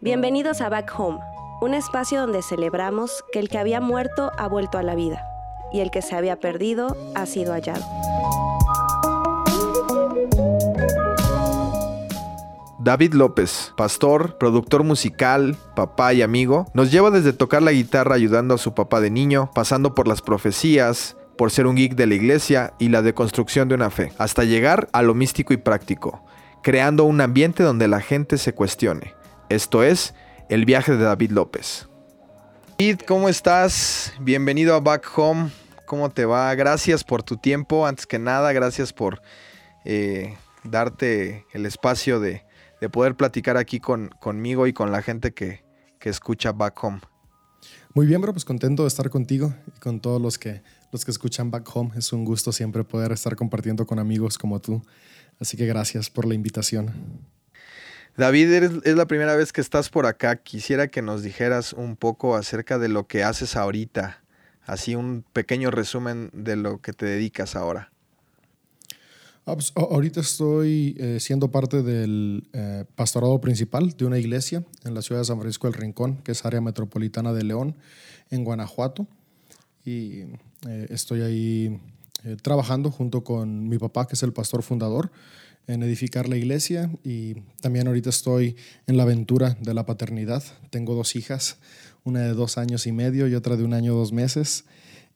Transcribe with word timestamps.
Bienvenidos 0.00 0.60
a 0.60 0.68
Back 0.68 0.92
Home, 0.98 1.18
un 1.60 1.74
espacio 1.74 2.20
donde 2.20 2.42
celebramos 2.42 3.24
que 3.32 3.38
el 3.38 3.48
que 3.48 3.58
había 3.58 3.80
muerto 3.80 4.30
ha 4.36 4.48
vuelto 4.48 4.78
a 4.78 4.82
la 4.82 4.94
vida 4.94 5.26
y 5.72 5.80
el 5.80 5.90
que 5.90 6.02
se 6.02 6.14
había 6.14 6.38
perdido 6.40 6.96
ha 7.14 7.26
sido 7.26 7.52
hallado. 7.52 7.84
David 12.78 13.14
López, 13.14 13.72
pastor, 13.78 14.36
productor 14.36 14.84
musical, 14.84 15.56
papá 15.74 16.12
y 16.12 16.20
amigo, 16.20 16.66
nos 16.74 16.92
lleva 16.92 17.10
desde 17.10 17.32
tocar 17.32 17.62
la 17.62 17.72
guitarra 17.72 18.14
ayudando 18.14 18.54
a 18.54 18.58
su 18.58 18.74
papá 18.74 19.00
de 19.00 19.10
niño, 19.10 19.50
pasando 19.54 19.94
por 19.94 20.06
las 20.06 20.20
profecías, 20.20 21.16
por 21.36 21.50
ser 21.50 21.66
un 21.66 21.76
geek 21.76 21.94
de 21.94 22.06
la 22.06 22.14
iglesia 22.14 22.74
y 22.78 22.88
la 22.88 23.02
deconstrucción 23.02 23.68
de 23.68 23.74
una 23.74 23.90
fe, 23.90 24.12
hasta 24.18 24.44
llegar 24.44 24.88
a 24.92 25.02
lo 25.02 25.14
místico 25.14 25.52
y 25.52 25.56
práctico, 25.56 26.24
creando 26.62 27.04
un 27.04 27.20
ambiente 27.20 27.62
donde 27.62 27.88
la 27.88 28.00
gente 28.00 28.38
se 28.38 28.54
cuestione. 28.54 29.14
Esto 29.48 29.82
es 29.82 30.14
El 30.48 30.64
viaje 30.64 30.92
de 30.96 31.04
David 31.04 31.30
López. 31.32 31.88
David, 32.78 33.00
¿cómo 33.06 33.28
estás? 33.28 34.12
Bienvenido 34.20 34.74
a 34.74 34.80
Back 34.80 35.06
Home. 35.16 35.50
¿Cómo 35.86 36.10
te 36.10 36.24
va? 36.24 36.54
Gracias 36.54 37.04
por 37.04 37.22
tu 37.22 37.36
tiempo. 37.36 37.86
Antes 37.86 38.06
que 38.06 38.18
nada, 38.18 38.52
gracias 38.52 38.92
por 38.92 39.20
eh, 39.84 40.34
darte 40.64 41.46
el 41.52 41.66
espacio 41.66 42.20
de, 42.20 42.44
de 42.80 42.88
poder 42.88 43.14
platicar 43.14 43.56
aquí 43.56 43.80
con, 43.80 44.08
conmigo 44.20 44.66
y 44.66 44.72
con 44.72 44.90
la 44.90 45.02
gente 45.02 45.32
que, 45.32 45.64
que, 45.98 46.08
escucha 46.08 46.52
Back 46.52 46.82
Home. 46.82 47.00
Muy 47.94 48.06
bien, 48.06 48.20
bro, 48.20 48.32
pues 48.32 48.44
contento 48.44 48.82
de 48.82 48.88
estar 48.88 49.08
contigo 49.08 49.54
y 49.76 49.78
con 49.78 50.00
todos 50.00 50.20
los 50.20 50.38
que, 50.38 50.62
los 50.94 51.04
que 51.04 51.10
escuchan 51.10 51.50
Back 51.50 51.68
Home. 51.74 51.90
Es 51.96 52.12
un 52.12 52.24
gusto 52.24 52.52
siempre 52.52 52.84
poder 52.84 53.10
estar 53.10 53.34
compartiendo 53.34 53.84
con 53.84 53.98
amigos 53.98 54.38
como 54.38 54.60
tú. 54.60 54.80
Así 55.40 55.56
que 55.56 55.66
gracias 55.66 56.08
por 56.08 56.24
la 56.24 56.34
invitación. 56.34 56.94
David, 58.16 58.52
es 58.84 58.94
la 58.94 59.06
primera 59.06 59.34
vez 59.34 59.52
que 59.52 59.60
estás 59.60 59.90
por 59.90 60.06
acá. 60.06 60.36
Quisiera 60.36 60.86
que 60.86 61.02
nos 61.02 61.24
dijeras 61.24 61.72
un 61.72 61.96
poco 61.96 62.36
acerca 62.36 62.78
de 62.78 62.88
lo 62.88 63.08
que 63.08 63.24
haces 63.24 63.56
ahorita. 63.56 64.22
Así 64.62 64.94
un 64.94 65.24
pequeño 65.32 65.72
resumen 65.72 66.30
de 66.32 66.54
lo 66.54 66.80
que 66.80 66.92
te 66.92 67.06
dedicas 67.06 67.56
ahora. 67.56 67.90
Ah, 69.46 69.54
pues, 69.54 69.72
ahorita 69.74 70.20
estoy 70.20 70.94
eh, 71.00 71.18
siendo 71.18 71.50
parte 71.50 71.82
del 71.82 72.46
eh, 72.52 72.84
pastorado 72.94 73.40
principal 73.40 73.96
de 73.96 74.04
una 74.04 74.18
iglesia 74.18 74.62
en 74.84 74.94
la 74.94 75.02
ciudad 75.02 75.22
de 75.22 75.24
San 75.24 75.40
Francisco 75.40 75.66
del 75.66 75.74
Rincón, 75.74 76.18
que 76.18 76.30
es 76.30 76.44
área 76.44 76.60
metropolitana 76.60 77.32
de 77.32 77.42
León, 77.42 77.74
en 78.30 78.44
Guanajuato. 78.44 79.08
Y 79.84 80.22
eh, 80.68 80.86
estoy 80.90 81.22
ahí 81.22 81.80
trabajando 82.40 82.90
junto 82.90 83.22
con 83.22 83.68
mi 83.68 83.76
papá, 83.76 84.06
que 84.06 84.14
es 84.14 84.22
el 84.22 84.32
pastor 84.32 84.62
fundador, 84.62 85.10
en 85.66 85.82
edificar 85.82 86.26
la 86.26 86.36
iglesia. 86.36 86.90
Y 87.04 87.34
también 87.60 87.86
ahorita 87.86 88.08
estoy 88.10 88.56
en 88.86 88.96
la 88.96 89.02
aventura 89.02 89.58
de 89.60 89.74
la 89.74 89.84
paternidad. 89.84 90.42
Tengo 90.70 90.94
dos 90.94 91.16
hijas, 91.16 91.58
una 92.02 92.20
de 92.20 92.32
dos 92.32 92.56
años 92.56 92.86
y 92.86 92.92
medio 92.92 93.28
y 93.28 93.34
otra 93.34 93.56
de 93.56 93.64
un 93.64 93.74
año 93.74 93.94
dos 93.94 94.12
meses. 94.12 94.64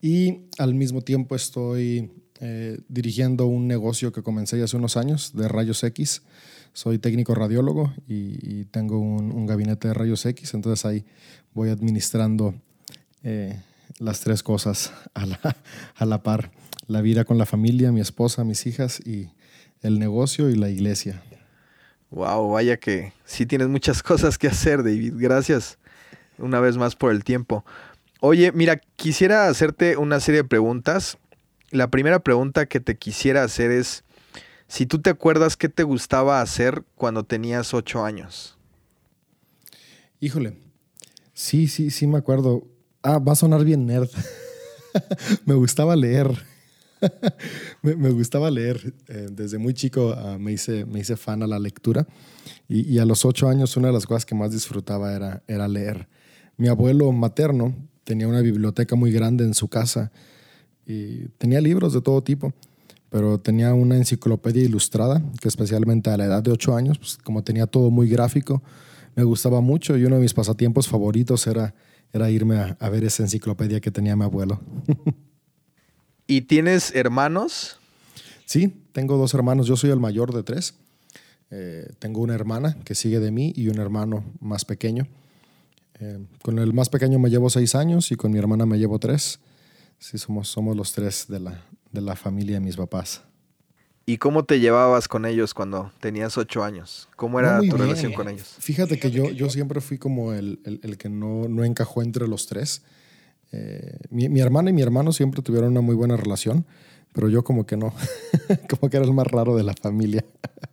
Y 0.01 0.43
al 0.59 0.75
mismo 0.75 1.03
tiempo 1.03 1.35
estoy 1.35 2.11
eh, 2.41 2.79
dirigiendo 2.89 3.47
un 3.47 3.67
negocio 3.67 4.13
que 4.13 4.23
comencé 4.23 4.63
hace 4.63 4.77
unos 4.77 4.97
años 4.97 5.33
de 5.35 5.49
rayos 5.49 5.83
X. 5.83 6.23
Soy 6.73 6.99
técnico 6.99 7.35
radiólogo 7.35 7.93
y, 8.07 8.65
tengo 8.67 9.01
un, 9.01 9.47
gabinete 9.47 9.89
de 9.89 9.95
rayos 9.95 10.25
X, 10.25 10.55
entonces 10.55 10.85
ahí 10.85 11.05
voy 11.53 11.71
administrando 11.71 12.55
eh, 13.25 13.61
las 13.99 14.21
tres 14.21 14.43
cosas 14.43 14.93
a 15.15 15.27
la, 15.27 15.57
a 15.95 16.05
la 16.05 16.23
par. 16.23 16.51
La 16.87 17.03
vida 17.03 17.25
con 17.25 17.37
la 17.37 17.47
familia, 17.47 17.93
mi 17.93 18.01
esposa, 18.01 18.45
mis 18.45 18.67
hijas 18.67 19.01
y 19.07 19.31
el 19.83 19.99
negocio 19.99 20.49
y 20.49 20.55
la 20.55 20.71
iglesia. 20.71 21.23
Wow, 22.11 22.53
vaya 22.53 22.79
que 22.79 23.13
sí 23.25 23.45
tienes 23.45 23.69
muchas 23.69 24.03
cosas 24.03 24.39
que 24.39 24.49
hacer, 24.49 24.83
David. 24.83 25.15
Gracias 25.17 25.79
una 26.39 26.61
vez 26.61 26.77
más 26.77 26.97
por 26.97 27.13
el 27.13 27.25
tiempo. 27.25 27.65
Oye, 28.21 28.53
mira, 28.53 28.81
quisiera 28.97 29.49
hacerte 29.49 29.97
una 29.97 30.19
serie 30.21 30.43
de 30.43 30.49
preguntas 30.49 31.19
la 31.71 31.91
primera 31.91 32.21
pregunta 32.21 32.67
que 32.67 32.81
te 32.81 32.97
quisiera 32.97 33.43
hacer 33.43 33.71
es 33.71 34.05
si 34.69 34.87
tú 34.87 35.01
te 35.01 35.11
acuerdas 35.11 35.57
qué 35.57 35.69
te 35.69 35.83
gustaba 35.83 36.41
hacer 36.41 36.85
cuando 36.95 37.25
tenías 37.25 37.75
ocho 37.75 38.05
años. 38.05 38.57
Híjole, 40.21 40.57
sí, 41.35 41.69
sí, 41.69 41.91
sí 41.91 42.07
me 42.07 42.19
acuerdo. 42.19 42.67
Ah, 43.03 43.19
va 43.19 43.33
a 43.33 43.37
sonar 43.37 43.65
bien 43.65 43.87
nerd. 43.87 44.09
me 45.47 45.55
gustaba 45.55 45.95
leer. 45.95 46.31
me, 47.83 48.11
gustaba 48.11 48.51
leer. 48.51 48.95
Eh, 49.09 49.29
desde 49.31 49.59
muy 49.59 49.75
chico 49.75 50.15
ah, 50.17 50.37
me, 50.39 50.53
hice, 50.53 50.85
me 50.85 51.01
hice 51.01 51.17
fan 51.17 51.43
a 51.43 51.47
la 51.47 51.59
lectura 51.59 52.07
y, 52.69 52.99
a 52.99 53.05
los 53.05 53.25
ocho 53.25 53.49
años 53.49 53.77
una 53.77 53.89
de 53.89 53.95
las 53.95 54.07
cosas 54.07 54.27
que 54.27 54.35
más 54.35 54.51
disfrutaba 54.51 55.15
era, 55.15 55.43
era 55.47 55.69
leer. 55.69 56.09
Mi 56.57 56.69
abuelo 56.69 57.13
materno 57.13 57.75
tenía 58.05 58.27
una 58.27 58.41
biblioteca 58.41 58.97
muy 58.97 59.13
grande 59.13 59.45
en 59.45 59.55
su 59.55 59.69
casa 59.69 60.11
y 60.87 61.29
tenía 61.39 61.61
libros 61.61 61.93
de 61.93 62.01
todo 62.01 62.23
tipo, 62.23 62.53
pero 63.11 63.39
tenía 63.39 63.75
una 63.75 63.97
enciclopedia 63.97 64.65
ilustrada 64.65 65.23
que 65.41 65.49
especialmente 65.49 66.11
a 66.11 66.17
la 66.17 66.25
edad 66.25 66.43
de 66.43 66.51
8 66.51 66.75
años, 66.75 66.99
pues, 66.99 67.19
como 67.19 67.45
tenía 67.45 67.67
todo 67.67 67.91
muy 67.91 68.09
gráfico, 68.09 68.63
me 69.15 69.23
gustaba 69.25 69.61
mucho 69.61 69.97
y 69.97 70.05
uno 70.05 70.17
de 70.17 70.23
mis 70.23 70.35
pasatiempos 70.35 70.89
favoritos 70.89 71.47
era, 71.47 71.75
era 72.13 72.31
irme 72.31 72.77
a, 72.79 72.89
ver 72.89 73.05
esa 73.05 73.23
enciclopedia 73.23 73.81
que 73.81 73.91
tenía 73.91 74.17
mi 74.17 74.25
abuelo. 74.25 74.61
¿Y 76.27 76.43
tienes 76.43 76.95
hermanos? 76.95 77.79
Sí, 78.45 78.83
tengo 78.93 79.17
dos 79.17 79.35
hermanos. 79.35 79.67
Yo 79.67 79.77
soy 79.77 79.91
el 79.91 80.01
mayor 80.01 80.33
de 80.35 80.43
tres. 80.43 80.75
Eh, 81.51 81.91
tengo 81.99 82.21
una 82.21 82.35
hermana 82.35 82.77
que 82.85 82.95
sigue 82.95 83.21
de 83.21 83.31
mí 83.31 83.53
y 83.57 83.69
un 83.69 83.79
hermano 83.79 84.25
más 84.41 84.65
pequeño. 84.65 85.07
Eh, 86.01 86.19
con 86.43 86.59
el 86.59 86.73
más 86.73 86.89
pequeño 86.89 87.19
me 87.19 87.31
llevo 87.31 87.51
seis 87.51 87.75
años 87.75 88.13
y 88.13 88.17
con 88.17 88.31
mi 88.31 88.39
hermana 88.39 88.67
me 88.67 88.79
llevo 88.79 88.99
tres. 88.99 89.41
Sí, 89.99 90.19
somos, 90.19 90.49
somos 90.49 90.77
los 90.77 90.93
tres 90.93 91.27
de 91.29 91.41
la, 91.41 91.65
de 91.93 92.01
la 92.01 92.17
familia 92.17 92.55
de 92.55 92.61
mis 92.61 92.77
papás. 92.77 93.23
¿Y 94.09 94.17
cómo 94.17 94.47
te 94.47 94.59
llevabas 94.59 95.07
con 95.07 95.27
ellos 95.27 95.53
cuando 95.53 95.93
tenías 96.01 96.39
ocho 96.39 96.65
años? 96.65 97.11
¿Cómo 97.15 97.41
era 97.41 97.61
tu 97.61 97.77
relación 97.77 98.15
con 98.15 98.31
ellos? 98.31 98.57
Fíjate 98.59 98.99
que 98.99 99.11
yo, 99.11 99.29
yo 99.29 99.51
siempre 99.51 99.83
fui 99.83 99.99
como 99.99 100.33
el, 100.33 100.61
el, 100.65 100.97
que 100.97 101.11
no, 101.11 101.47
no, 101.47 101.63
encajó 101.63 102.01
entre 102.01 102.27
los 102.27 102.47
tres. 102.47 102.81
Eh, 103.53 103.99
mi, 104.09 104.31
mi, 104.31 104.41
hermana 104.41 104.71
y 104.71 104.73
mi 104.73 104.81
hermano 104.81 105.13
siempre 105.13 105.43
tuvieron 105.43 105.73
una 105.73 105.83
muy 105.83 105.95
buena 105.95 106.17
relación, 106.17 106.65
pero 107.13 107.29
yo 107.29 107.45
como 107.45 107.67
que 107.67 107.77
no, 107.77 107.93
como 108.71 108.89
que 108.89 108.97
era 108.97 109.05
el 109.05 109.13
más 109.13 109.27
raro 109.27 109.55
de 109.57 109.63
la 109.63 109.75
familia. 109.75 110.25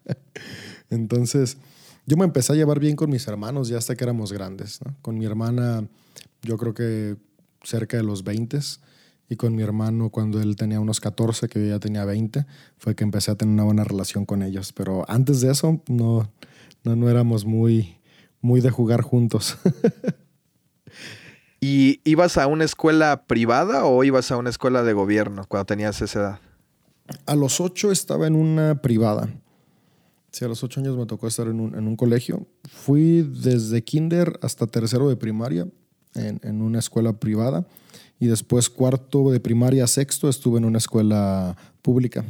Entonces, 0.89 1.57
yo 2.05 2.15
me 2.15 2.23
empecé 2.23 2.53
a 2.53 2.55
llevar 2.55 2.79
bien 2.79 2.95
con 2.95 3.09
mis 3.09 3.27
hermanos 3.27 3.67
ya 3.67 3.79
hasta 3.79 3.97
que 3.97 4.05
éramos 4.05 4.31
grandes. 4.31 4.79
Con 5.01 5.17
mi 5.17 5.25
hermana, 5.25 5.85
yo 6.41 6.55
creo 6.55 6.73
que 6.73 7.17
cerca 7.63 7.97
de 7.97 8.03
los 8.03 8.23
20 8.23 8.59
y 9.29 9.35
con 9.35 9.55
mi 9.55 9.63
hermano 9.63 10.09
cuando 10.09 10.41
él 10.41 10.55
tenía 10.55 10.79
unos 10.79 10.99
14, 10.99 11.47
que 11.47 11.59
yo 11.59 11.67
ya 11.67 11.79
tenía 11.79 12.05
20, 12.05 12.45
fue 12.77 12.95
que 12.95 13.03
empecé 13.03 13.31
a 13.31 13.35
tener 13.35 13.53
una 13.53 13.63
buena 13.63 13.83
relación 13.83 14.25
con 14.25 14.43
ellos. 14.43 14.71
Pero 14.73 15.05
antes 15.09 15.41
de 15.41 15.51
eso 15.51 15.81
no, 15.87 16.29
no, 16.83 16.95
no 16.95 17.09
éramos 17.09 17.45
muy, 17.45 17.97
muy 18.41 18.61
de 18.61 18.69
jugar 18.69 19.01
juntos. 19.01 19.57
¿Y 21.59 22.01
ibas 22.03 22.37
a 22.37 22.45
una 22.45 22.63
escuela 22.63 23.25
privada 23.25 23.85
o 23.85 24.03
ibas 24.03 24.31
a 24.31 24.37
una 24.37 24.51
escuela 24.51 24.83
de 24.83 24.93
gobierno 24.93 25.45
cuando 25.47 25.65
tenías 25.65 26.01
esa 26.01 26.19
edad? 26.19 26.39
A 27.25 27.35
los 27.35 27.59
8 27.59 27.91
estaba 27.91 28.27
en 28.27 28.35
una 28.35 28.81
privada. 28.81 29.29
Sí, 30.31 30.45
a 30.45 30.47
los 30.47 30.63
8 30.63 30.81
años 30.81 30.97
me 30.97 31.05
tocó 31.07 31.27
estar 31.27 31.47
en 31.47 31.59
un, 31.59 31.75
en 31.75 31.87
un 31.87 31.95
colegio. 31.95 32.45
Fui 32.69 33.23
desde 33.23 33.83
kinder 33.83 34.37
hasta 34.43 34.67
tercero 34.67 35.09
de 35.09 35.15
primaria 35.15 35.67
en, 36.13 36.39
en 36.43 36.61
una 36.61 36.77
escuela 36.79 37.13
privada 37.13 37.65
y 38.19 38.27
después 38.27 38.69
cuarto 38.69 39.31
de 39.31 39.39
primaria, 39.39 39.87
sexto, 39.87 40.29
estuve 40.29 40.57
en 40.59 40.65
una 40.65 40.77
escuela 40.77 41.57
pública. 41.81 42.25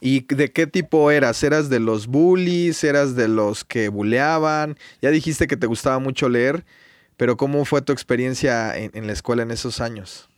¿Y 0.00 0.24
de 0.34 0.50
qué 0.50 0.66
tipo 0.66 1.10
eras? 1.10 1.42
¿Eras 1.42 1.68
de 1.68 1.78
los 1.78 2.06
bullies? 2.06 2.82
¿Eras 2.84 3.14
de 3.16 3.28
los 3.28 3.64
que 3.64 3.88
buleaban? 3.88 4.76
Ya 5.02 5.10
dijiste 5.10 5.46
que 5.46 5.58
te 5.58 5.66
gustaba 5.66 5.98
mucho 5.98 6.28
leer, 6.30 6.64
pero 7.18 7.36
¿cómo 7.36 7.64
fue 7.66 7.82
tu 7.82 7.92
experiencia 7.92 8.76
en, 8.76 9.06
la 9.06 9.12
escuela 9.12 9.42
en 9.42 9.50
esos 9.50 9.80
años? 9.80 10.30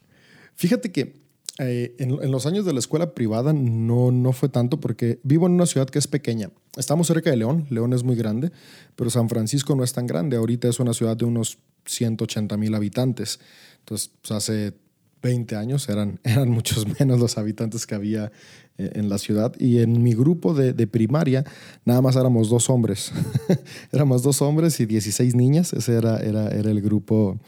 Fíjate 0.56 0.90
que 0.90 1.22
eh, 1.60 1.94
en, 1.98 2.30
los 2.32 2.46
años 2.46 2.64
de 2.64 2.72
la 2.72 2.80
escuela 2.80 3.14
privada 3.14 3.52
no, 3.52 4.10
no 4.10 4.32
fue 4.32 4.48
tanto 4.48 4.80
porque 4.80 5.20
vivo 5.22 5.46
en 5.46 5.52
una 5.52 5.66
ciudad 5.66 5.88
que 5.88 6.00
es 6.00 6.08
pequeña. 6.08 6.50
Estamos 6.76 7.06
cerca 7.06 7.30
de 7.30 7.36
León, 7.36 7.66
León 7.70 7.92
es 7.92 8.02
muy 8.02 8.16
grande, 8.16 8.50
pero 8.96 9.10
San 9.10 9.28
Francisco 9.28 9.76
no 9.76 9.84
es 9.84 9.92
tan 9.92 10.08
grande. 10.08 10.36
Ahorita 10.36 10.68
es 10.68 10.80
una 10.80 10.92
ciudad 10.92 11.16
de 11.16 11.24
unos 11.24 11.58
180 11.84 12.56
mil 12.56 12.74
habitantes. 12.74 13.40
Entonces, 13.80 14.10
pues, 14.20 14.32
hace 14.32 14.74
20 15.22 15.56
años 15.56 15.88
eran, 15.88 16.20
eran 16.24 16.50
muchos 16.50 16.86
menos 16.98 17.20
los 17.20 17.38
habitantes 17.38 17.86
que 17.86 17.94
había 17.94 18.32
eh, 18.78 18.90
en 18.94 19.08
la 19.08 19.18
ciudad. 19.18 19.54
Y 19.58 19.78
en 19.78 20.02
mi 20.02 20.14
grupo 20.14 20.54
de, 20.54 20.86
primaria, 20.86 21.44
nada 21.84 22.00
más 22.02 22.16
éramos 22.16 22.48
dos 22.48 22.68
hombres. 22.70 23.12
éramos 23.92 24.22
dos 24.22 24.42
hombres 24.42 24.78
y 24.80 24.86
16 24.86 25.34
niñas. 25.34 25.72
Ese 25.72 25.96
era, 25.96 26.18
era, 26.18 26.48
era 26.48 26.70
el 26.70 26.80
grupo 26.80 27.38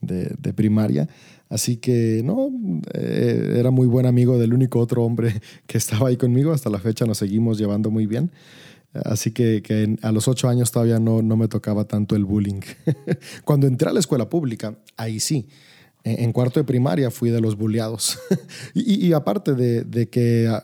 de, 0.00 0.52
primaria. 0.54 1.08
Así 1.48 1.76
que 1.78 2.22
no, 2.24 2.50
eh, 2.94 3.54
era 3.56 3.70
muy 3.70 3.86
buen 3.86 4.06
amigo 4.06 4.38
del 4.38 4.52
único 4.52 4.78
otro 4.80 5.02
hombre 5.04 5.40
que 5.66 5.78
estaba 5.78 6.08
ahí 6.08 6.16
conmigo. 6.16 6.52
Hasta 6.52 6.70
la 6.70 6.78
fecha 6.78 7.06
nos 7.06 7.18
seguimos 7.18 7.58
llevando 7.58 7.90
muy 7.90 8.06
bien. 8.06 8.30
Así 8.92 9.32
que, 9.32 9.96
a 10.02 10.12
los 10.12 10.28
ocho 10.28 10.48
años 10.48 10.72
todavía 10.72 10.98
no, 10.98 11.22
no 11.22 11.36
me 11.36 11.48
tocaba 11.48 11.84
tanto 11.84 12.16
el 12.16 12.24
bullying. 12.24 12.60
Cuando 13.44 13.66
entré 13.66 13.90
a 13.90 13.92
la 13.92 14.00
escuela 14.00 14.28
pública, 14.28 14.78
ahí 14.96 15.20
sí. 15.20 15.48
En, 16.04 16.32
cuarto 16.32 16.58
de 16.58 16.64
primaria 16.64 17.10
fui 17.10 17.30
de 17.30 17.40
los 17.40 17.56
bulleados. 17.56 18.18
y, 18.74 19.12
aparte 19.12 19.54
de, 19.54 20.08
que 20.08 20.48
ah, 20.48 20.62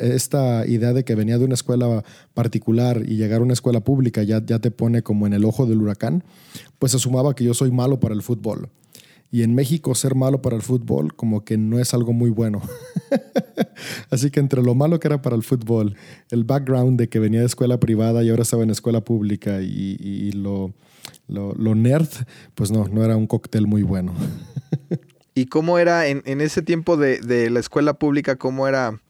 esta 0.00 0.66
idea 0.66 0.92
de 0.92 1.04
que 1.04 1.14
venía 1.14 1.38
de 1.38 1.44
una 1.44 1.54
escuela 1.54 2.02
particular 2.32 3.02
y 3.06 3.16
llegar 3.16 3.40
a 3.40 3.44
una 3.44 3.52
escuela 3.52 3.80
pública 3.80 4.22
ya, 4.22 4.44
ya 4.44 4.58
te 4.58 4.70
pone 4.70 5.02
como 5.02 5.26
en 5.26 5.32
el 5.32 5.44
ojo 5.44 5.66
del 5.66 5.80
huracán, 5.80 6.24
pues 6.78 6.92
se 6.92 6.98
sumaba 6.98 7.34
que 7.34 7.44
yo 7.44 7.54
soy 7.54 7.70
malo 7.70 8.00
para 8.00 8.14
el 8.14 8.22
fútbol. 8.22 8.68
Y 9.34 9.42
en 9.42 9.52
México 9.52 9.96
ser 9.96 10.14
malo 10.14 10.40
para 10.42 10.54
el 10.54 10.62
fútbol 10.62 11.12
como 11.16 11.44
que 11.44 11.58
no 11.58 11.80
es 11.80 11.92
algo 11.92 12.12
muy 12.12 12.30
bueno. 12.30 12.62
Así 14.10 14.30
que 14.30 14.38
entre 14.38 14.62
lo 14.62 14.76
malo 14.76 15.00
que 15.00 15.08
era 15.08 15.22
para 15.22 15.34
el 15.34 15.42
fútbol, 15.42 15.96
el 16.30 16.44
background 16.44 16.96
de 17.00 17.08
que 17.08 17.18
venía 17.18 17.40
de 17.40 17.46
escuela 17.46 17.80
privada 17.80 18.22
y 18.22 18.30
ahora 18.30 18.42
estaba 18.42 18.62
en 18.62 18.70
escuela 18.70 19.00
pública 19.00 19.60
y, 19.60 20.30
lo, 20.30 20.72
lo, 21.26 21.74
nerd, 21.74 22.06
pues 22.54 22.70
no, 22.70 22.86
no 22.86 23.04
era 23.04 23.16
un 23.16 23.26
cóctel 23.26 23.66
muy 23.66 23.82
bueno. 23.82 24.14
¿Y 25.34 25.46
cómo 25.46 25.80
era 25.80 26.06
en, 26.06 26.22
ese 26.40 26.62
tiempo 26.62 26.96
de, 26.96 27.50
la 27.50 27.58
escuela 27.58 27.94
pública, 27.94 28.36
cómo 28.36 28.68
era 28.68 29.00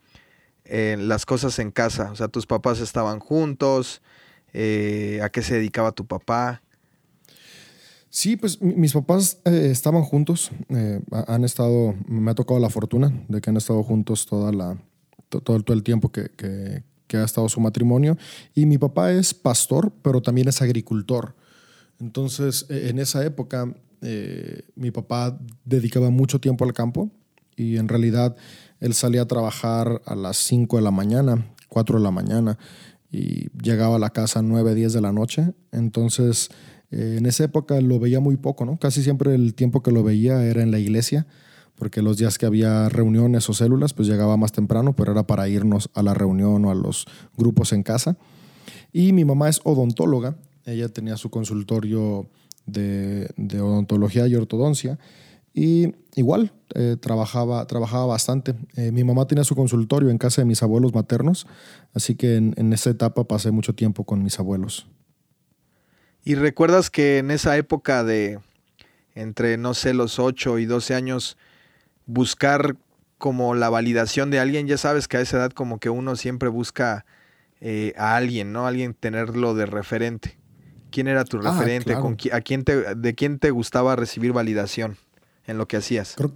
eh, 0.65 0.97
las 0.99 1.27
cosas 1.27 1.59
en 1.59 1.71
casa? 1.71 2.11
O 2.11 2.17
sea, 2.17 2.29
tus 2.29 2.47
papás 2.47 2.81
estaban 2.81 3.19
juntos, 3.19 4.01
eh, 4.55 5.21
¿a 5.23 5.29
qué 5.29 5.43
se 5.43 5.57
dedicaba 5.57 5.93
tu 5.93 6.07
papá? 6.07 6.64
Sí, 8.15 8.37
pues 8.37 8.63
mis 8.63 8.93
papás 8.93 9.41
eh, 9.45 9.71
estaban 9.73 10.05
juntos, 10.05 10.53
eh, 10.69 11.01
han 11.27 11.43
estado, 11.43 11.97
me 12.07 12.31
ha 12.31 12.35
tocado 12.37 12.61
la 12.61 12.71
fortuna 12.71 13.13
de 13.27 13.41
que 13.41 13.51
han 13.51 13.57
estado 13.57 13.83
juntos 13.83 14.25
toda 14.25 14.53
la, 14.53 14.79
todo, 15.29 15.61
todo 15.63 15.77
el 15.77 15.83
tiempo 15.83 16.13
que, 16.13 16.31
que, 17.09 17.17
ha 17.17 17.25
estado 17.25 17.49
su 17.49 17.61
matrimonio. 17.61 18.17
Y 18.55 18.67
mi 18.67 18.79
papá 18.79 19.11
es 19.11 19.35
pastor, 19.35 19.93
pero 20.01 20.23
también 20.23 20.47
es 20.47 20.63
agricultor. 20.63 21.35
Entonces, 21.99 22.67
e, 22.69 22.89
en 22.91 23.01
esa 23.01 23.25
época, 23.25 23.75
eh, 24.01 24.63
mi 24.77 24.93
papá 24.93 25.37
dedicaba 25.65 26.09
mucho 26.11 26.39
tiempo 26.41 26.65
al 26.65 26.73
campo 26.73 27.11
y 27.57 27.79
en 27.79 27.89
realidad 27.89 28.37
él 28.79 28.95
salía 28.95 29.23
a 29.23 29.27
trabajar 29.27 30.03
a 30.07 30.15
las 30.15 30.37
5 30.37 30.77
de 30.77 30.83
la 30.85 30.93
mañana, 30.93 31.53
4 31.69 31.99
de 31.99 32.05
la 32.05 32.13
mañana 32.13 32.59
y 33.11 33.49
llegaba 33.61 33.97
a 33.97 33.99
la 33.99 34.11
casa 34.11 34.39
a 34.39 34.43
9, 34.43 34.77
10 34.77 34.93
de 34.93 35.01
la 35.01 35.11
noche. 35.11 35.53
Entonces, 35.73 36.51
eh, 36.95 37.17
en 37.19 37.27
esa 37.27 37.45
época 37.45 37.81
lo 37.81 37.99
veía 37.99 38.21
muy 38.21 38.37
poco, 38.37 38.65
¿no? 38.65 38.79
Casi 38.79 39.03
siempre 39.03 39.35
el 39.35 39.55
tiempo 39.55 39.83
que 39.83 39.91
lo 39.91 40.05
veía 40.05 40.45
era 40.45 40.63
en 40.63 40.71
la 40.71 40.79
iglesia, 40.79 41.27
porque 41.75 42.03
los 42.03 42.19
días 42.19 42.39
que 42.39 42.47
había 42.47 42.89
reuniones 42.89 43.49
o 43.51 43.53
células, 43.53 43.93
pues 43.93 44.07
llegaba 44.07 44.37
más 44.37 44.53
temprano, 44.53 44.95
pero 44.95 45.11
era 45.11 45.27
para 45.27 45.49
irnos 45.49 45.91
a 45.95 46.05
la 46.05 46.15
reunión 46.15 46.65
o 46.65 46.71
a 46.71 46.75
los 46.75 47.07
grupos 47.37 47.73
en 47.73 47.83
casa. 47.83 48.17
Y 48.93 49.13
mi 49.13 49.25
mamá 49.25 49.49
es 49.49 49.61
odontóloga, 49.65 50.37
ella 50.67 50.89
tenía 50.89 51.17
su 51.17 51.31
consultorio 51.31 52.29
de, 52.65 53.29
odontología 53.61 54.29
y 54.29 54.37
ortodoncia. 54.37 55.01
Y 55.53 55.95
igual, 56.15 56.53
eh, 56.77 56.97
trabajaba, 57.01 57.67
trabajaba 57.67 58.07
bastante. 58.07 58.55
Eh, 58.77 58.93
mi 58.93 59.03
mamá 59.03 59.27
tenía 59.27 59.43
su 59.43 59.57
consultorio 59.57 60.11
en 60.11 60.19
casa 60.19 60.43
de 60.43 60.47
mis 60.47 60.63
abuelos 60.63 60.95
maternos, 60.95 61.49
así 61.93 62.15
que 62.15 62.37
en 62.37 62.73
esa 62.73 62.91
etapa 62.91 63.25
pasé 63.25 63.51
mucho 63.51 63.75
tiempo 63.75 64.05
con 64.05 64.23
mis 64.23 64.39
abuelos. 64.39 64.87
Y 66.25 66.37
recuerdas 66.37 66.91
que 66.91 67.19
en 67.19 67.31
esa 67.31 67.57
época 67.57 68.03
de 68.03 68.41
entre, 69.15 69.57
no 69.57 69.75
sé, 69.75 69.95
los 69.95 70.19
8 70.19 70.59
y 70.59 70.65
12 70.65 70.95
años, 70.95 71.37
buscar 72.07 72.77
como 73.19 73.55
la 73.55 73.71
validación 73.71 74.31
de 74.31 74.41
alguien, 74.41 74.67
ya 74.67 74.77
sabes 74.77 75.07
que 75.07 75.19
a 75.19 75.21
esa 75.21 75.37
edad 75.39 75.53
como 75.53 75.79
que 75.79 75.91
uno 75.91 76.17
siempre 76.17 76.49
busca 76.49 77.05
eh, 77.61 77.95
a 77.97 78.17
alguien, 78.17 78.53
¿no? 78.53 78.67
Alguien 78.67 78.95
tenerlo 78.95 79.55
de 79.55 79.67
referente. 79.67 80.37
¿Quién 80.91 81.09
era 81.09 81.25
tu 81.25 81.39
ah, 81.39 81.53
referente? 81.53 81.95
¿Con 81.95 82.17
a 82.33 82.41
quién 82.41 82.65
te, 82.65 82.95
¿De 82.95 83.15
quién 83.15 83.39
te 83.39 83.51
gustaba 83.51 83.97
recibir 83.97 84.33
validación 84.33 84.97
en 85.47 85.59
lo 85.59 85.69
que 85.69 85.77
hacías? 85.77 86.15
Creo 86.17 86.33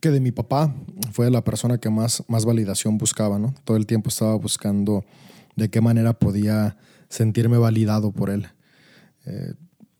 que 0.00 0.10
de 0.10 0.20
mi 0.20 0.32
papá 0.32 0.74
fue 1.12 1.30
la 1.30 1.42
persona 1.42 1.78
que 1.78 1.90
más, 1.90 2.22
más 2.28 2.44
validación 2.44 2.98
buscaba, 2.98 3.38
¿no? 3.38 3.54
Todo 3.64 3.76
el 3.76 3.86
tiempo 3.86 4.08
estaba 4.08 4.34
buscando 4.36 5.04
de 5.56 5.70
qué 5.70 5.80
manera 5.80 6.12
podía 6.12 6.76
sentirme 7.08 7.58
validado 7.58 8.10
por 8.12 8.30
él. 8.30 8.48
Eh, 9.26 9.54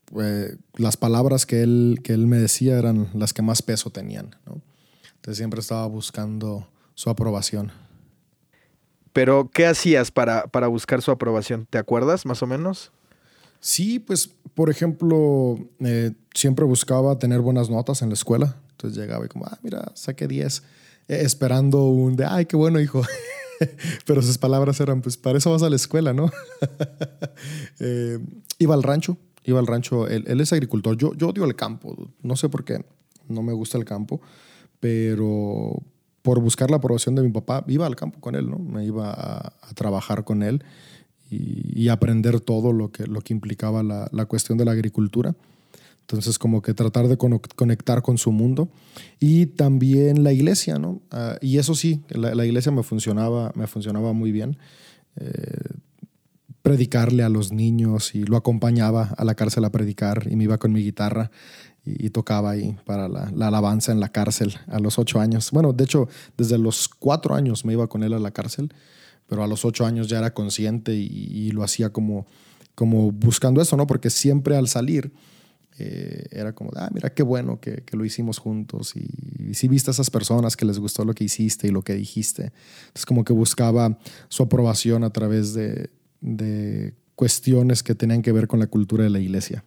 pues, 0.07 0.57
las 0.75 0.97
palabras 0.97 1.47
que 1.47 1.63
él, 1.63 2.01
que 2.03 2.13
él 2.13 2.27
me 2.27 2.37
decía 2.37 2.79
eran 2.79 3.09
las 3.15 3.33
que 3.33 3.43
más 3.43 3.63
peso 3.63 3.91
tenían. 3.91 4.37
Entonces 5.17 5.39
siempre 5.39 5.61
estaba 5.61 5.87
buscando 5.87 6.69
su 6.95 7.11
aprobación. 7.11 7.73
Pero, 9.13 9.51
¿qué 9.53 9.67
hacías 9.67 10.11
para, 10.11 10.47
para 10.47 10.69
buscar 10.69 11.03
su 11.03 11.11
aprobación? 11.11 11.67
¿Te 11.69 11.79
acuerdas 11.79 12.25
más 12.25 12.43
o 12.43 12.47
menos? 12.47 12.93
Sí, 13.61 13.99
pues, 13.99 14.29
por 14.55 14.71
ejemplo, 14.71 15.59
eh, 15.81 16.13
siempre 16.35 16.65
buscaba 16.65 17.19
tener 17.19 17.41
buenas 17.41 17.71
notas 17.71 18.03
en 18.03 18.09
la 18.09 18.15
escuela. 18.15 18.57
Entonces 18.73 18.99
llegaba 18.99 19.25
y 19.25 19.29
como, 19.29 19.47
ah, 19.47 19.59
mira, 19.63 19.93
saqué 19.95 20.27
10, 20.27 20.63
eh, 21.09 21.21
esperando 21.23 21.85
un 21.85 22.17
de, 22.17 22.25
ay, 22.25 22.47
qué 22.47 22.57
bueno, 22.57 22.81
hijo. 22.81 23.03
Pero 24.07 24.23
sus 24.23 24.39
palabras 24.39 24.81
eran, 24.81 25.03
pues 25.03 25.17
para 25.17 25.39
eso 25.39 25.51
vas 25.51 25.63
a 25.63 25.71
la 25.71 25.77
escuela, 25.77 26.13
¿no? 26.13 26.31
Eh, 27.81 28.19
iba 28.59 28.75
al 28.75 28.83
rancho, 28.83 29.17
iba 29.45 29.59
al 29.59 29.67
rancho, 29.67 30.07
él, 30.07 30.41
es 30.41 30.53
agricultor, 30.53 30.97
yo, 30.97 31.15
yo 31.15 31.31
odio 31.31 31.45
el 31.45 31.57
campo, 31.57 31.97
no 32.23 32.37
sé 32.37 32.49
por 32.49 32.65
qué, 32.65 32.85
no 33.29 33.43
me 33.43 33.53
gusta 33.53 33.77
el 33.77 33.85
campo, 33.85 34.21
pero 34.79 35.83
por 36.23 36.41
buscar 36.41 36.71
la 36.71 36.77
aprobación 36.77 37.17
de 37.17 37.23
mi 37.23 37.31
papá, 37.31 37.65
iba 37.67 37.87
al 37.87 37.97
campo 37.97 38.21
con 38.21 38.37
él, 38.37 38.49
¿no? 38.49 38.59
Me 38.59 38.85
iba 38.85 39.11
a, 39.13 39.53
trabajar 39.75 40.23
con 40.23 40.43
él 40.43 40.63
y, 41.31 41.89
aprender 41.89 42.41
todo 42.41 42.73
lo 42.73 42.93
que, 42.93 43.07
lo 43.07 43.21
que 43.21 43.33
implicaba 43.33 43.83
la, 43.83 44.09
la 44.13 44.27
cuestión 44.27 44.59
de 44.59 44.65
la 44.65 44.73
agricultura. 44.73 45.35
Entonces, 46.03 46.39
como 46.39 46.61
que 46.61 46.75
tratar 46.75 47.09
de 47.09 47.17
conectar 47.17 48.03
con 48.03 48.19
su 48.19 48.33
mundo. 48.33 48.69
Y 49.19 49.47
también 49.47 50.23
la 50.23 50.33
iglesia, 50.33 50.79
¿no? 50.79 51.01
Ah, 51.11 51.39
y 51.41 51.59
eso 51.59 51.75
sí, 51.75 52.03
la, 52.09 52.45
iglesia 52.45 52.71
me 52.71 52.83
funcionaba, 52.83 53.53
me 53.55 53.67
funcionaba 53.67 54.13
muy 54.13 54.31
bien. 54.31 54.59
Eh, 55.17 55.31
predicarle 56.63 57.25
a 57.25 57.29
los 57.29 57.53
niños 57.53 58.15
y 58.15 58.25
lo 58.25 58.37
acompañaba 58.37 59.15
a 59.17 59.25
la 59.25 59.35
cárcel 59.35 59.65
a 59.65 59.73
predicar 59.73 60.29
y 60.31 60.37
me 60.37 60.45
iba 60.45 60.59
con 60.59 60.73
mi 60.73 60.83
guitarra 60.83 61.31
y, 61.85 62.11
tocaba 62.11 62.51
ahí 62.51 62.77
para 62.87 63.09
la, 63.09 63.25
alabanza 63.41 63.91
en 63.91 63.99
la 63.99 64.11
cárcel 64.11 64.55
a 64.69 64.79
los 64.79 64.99
ocho 64.99 65.19
años. 65.19 65.51
Bueno, 65.51 65.73
de 65.73 65.83
hecho, 65.83 66.09
desde 66.37 66.59
los 66.59 66.89
cuatro 66.89 67.35
años 67.35 67.65
me 67.65 67.73
iba 67.73 67.89
con 67.89 68.05
él 68.05 68.13
a 68.13 68.21
la 68.21 68.31
cárcel, 68.31 68.73
pero 69.27 69.43
a 69.43 69.49
los 69.49 69.65
ocho 69.65 69.85
años 69.85 70.07
ya 70.07 70.19
era 70.19 70.33
consciente 70.33 70.95
y, 70.95 71.07
y 71.07 71.51
lo 71.51 71.65
hacía 71.65 71.91
como, 71.91 72.27
como 72.77 73.11
buscando 73.11 73.61
eso, 73.61 73.77
¿no? 73.77 73.89
Porque 73.89 74.11
siempre 74.11 74.57
al 74.57 74.69
salir 74.69 75.13
eh, 75.79 76.27
era 76.31 76.53
como, 76.53 76.71
ah, 76.77 76.91
mira 76.93 77.11
qué 77.11 77.23
bueno 77.23 77.61
que, 77.61 77.83
lo 77.93 78.05
hicimos 78.05 78.39
juntos 78.39 78.95
y, 78.97 79.55
si 79.55 79.69
viste 79.69 79.91
a 79.91 79.93
esas 79.93 80.11
personas 80.11 80.57
que 80.57 80.65
les 80.65 80.79
gustó 80.79 81.05
lo 81.05 81.15
que 81.15 81.25
hiciste 81.25 81.69
y 81.69 81.71
lo 81.71 81.83
que 81.83 81.95
dijiste. 81.95 82.53
Es 82.95 83.07
como 83.07 83.25
que 83.25 83.33
buscaba 83.33 83.99
su 84.29 84.43
aprobación 84.43 85.05
a 85.05 85.11
través 85.11 85.55
de, 85.55 85.91
cuestiones 87.15 87.83
que 87.83 87.95
tenían 87.95 88.23
que 88.23 88.33
ver 88.33 88.49
con 88.49 88.59
la 88.59 88.67
cultura 88.67 89.05
de 89.05 89.11
la 89.11 89.21
iglesia. 89.21 89.65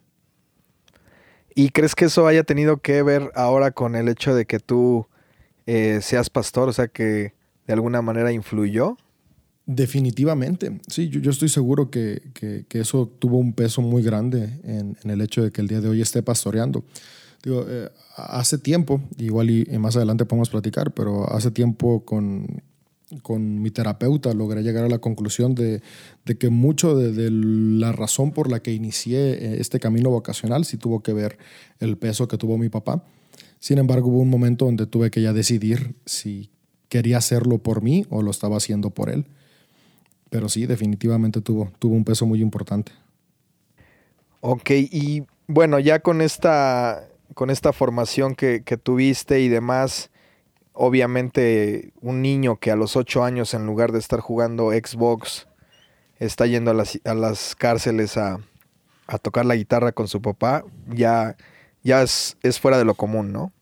¿Y 1.54 1.70
crees 1.70 1.94
que 1.94 2.06
eso 2.06 2.26
haya 2.26 2.42
tenido 2.42 2.78
que 2.78 3.02
ver 3.02 3.30
ahora 3.34 3.70
con 3.70 3.94
el 3.94 4.08
hecho 4.08 4.34
de 4.34 4.44
que 4.44 4.58
tú 4.58 5.06
eh, 5.64 6.00
seas 6.02 6.28
pastor? 6.28 6.68
O 6.68 6.72
sea, 6.72 6.88
que 6.88 7.32
de 7.66 7.72
alguna 7.72 8.02
manera 8.02 8.32
influyó. 8.32 8.96
Definitivamente, 9.68 10.78
sí, 10.86 11.08
yo, 11.08 11.28
estoy 11.28 11.48
seguro 11.48 11.90
que, 11.90 12.22
eso 12.70 13.10
tuvo 13.18 13.38
un 13.38 13.52
peso 13.52 13.82
muy 13.82 14.00
grande 14.00 14.60
en, 14.62 14.96
el 15.02 15.20
hecho 15.20 15.42
de 15.42 15.50
que 15.50 15.60
el 15.60 15.66
día 15.66 15.80
de 15.80 15.88
hoy 15.88 16.00
esté 16.00 16.22
pastoreando. 16.22 16.84
Digo, 17.42 17.66
eh, 17.68 17.90
hace 18.16 18.58
tiempo, 18.58 19.00
igual 19.18 19.50
y, 19.50 19.64
más 19.78 19.96
adelante 19.96 20.24
podemos 20.24 20.50
platicar, 20.50 20.92
pero 20.92 21.28
hace 21.32 21.50
tiempo 21.50 22.04
con, 22.04 22.62
con 23.22 23.60
mi 23.60 23.72
terapeuta 23.72 24.32
logré 24.34 24.62
llegar 24.62 24.84
a 24.84 24.88
la 24.88 24.98
conclusión 24.98 25.56
de, 25.56 25.82
que 26.38 26.48
mucho 26.48 26.96
de, 26.96 27.28
la 27.32 27.90
razón 27.90 28.30
por 28.30 28.48
la 28.48 28.60
que 28.60 28.72
inicié 28.72 29.32
eh, 29.32 29.56
este 29.58 29.80
camino 29.80 30.10
vocacional 30.10 30.64
sí 30.64 30.76
tuvo 30.76 31.02
que 31.02 31.12
ver 31.12 31.38
el 31.80 31.98
peso 31.98 32.28
que 32.28 32.38
tuvo 32.38 32.56
mi 32.56 32.68
papá. 32.68 33.02
Sin 33.58 33.78
embargo, 33.78 34.10
hubo 34.10 34.20
un 34.20 34.30
momento 34.30 34.66
donde 34.66 34.86
tuve 34.86 35.10
que 35.10 35.22
ya 35.22 35.32
decidir 35.32 35.96
si 36.04 36.50
quería 36.88 37.18
hacerlo 37.18 37.58
por 37.58 37.82
mí 37.82 38.06
o 38.10 38.22
lo 38.22 38.30
estaba 38.30 38.58
haciendo 38.58 38.90
por 38.90 39.10
él. 39.10 39.26
Pero 40.30 40.48
sí, 40.48 40.66
definitivamente 40.66 41.40
tuvo, 41.40 41.70
tuvo 41.78 41.94
un 41.94 42.04
peso 42.04 42.26
muy 42.26 42.40
importante. 42.40 42.92
Ok, 44.40 44.70
y 44.70 45.26
bueno, 45.46 45.78
ya 45.78 46.00
con 46.00 46.20
esta, 46.20 47.08
con 47.34 47.50
esta 47.50 47.72
formación 47.72 48.34
que, 48.34 48.60
tuviste 48.82 49.40
y 49.40 49.48
demás, 49.48 50.10
obviamente 50.72 51.92
un 52.00 52.22
niño 52.22 52.56
que 52.56 52.70
a 52.70 52.76
los 52.76 52.96
ocho 52.96 53.24
años, 53.24 53.54
en 53.54 53.66
lugar 53.66 53.92
de 53.92 53.98
estar 53.98 54.20
jugando 54.20 54.70
Xbox, 54.70 55.46
está 56.18 56.46
yendo 56.46 56.70
a 56.70 56.74
las, 56.74 56.98
a 57.04 57.14
las 57.14 57.54
cárceles 57.54 58.16
a, 58.16 58.40
tocar 59.22 59.46
la 59.46 59.54
guitarra 59.54 59.92
con 59.92 60.08
su 60.08 60.20
papá, 60.20 60.64
ya, 60.88 61.36
ya 61.84 62.02
es, 62.02 62.36
es, 62.42 62.58
fuera 62.58 62.78
de 62.78 62.84
lo 62.84 62.94
común, 62.94 63.32
¿no? 63.32 63.52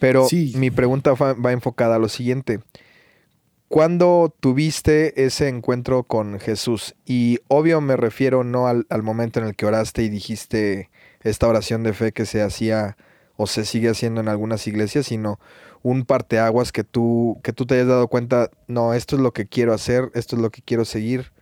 Pero 0.00 0.26
mi 0.54 0.70
pregunta 0.70 1.14
va 1.14 1.52
enfocada 1.52 1.96
a 1.96 1.98
lo 1.98 2.08
siguiente. 2.08 2.60
¿Cuándo 3.68 4.32
tuviste 4.38 5.24
ese 5.24 5.48
encuentro 5.48 6.04
con 6.04 6.38
Jesús? 6.38 6.94
Y 7.04 7.40
obvio 7.48 7.80
me 7.80 7.96
refiero 7.96 8.44
no 8.44 8.68
al, 8.68 8.86
momento 9.02 9.40
en 9.40 9.46
el 9.46 9.56
que 9.56 9.66
oraste 9.66 10.04
y 10.04 10.08
dijiste 10.08 10.88
esta 11.22 11.48
oración 11.48 11.82
de 11.82 11.92
fe 11.92 12.12
que 12.12 12.26
se 12.26 12.42
hacía 12.42 12.96
o 13.36 13.48
se 13.48 13.64
sigue 13.64 13.88
haciendo 13.88 14.20
en 14.20 14.28
algunas 14.28 14.66
iglesias, 14.68 15.06
sino 15.06 15.40
un 15.82 16.04
parteaguas 16.04 16.70
que 16.70 16.84
tú, 16.84 17.40
que 17.42 17.52
tú 17.52 17.66
te 17.66 17.74
hayas 17.74 17.88
dado 17.88 18.06
cuenta, 18.06 18.50
no, 18.68 18.94
esto 18.94 19.16
es 19.16 19.22
lo 19.22 19.32
que 19.32 19.46
quiero 19.46 19.74
hacer, 19.74 20.10
esto 20.14 20.36
es 20.36 20.42
lo 20.42 20.50
que 20.50 20.62
quiero 20.62 20.84
seguir. 20.84 21.32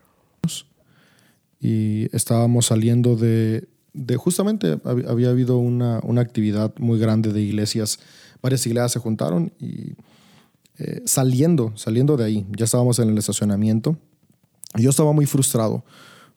Y 1.60 2.08
estábamos 2.16 2.66
saliendo 2.66 3.16
de, 3.16 3.68
de 3.92 4.16
justamente, 4.16 4.78
había 4.84 5.28
habido 5.28 5.58
una, 5.58 6.00
una 6.02 6.22
actividad 6.22 6.74
muy 6.78 6.98
grande 6.98 7.32
de 7.32 7.42
iglesias, 7.42 7.98
varias 8.42 8.66
iglesias 8.66 8.92
se 8.92 8.98
juntaron 8.98 9.52
y 9.58 9.94
eh, 10.78 11.02
saliendo, 11.04 11.72
saliendo 11.76 12.16
de 12.16 12.24
ahí, 12.24 12.46
ya 12.56 12.64
estábamos 12.64 12.98
en 12.98 13.08
el 13.08 13.18
estacionamiento. 13.18 13.96
Yo 14.76 14.90
estaba 14.90 15.12
muy 15.12 15.26
frustrado. 15.26 15.84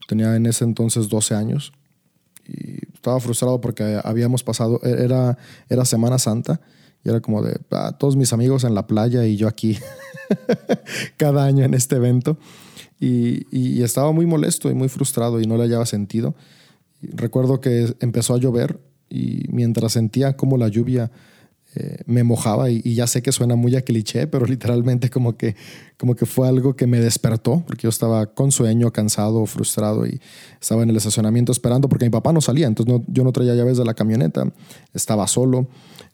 Tenía 0.08 0.36
en 0.36 0.46
ese 0.46 0.64
entonces 0.64 1.10
12 1.10 1.34
años 1.36 1.74
y 2.48 2.86
estaba 2.94 3.20
frustrado 3.20 3.60
porque 3.60 4.00
habíamos 4.04 4.44
pasado, 4.44 4.80
e-, 4.84 5.04
era, 5.04 5.38
era 5.70 5.86
Semana 5.86 6.20
Santa 6.20 6.62
y 7.04 7.10
era 7.10 7.20
como 7.20 7.42
de 7.42 7.60
ah, 7.72 7.96
todos 7.98 8.16
mis 8.16 8.32
amigos 8.32 8.64
en 8.64 8.76
la 8.76 8.88
playa 8.88 9.26
y 9.26 9.38
yo 9.38 9.48
aquí 9.48 9.78
cada 11.18 11.46
año 11.46 11.66
en 11.66 11.74
este 11.74 11.96
evento. 11.96 12.38
Y, 13.00 13.46
y, 13.56 13.84
estaba 13.84 14.12
muy 14.12 14.26
molesto 14.26 14.72
y 14.72 14.74
muy 14.74 14.90
frustrado 14.90 15.40
y 15.40 15.46
no 15.46 15.56
le 15.56 15.64
hallaba 15.64 15.86
sentido. 15.86 16.36
recuerdo 17.02 17.62
que 17.62 17.94
empezó 18.00 18.34
a 18.34 18.40
llover 18.40 18.80
y 19.08 19.44
mientras 19.50 19.94
sentía 19.94 20.36
como 20.36 20.58
la 20.58 20.68
lluvia 20.68 21.12
eh, 21.80 21.98
me 22.08 22.24
mojaba 22.24 22.72
y, 22.72 22.82
ya 22.96 23.06
sé 23.06 23.22
que 23.22 23.32
suena 23.32 23.56
muy 23.56 23.76
a 23.76 23.84
cliché, 23.84 24.26
pero 24.26 24.46
literalmente 24.48 25.12
como 25.12 25.38
que, 25.38 25.56
como 25.98 26.16
que 26.16 26.26
fue 26.26 26.48
algo 26.48 26.76
que 26.76 26.88
me 26.88 27.00
despertó, 27.00 27.64
porque 27.68 27.84
yo 27.84 27.90
estaba 27.90 28.26
con 28.34 28.52
sueño, 28.52 28.92
cansado, 28.92 29.46
frustrado 29.46 30.08
y 30.08 30.20
estaba 30.60 30.82
en 30.82 30.90
el 30.90 30.96
estacionamiento 30.96 31.52
esperando 31.52 31.88
porque 31.88 32.06
mi 32.06 32.10
papá 32.10 32.34
no 32.34 32.42
salía, 32.42 32.66
entonces 32.66 33.02
yo 33.08 33.24
no 33.24 33.32
traía 33.32 33.54
llaves 33.54 33.78
de 33.78 33.86
la 33.86 33.94
camioneta, 33.94 34.52
estaba 34.96 35.28
solo, 35.28 35.68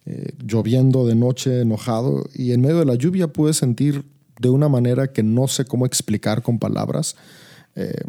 eh, 0.05 0.33
lloviendo 0.45 1.07
de 1.07 1.15
noche, 1.15 1.61
enojado 1.61 2.25
y 2.33 2.51
en 2.51 2.59
medio 2.59 2.79
de 2.79 2.85
la 2.85 2.95
lluvia 2.95 3.29
pude 3.29 3.53
sentir 3.53 4.03
de 4.41 4.49
una 4.49 4.67
manera 4.67 5.13
que 5.13 5.23
no 5.23 5.47
sé 5.47 5.63
cómo 5.63 5.85
explicar 5.85 6.41
con 6.41 6.59
palabras, 6.59 7.15
eh, 7.75 8.03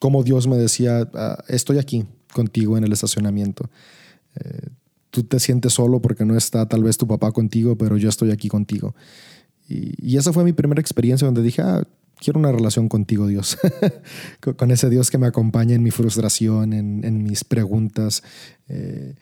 como 0.00 0.22
Dios 0.22 0.46
me 0.46 0.56
decía, 0.56 1.10
ah, 1.12 1.44
estoy 1.48 1.76
aquí 1.76 2.06
contigo 2.32 2.78
en 2.78 2.84
el 2.84 2.92
estacionamiento 2.92 3.68
tú 5.16 5.24
te 5.24 5.40
sientes 5.40 5.72
solo 5.72 6.02
porque 6.02 6.26
no 6.26 6.36
está 6.36 6.68
tal 6.68 6.82
vez 6.82 6.98
tu 6.98 7.06
papá 7.06 7.32
contigo, 7.32 7.78
pero 7.78 7.96
yo 7.96 8.10
estoy 8.10 8.32
aquí 8.32 8.48
contigo. 8.48 8.94
Y, 9.66 10.14
esa 10.18 10.30
fue 10.30 10.44
mi 10.44 10.52
primera 10.52 10.78
experiencia 10.78 11.24
donde 11.24 11.42
dije, 11.42 11.62
ah, 11.62 11.88
quiero 12.18 12.38
una 12.38 12.52
relación 12.52 12.90
contigo, 12.90 13.26
Dios. 13.26 13.56
con 14.58 14.70
ese 14.70 14.90
Dios 14.90 15.10
que 15.10 15.16
me 15.16 15.26
acompaña 15.26 15.74
en 15.74 15.82
mi 15.82 15.90
frustración, 15.90 16.74
en, 16.74 17.22
mis 17.22 17.44
preguntas. 17.44 18.22
Eh, 18.68 19.14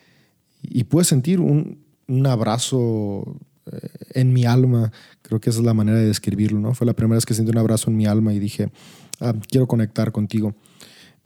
y 0.62 0.82
pude 0.82 1.04
sentir 1.04 1.38
un, 1.38 1.78
abrazo 2.26 3.38
eh, 3.70 3.88
en 4.14 4.32
mi 4.32 4.46
alma. 4.46 4.90
Creo 5.22 5.40
que 5.40 5.50
esa 5.50 5.60
es 5.60 5.64
la 5.64 5.74
manera 5.74 5.98
de 5.98 6.06
describirlo, 6.06 6.58
¿no? 6.58 6.74
Fue 6.74 6.88
la 6.88 6.94
primera 6.94 7.18
vez 7.18 7.24
que 7.24 7.34
sentí 7.34 7.52
un 7.52 7.58
abrazo 7.58 7.88
en 7.88 7.96
mi 7.96 8.06
alma 8.06 8.34
y 8.34 8.40
dije, 8.40 8.72
ah, 9.20 9.32
quiero 9.48 9.68
conectar 9.68 10.10
contigo. 10.10 10.56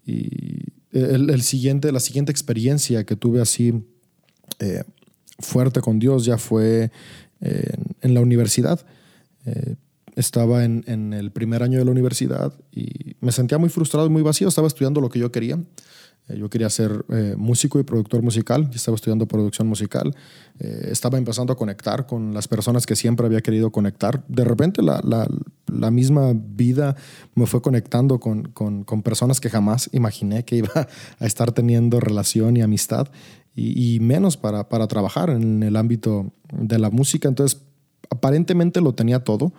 Y 0.04 0.74
el, 0.92 1.40
siguiente, 1.40 1.90
la 1.90 2.00
siguiente 2.00 2.32
experiencia 2.32 3.04
que 3.04 3.16
tuve 3.16 3.40
así 3.40 3.72
eh, 4.58 4.82
fuerte 5.38 5.80
con 5.80 5.98
Dios 5.98 6.24
ya 6.24 6.36
fue 6.36 6.90
eh, 7.40 7.74
en, 8.00 8.14
la 8.14 8.20
universidad. 8.20 8.84
Eh, 9.46 9.76
estaba 10.16 10.64
en, 10.64 11.12
el 11.12 11.30
primer 11.30 11.62
año 11.62 11.78
de 11.78 11.84
la 11.84 11.92
universidad 11.92 12.52
y 12.72 13.14
me 13.20 13.30
sentía 13.30 13.56
muy 13.58 13.68
frustrado 13.68 14.06
y 14.06 14.10
muy 14.10 14.22
vacío. 14.22 14.48
Estaba 14.48 14.66
estudiando 14.66 15.00
lo 15.00 15.10
que 15.10 15.20
yo 15.20 15.30
quería. 15.30 15.60
yo 16.28 16.50
quería 16.50 16.68
ser 16.70 17.04
músico 17.36 17.78
y 17.78 17.84
productor 17.84 18.20
musical. 18.20 18.68
estaba 18.74 18.96
estudiando 18.96 19.28
producción 19.28 19.68
musical. 19.68 20.12
estaba 20.58 21.18
empezando 21.18 21.52
a 21.52 21.56
conectar 21.56 22.06
con 22.06 22.34
las 22.34 22.48
personas 22.48 22.84
que 22.84 22.96
siempre 22.96 23.26
había 23.26 23.42
querido 23.42 23.70
conectar. 23.70 24.24
De 24.26 24.44
repente 24.44 24.82
la, 24.82 25.90
misma 25.92 26.32
vida 26.34 26.96
me 27.36 27.46
fue 27.46 27.62
conectando 27.62 28.18
con, 28.18 28.42
con, 28.48 28.82
con, 28.82 29.02
personas 29.02 29.38
que 29.38 29.50
jamás 29.50 29.88
imaginé 29.92 30.44
que 30.44 30.56
iba 30.56 30.72
a 31.20 31.26
estar 31.26 31.52
teniendo 31.52 32.00
relación 32.00 32.56
y 32.56 32.62
amistad 32.62 33.08
y, 33.58 33.98
menos 34.00 34.36
para, 34.36 34.68
para, 34.68 34.86
trabajar 34.86 35.30
en 35.30 35.62
el 35.62 35.76
ámbito 35.76 36.32
de 36.52 36.78
la 36.78 36.90
música. 36.90 37.28
Entonces, 37.28 37.60
aparentemente 38.10 38.80
lo 38.80 38.94
tenía 38.94 39.24
todo, 39.24 39.52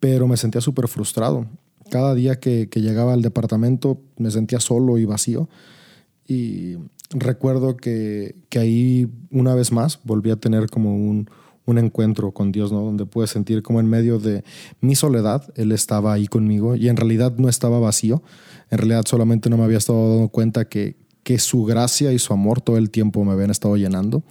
pero 0.00 0.26
me 0.26 0.36
sentía 0.36 0.60
súper 0.60 0.88
frustrado. 0.88 1.46
Cada 1.90 2.14
día 2.14 2.40
que, 2.40 2.68
que, 2.68 2.80
llegaba 2.80 3.12
al 3.12 3.22
departamento 3.22 4.00
me 4.16 4.30
sentía 4.30 4.60
solo 4.60 4.98
y 4.98 5.04
vacío. 5.04 5.48
Y 6.26 6.76
recuerdo 7.10 7.76
que, 7.76 8.36
que 8.48 8.58
ahí, 8.58 9.08
una 9.30 9.54
vez 9.54 9.72
más, 9.72 10.00
volví 10.04 10.30
a 10.30 10.36
tener 10.36 10.68
como 10.68 10.94
un, 10.94 11.30
un 11.68 11.78
encuentro 11.78 12.32
con 12.32 12.50
Dios, 12.50 12.72
¿no? 12.72 12.80
Donde 12.80 13.06
pude 13.06 13.26
sentir 13.26 13.62
como 13.62 13.78
en 13.78 13.86
medio 13.86 14.18
de 14.18 14.42
mi 14.80 14.94
soledad, 14.94 15.44
Él 15.54 15.72
estaba 15.72 16.12
ahí 16.14 16.26
conmigo 16.26 16.74
y 16.74 16.88
en 16.88 16.96
realidad 16.96 17.34
no 17.36 17.48
estaba 17.48 17.78
vacío. 17.78 18.22
En 18.70 18.78
realidad 18.78 19.04
solamente 19.06 19.48
no 19.50 19.58
me 19.58 19.64
había 19.64 19.78
estado 19.78 20.16
dando 20.16 20.28
cuenta 20.28 20.66
que, 20.66 20.96
que 21.28 21.38
su 21.38 21.64
gracia 21.64 22.10
y 22.10 22.18
su 22.18 22.32
amor 22.32 22.62
todo 22.62 22.78
el 22.78 22.88
tiempo 22.88 23.22
me 23.22 23.32
habían 23.32 23.50
estado 23.50 23.76
llenando. 23.76 24.22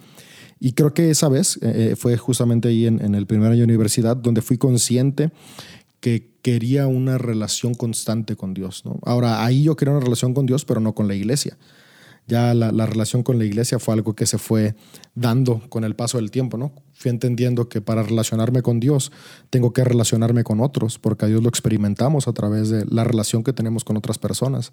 Y 0.58 0.72
creo 0.72 0.94
que 0.94 1.10
esa 1.10 1.28
vez 1.28 1.56
eh, 1.62 1.92
eh, 1.92 1.96
fue 1.96 2.16
justamente 2.16 2.66
ahí 2.66 2.86
en, 2.86 3.14
el 3.14 3.24
primer 3.24 3.52
año 3.52 3.58
de 3.58 3.66
universidad 3.66 4.16
donde 4.16 4.42
fui 4.42 4.58
consciente 4.58 5.30
que 6.00 6.32
quería 6.42 6.88
una 6.88 7.16
relación 7.16 7.74
constante 7.74 8.34
con 8.34 8.52
Dios. 8.52 8.84
¿no? 8.84 8.98
Ahora, 9.04 9.44
ahí 9.44 9.62
yo 9.62 9.76
quería 9.76 9.94
una 9.94 10.02
relación 10.02 10.34
con 10.34 10.46
Dios, 10.46 10.64
pero 10.64 10.80
no 10.80 10.92
con 10.92 11.06
la 11.06 11.14
iglesia. 11.14 11.56
Ya 12.26 12.52
la, 12.52 12.72
la, 12.72 12.84
relación 12.84 13.22
con 13.22 13.38
la 13.38 13.44
iglesia 13.44 13.78
fue 13.78 13.94
algo 13.94 14.16
que 14.16 14.26
se 14.26 14.36
fue 14.36 14.74
dando 15.14 15.62
con 15.68 15.84
el 15.84 15.94
paso 15.94 16.18
del 16.18 16.32
tiempo, 16.32 16.58
¿no? 16.58 16.72
Fui 16.94 17.12
entendiendo 17.12 17.68
que 17.68 17.80
para 17.80 18.02
relacionarme 18.02 18.60
con 18.60 18.80
Dios 18.80 19.12
tengo 19.50 19.72
que 19.72 19.84
relacionarme 19.84 20.42
con 20.42 20.60
otros, 20.60 20.98
porque 20.98 21.26
a 21.26 21.28
Dios 21.28 21.44
lo 21.44 21.48
experimentamos 21.48 22.26
a 22.26 22.32
través 22.32 22.70
de 22.70 22.84
la 22.86 23.04
relación 23.04 23.44
que 23.44 23.52
tenemos 23.52 23.84
con 23.84 23.96
otras 23.96 24.18
personas. 24.18 24.72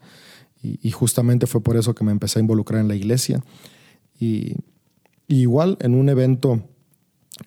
Y, 0.81 0.91
justamente 0.91 1.47
fue 1.47 1.61
por 1.61 1.77
eso 1.77 1.93
que 1.93 2.03
me 2.03 2.11
empecé 2.11 2.39
a 2.39 2.41
involucrar 2.41 2.81
en 2.81 2.87
la 2.87 2.95
iglesia. 2.95 3.43
Y, 4.19 4.55
igual 5.27 5.77
en 5.81 5.95
un 5.95 6.09
evento 6.09 6.63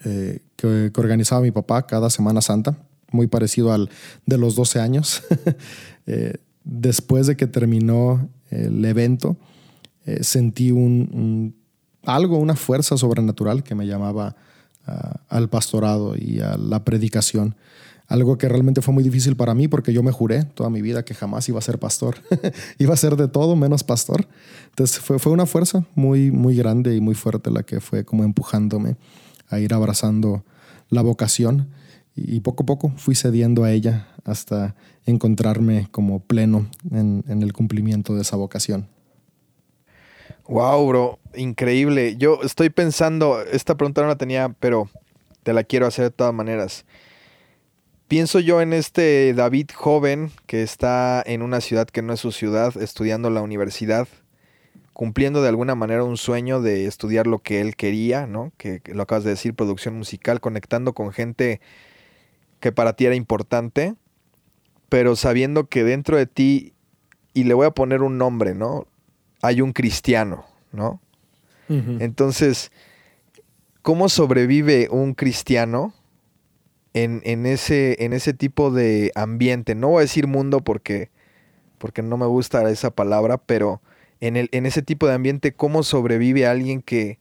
eh, 0.04 0.40
que, 0.56 0.90
organizaba 0.96 1.40
mi 1.40 1.50
papá 1.50 1.86
cada 1.86 2.10
Semana 2.10 2.40
Santa, 2.40 2.76
muy 3.10 3.26
parecido 3.26 3.72
al 3.72 3.90
de 4.26 4.38
los 4.38 4.54
12 4.54 4.80
años, 4.80 5.22
eh, 6.06 6.34
después 6.64 7.26
de 7.26 7.36
que 7.36 7.46
terminó 7.46 8.28
el 8.50 8.84
evento, 8.84 9.36
eh, 10.06 10.22
sentí 10.22 10.70
un, 10.70 11.54
algo, 12.04 12.38
una 12.38 12.56
fuerza 12.56 12.96
sobrenatural 12.96 13.62
que 13.62 13.74
me 13.74 13.86
llamaba 13.86 14.36
ah, 14.86 15.20
al 15.28 15.48
pastorado 15.48 16.14
y 16.16 16.40
a 16.40 16.56
la 16.56 16.84
predicación 16.84 17.56
algo 18.08 18.38
que 18.38 18.48
realmente 18.48 18.82
fue 18.82 18.92
muy 18.92 19.04
difícil 19.04 19.36
para 19.36 19.54
mí 19.54 19.68
porque 19.68 19.92
yo 19.92 20.02
me 20.02 20.10
juré 20.10 20.44
toda 20.44 20.70
mi 20.70 20.82
vida 20.82 21.04
que 21.04 21.14
jamás 21.14 21.48
iba 21.48 21.58
a 21.58 21.62
ser 21.62 21.78
pastor. 21.78 22.16
iba 22.78 22.94
a 22.94 22.96
ser 22.96 23.16
de 23.16 23.28
todo 23.28 23.54
menos 23.54 23.84
pastor. 23.84 24.26
Entonces 24.70 24.98
fue, 24.98 25.18
fue 25.18 25.30
una 25.30 25.46
fuerza 25.46 25.84
muy, 25.94 26.30
muy 26.30 26.56
grande 26.56 26.96
y 26.96 27.00
muy 27.00 27.14
fuerte 27.14 27.50
la 27.50 27.62
que 27.62 27.80
fue 27.80 28.04
como 28.04 28.24
empujándome 28.24 28.96
a 29.48 29.60
ir 29.60 29.72
abrazando 29.74 30.44
la 30.88 31.02
vocación 31.02 31.68
y 32.16 32.40
poco 32.40 32.64
a 32.64 32.66
poco 32.66 32.92
fui 32.96 33.14
cediendo 33.14 33.64
a 33.64 33.70
ella 33.70 34.08
hasta 34.24 34.74
encontrarme 35.06 35.88
como 35.90 36.20
pleno 36.20 36.68
en, 36.90 37.22
el 37.28 37.52
cumplimiento 37.52 38.14
de 38.14 38.22
esa 38.22 38.36
vocación. 38.36 38.88
Wow, 40.48 40.86
bro, 40.86 41.18
increíble. 41.34 42.16
Yo 42.16 42.40
estoy 42.42 42.70
pensando, 42.70 43.42
esta 43.42 43.76
pregunta 43.76 44.02
no 44.02 44.08
la 44.08 44.16
tenía, 44.16 44.54
pero 44.60 44.88
te 45.42 45.52
la 45.52 45.62
quiero 45.62 45.86
hacer 45.86 46.04
de 46.04 46.10
todas 46.10 46.34
maneras. 46.34 46.84
Pienso 48.08 48.40
yo 48.40 48.62
en 48.62 48.72
este 48.72 49.34
David 49.34 49.68
joven 49.74 50.30
que 50.46 50.62
está 50.62 51.22
en 51.26 51.42
una 51.42 51.60
ciudad 51.60 51.86
que 51.88 52.00
no 52.00 52.14
es 52.14 52.20
su 52.20 52.32
ciudad, 52.32 52.74
estudiando 52.80 53.28
la 53.28 53.42
universidad, 53.42 54.08
cumpliendo 54.94 55.42
de 55.42 55.50
alguna 55.50 55.74
manera 55.74 56.04
un 56.04 56.16
sueño 56.16 56.62
de 56.62 56.86
estudiar 56.86 57.26
lo 57.26 57.40
que 57.40 57.60
él 57.60 57.76
quería, 57.76 58.26
¿no? 58.26 58.50
Que, 58.56 58.80
lo 58.86 59.02
acabas 59.02 59.24
de 59.24 59.30
decir, 59.30 59.52
producción 59.52 59.94
musical, 59.94 60.40
conectando 60.40 60.94
con 60.94 61.12
gente 61.12 61.60
que 62.60 62.72
para 62.72 62.94
ti 62.94 63.04
era 63.04 63.14
importante, 63.14 63.94
pero 64.88 65.14
sabiendo 65.14 65.68
que 65.68 65.84
dentro 65.84 66.16
de 66.16 66.24
ti, 66.24 66.72
y 67.34 67.44
le 67.44 67.52
voy 67.52 67.66
a 67.66 67.72
poner 67.72 68.00
un 68.00 68.16
nombre, 68.16 68.54
¿no? 68.54 68.86
Hay 69.42 69.60
un 69.60 69.74
cristiano, 69.74 70.46
¿no? 70.72 71.02
Entonces, 71.68 72.72
¿cómo 73.82 74.08
sobrevive 74.08 74.88
un 74.90 75.12
cristiano 75.12 75.92
en, 76.94 77.46
ese, 77.46 78.04
en 78.04 78.12
ese 78.12 78.32
tipo 78.34 78.70
de 78.70 79.12
ambiente. 79.14 79.74
No 79.74 79.88
voy 79.88 79.98
a 79.98 80.02
decir 80.02 80.26
mundo 80.26 80.62
porque, 80.62 81.10
porque 81.78 82.02
no 82.02 82.16
me 82.16 82.26
gusta 82.26 82.68
esa 82.70 82.90
palabra, 82.90 83.38
pero 83.38 83.80
en, 84.20 84.36
el, 84.36 84.48
en 84.52 84.66
ese 84.66 84.82
tipo 84.82 85.06
de 85.06 85.14
ambiente, 85.14 85.52
¿cómo 85.52 85.82
sobrevive 85.82 86.46
alguien 86.46 86.82
que, 86.82 87.18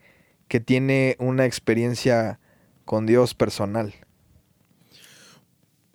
que 0.47 0.59
tiene 0.59 1.15
una 1.19 1.45
experiencia 1.45 2.39
con 2.85 3.05
Dios 3.05 3.33
personal? 3.33 3.93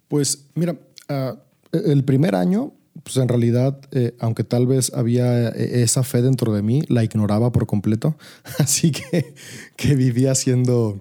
Pues 0.09 0.47
mira, 0.55 0.77
ah, 1.09 1.37
el 1.73 2.05
primer 2.05 2.35
año, 2.35 2.75
pues 3.03 3.17
en 3.17 3.29
realidad, 3.29 3.81
eh, 3.93 4.15
aunque 4.21 4.45
tal 4.45 4.67
vez 4.67 4.93
había 4.95 5.49
eh, 5.49 5.83
esa 5.83 6.03
fe 6.03 6.23
dentro 6.23 6.53
de 6.53 6.63
mí, 6.63 6.83
la 6.89 7.03
ignoraba 7.03 7.51
por 7.51 7.67
completo. 7.67 8.17
Así 8.59 8.93
que, 8.93 9.35
que 9.77 9.95
vivía 9.95 10.35
siendo 10.35 11.01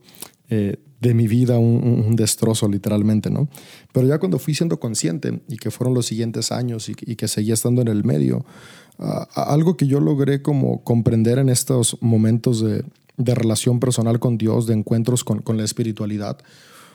eh, 0.49 0.77
de 1.01 1.13
mi 1.15 1.27
vida 1.27 1.57
un, 1.57 2.15
destrozo, 2.15 2.67
literalmente, 2.67 3.29
¿no? 3.29 3.49
Pero 3.91 4.07
ya 4.07 4.19
cuando 4.19 4.37
fui 4.37 4.53
siendo 4.53 4.79
consciente 4.79 5.41
y 5.47 5.57
que 5.57 5.71
fueron 5.71 5.95
los 5.95 6.05
siguientes 6.05 6.51
años 6.51 6.89
y, 6.89 6.93
que 6.93 7.27
seguía 7.27 7.55
estando 7.55 7.81
en 7.81 7.87
el 7.87 8.03
medio, 8.03 8.45
algo 9.33 9.77
que 9.77 9.87
yo 9.87 9.99
logré 9.99 10.43
como 10.43 10.83
comprender 10.83 11.39
en 11.39 11.49
estos 11.49 11.97
momentos 12.01 12.61
de, 12.61 12.85
de 13.17 13.35
relación 13.35 13.79
personal 13.79 14.19
con 14.19 14.37
Dios, 14.37 14.67
de 14.67 14.75
encuentros 14.75 15.23
con, 15.23 15.39
con 15.41 15.57
la 15.57 15.63
espiritualidad, 15.63 16.37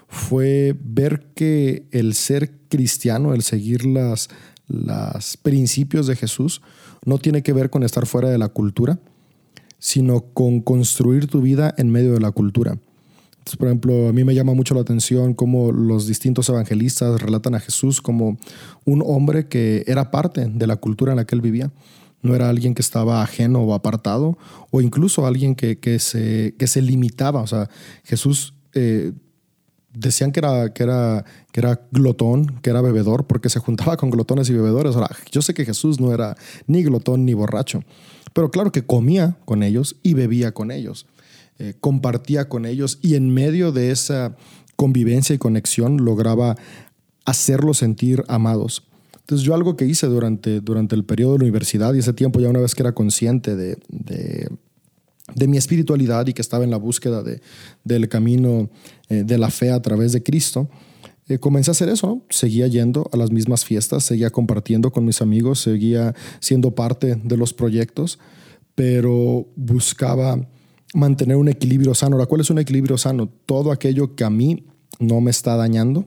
fue 0.08 0.76
ver 0.80 1.26
que 1.34 1.86
el 1.90 2.14
ser 2.14 2.52
cristiano, 2.68 3.34
el 3.34 3.42
seguir 3.42 3.84
las, 3.84 4.28
los 4.68 5.36
principios 5.36 6.06
de 6.06 6.14
Jesús, 6.14 6.62
no 7.04 7.18
tiene 7.18 7.42
que 7.42 7.52
ver 7.52 7.70
con 7.70 7.82
estar 7.82 8.06
fuera 8.06 8.30
de 8.30 8.38
la 8.38 8.48
cultura, 8.48 9.00
sino 9.78 10.20
con 10.32 10.60
construir 10.60 11.26
tu 11.26 11.40
vida 11.40 11.74
en 11.76 11.90
medio 11.90 12.12
de 12.12 12.20
la 12.20 12.30
cultura. 12.30 12.78
Por 13.56 13.68
ejemplo, 13.68 14.08
a 14.08 14.12
mí 14.12 14.24
me 14.24 14.34
llama 14.34 14.54
mucho 14.54 14.74
la 14.74 14.80
atención 14.80 15.34
cómo 15.34 15.70
los 15.70 16.08
distintos 16.08 16.48
evangelistas 16.48 17.20
relatan 17.22 17.54
a 17.54 17.60
Jesús 17.60 18.02
como 18.02 18.38
un 18.84 19.04
hombre 19.06 19.46
que 19.46 19.84
era 19.86 20.10
parte 20.10 20.46
de 20.46 20.66
la 20.66 20.76
cultura 20.76 21.12
en 21.12 21.16
la 21.16 21.24
que 21.24 21.36
él 21.36 21.42
vivía 21.42 21.70
no 22.22 22.34
era 22.34 22.48
alguien 22.48 22.74
que 22.74 22.82
estaba 22.82 23.22
ajeno 23.22 23.60
o 23.62 23.72
apartado, 23.72 24.36
o 24.70 24.80
incluso 24.80 25.26
alguien 25.26 25.54
que, 25.54 25.98
se, 25.98 26.54
que 26.58 26.66
se 26.66 26.82
limitaba. 26.82 27.40
O 27.40 27.46
sea, 27.46 27.70
Jesús 28.04 28.54
eh, 28.74 29.12
decían 29.94 30.32
que 30.32 30.40
era, 30.40 30.72
que, 30.72 30.82
era, 30.82 31.24
que 31.52 31.60
era 31.60 31.80
glotón, 31.90 32.58
que 32.62 32.70
era 32.70 32.82
bebedor, 32.82 33.26
porque 33.26 33.48
se 33.48 33.60
juntaba 33.60 33.96
con 33.96 34.10
glotones 34.10 34.50
y 34.50 34.54
bebedores. 34.54 34.94
Ahora, 34.96 35.10
yo 35.30 35.40
sé 35.40 35.54
que 35.54 35.64
Jesús 35.64 36.00
no 36.00 36.12
era 36.12 36.36
ni 36.66 36.82
glotón 36.82 37.24
ni 37.24 37.34
borracho, 37.34 37.82
pero 38.32 38.50
claro 38.50 38.72
que 38.72 38.84
comía 38.84 39.36
con 39.44 39.62
ellos 39.62 39.96
y 40.02 40.14
bebía 40.14 40.52
con 40.52 40.70
ellos, 40.70 41.06
eh, 41.58 41.74
compartía 41.80 42.48
con 42.48 42.66
ellos 42.66 42.98
y 43.02 43.14
en 43.14 43.32
medio 43.32 43.72
de 43.72 43.90
esa 43.90 44.36
convivencia 44.76 45.34
y 45.34 45.38
conexión 45.38 46.04
lograba 46.04 46.56
hacerlos 47.24 47.78
sentir 47.78 48.24
amados. 48.28 48.84
Entonces 49.20 49.44
yo 49.44 49.54
algo 49.54 49.76
que 49.76 49.86
hice 49.86 50.06
durante, 50.06 50.60
durante 50.60 50.94
el 50.94 51.04
periodo 51.04 51.32
de 51.32 51.38
la 51.38 51.44
universidad 51.44 51.94
y 51.94 51.98
ese 51.98 52.12
tiempo 52.12 52.38
ya 52.40 52.48
una 52.48 52.60
vez 52.60 52.74
que 52.74 52.82
era 52.82 52.92
consciente 52.92 53.56
de, 53.56 53.76
de, 53.88 55.48
mi 55.48 55.56
espiritualidad 55.56 56.26
y 56.28 56.32
que 56.32 56.42
estaba 56.42 56.62
en 56.62 56.70
la 56.70 56.76
búsqueda 56.76 57.22
de, 57.24 57.40
del 57.82 58.08
camino 58.08 58.70
eh, 59.08 59.24
de 59.24 59.38
la 59.38 59.50
fe 59.50 59.72
a 59.72 59.82
través 59.82 60.12
de 60.12 60.22
Cristo, 60.22 60.68
eh, 61.28 61.38
comencé 61.38 61.70
a 61.70 61.72
hacer 61.72 61.88
eso. 61.88 62.22
Seguía 62.30 62.68
yendo 62.68 63.10
a 63.12 63.16
las 63.16 63.32
mismas 63.32 63.64
fiestas, 63.64 64.04
seguía 64.04 64.30
compartiendo 64.30 64.92
con 64.92 65.04
mis 65.04 65.20
amigos, 65.20 65.58
seguía 65.58 66.14
siendo 66.38 66.76
parte 66.76 67.16
de 67.16 67.36
los 67.36 67.52
proyectos, 67.52 68.20
pero 68.76 69.48
buscaba 69.56 70.46
mantener 70.94 71.36
un 71.36 71.48
equilibrio 71.48 71.94
sano. 71.94 72.16
Ahora, 72.16 72.26
¿cuál 72.26 72.40
es 72.40 72.50
un 72.50 72.58
equilibrio 72.58 72.98
sano? 72.98 73.28
Todo 73.46 73.72
aquello 73.72 74.14
que 74.14 74.24
a 74.24 74.30
mí 74.30 74.64
no 74.98 75.20
me 75.20 75.30
está 75.30 75.56
dañando, 75.56 76.06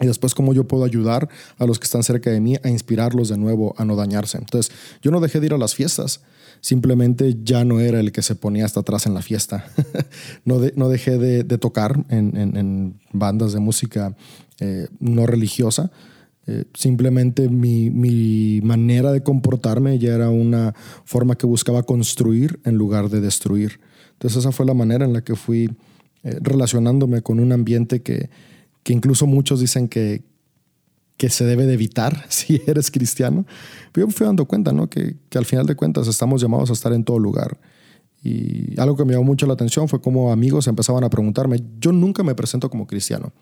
y 0.00 0.06
después 0.06 0.34
cómo 0.34 0.52
yo 0.52 0.64
puedo 0.64 0.84
ayudar 0.84 1.28
a 1.58 1.66
los 1.66 1.78
que 1.78 1.84
están 1.84 2.02
cerca 2.02 2.30
de 2.30 2.40
mí 2.40 2.56
a 2.62 2.68
inspirarlos 2.68 3.28
de 3.28 3.36
nuevo 3.36 3.74
a 3.78 3.84
no 3.84 3.96
dañarse. 3.96 4.38
Entonces, 4.38 4.72
yo 5.02 5.10
no 5.10 5.20
dejé 5.20 5.40
de 5.40 5.46
ir 5.46 5.54
a 5.54 5.58
las 5.58 5.74
fiestas, 5.74 6.22
simplemente 6.60 7.36
ya 7.42 7.64
no 7.64 7.80
era 7.80 8.00
el 8.00 8.12
que 8.12 8.22
se 8.22 8.34
ponía 8.34 8.64
hasta 8.64 8.80
atrás 8.80 9.06
en 9.06 9.14
la 9.14 9.22
fiesta. 9.22 9.66
no, 10.44 10.60
no 10.76 10.88
dejé 10.88 11.18
de, 11.18 11.44
tocar 11.58 12.04
en, 12.08 12.98
bandas 13.12 13.52
de 13.52 13.60
música 13.60 14.16
eh, 14.60 14.88
no 14.98 15.26
religiosa. 15.26 15.90
Eh, 16.46 16.64
simplemente 16.74 17.48
mi, 17.48 17.90
mi, 17.90 18.60
manera 18.62 19.12
de 19.12 19.22
comportarme 19.22 20.00
ya 20.00 20.12
era 20.12 20.28
una 20.30 20.74
forma 21.04 21.36
que 21.36 21.46
buscaba 21.46 21.84
construir 21.84 22.58
en 22.64 22.76
lugar 22.76 23.10
de 23.10 23.20
destruir. 23.20 23.78
Entonces 24.22 24.38
esa 24.38 24.52
fue 24.52 24.64
la 24.64 24.74
manera 24.74 25.04
en 25.04 25.12
la 25.12 25.24
que 25.24 25.34
fui 25.34 25.68
eh, 26.22 26.38
relacionándome 26.40 27.22
con 27.22 27.40
un 27.40 27.50
ambiente 27.50 28.02
que, 28.02 28.30
que 28.84 28.92
incluso 28.92 29.26
muchos 29.26 29.58
dicen 29.58 29.88
que, 29.88 30.22
que 31.16 31.28
se 31.28 31.44
debe 31.44 31.66
de 31.66 31.74
evitar 31.74 32.24
si 32.28 32.62
eres 32.68 32.92
cristiano. 32.92 33.44
Pero 33.90 34.04
yo 34.04 34.06
me 34.06 34.12
fui 34.12 34.24
dando 34.24 34.44
cuenta, 34.44 34.72
¿no? 34.72 34.88
Que, 34.88 35.16
que, 35.28 35.38
al 35.38 35.44
final 35.44 35.66
de 35.66 35.74
cuentas 35.74 36.06
estamos 36.06 36.40
llamados 36.40 36.70
a 36.70 36.72
estar 36.72 36.92
en 36.92 37.02
todo 37.02 37.18
lugar. 37.18 37.58
Y 38.22 38.78
algo 38.80 38.96
que 38.96 39.04
me 39.04 39.14
llamó 39.14 39.24
mucho 39.24 39.44
la 39.48 39.54
atención 39.54 39.88
fue 39.88 40.00
como 40.00 40.30
amigos 40.30 40.68
empezaban 40.68 41.02
a 41.02 41.10
preguntarme, 41.10 41.60
yo 41.80 41.90
nunca 41.90 42.22
me 42.22 42.36
presento 42.36 42.70
como 42.70 42.86
cristiano. 42.86 43.32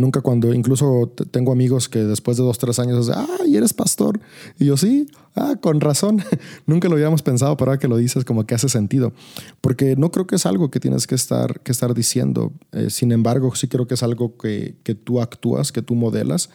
Nunca 0.00 0.22
cuando, 0.22 0.54
incluso 0.54 1.12
tengo 1.30 1.52
amigos 1.52 1.90
que 1.90 1.98
después 1.98 2.38
de 2.38 2.42
dos, 2.42 2.56
tres 2.56 2.78
años 2.78 3.06
dicen, 3.06 3.22
ah, 3.22 3.44
¿y 3.46 3.56
eres 3.56 3.74
pastor? 3.74 4.18
Y 4.58 4.64
yo 4.64 4.78
sí, 4.78 5.08
ah, 5.36 5.56
con 5.60 5.80
razón. 5.80 6.22
Nunca 6.66 6.88
lo 6.88 6.94
habíamos 6.94 7.22
pensado, 7.22 7.54
pero 7.58 7.70
ahora 7.70 7.78
que 7.78 7.86
lo 7.86 7.98
dices 7.98 8.24
como 8.24 8.46
que 8.46 8.54
hace 8.54 8.70
sentido. 8.70 9.12
Porque 9.60 9.96
no 9.96 10.10
creo 10.10 10.26
que 10.26 10.36
es 10.36 10.46
algo 10.46 10.70
que 10.70 10.80
tienes 10.80 11.06
que 11.06 11.14
estar, 11.14 11.60
que 11.60 11.70
estar 11.70 11.92
diciendo. 11.92 12.52
Eh, 12.72 12.88
sin 12.88 13.12
embargo, 13.12 13.54
sí 13.54 13.68
creo 13.68 13.86
que 13.86 13.94
es 13.94 14.02
algo 14.02 14.38
que, 14.38 14.76
que 14.84 14.94
tú 14.94 15.20
actúas, 15.20 15.70
que 15.70 15.82
tú 15.82 15.94
modelas. 15.94 16.48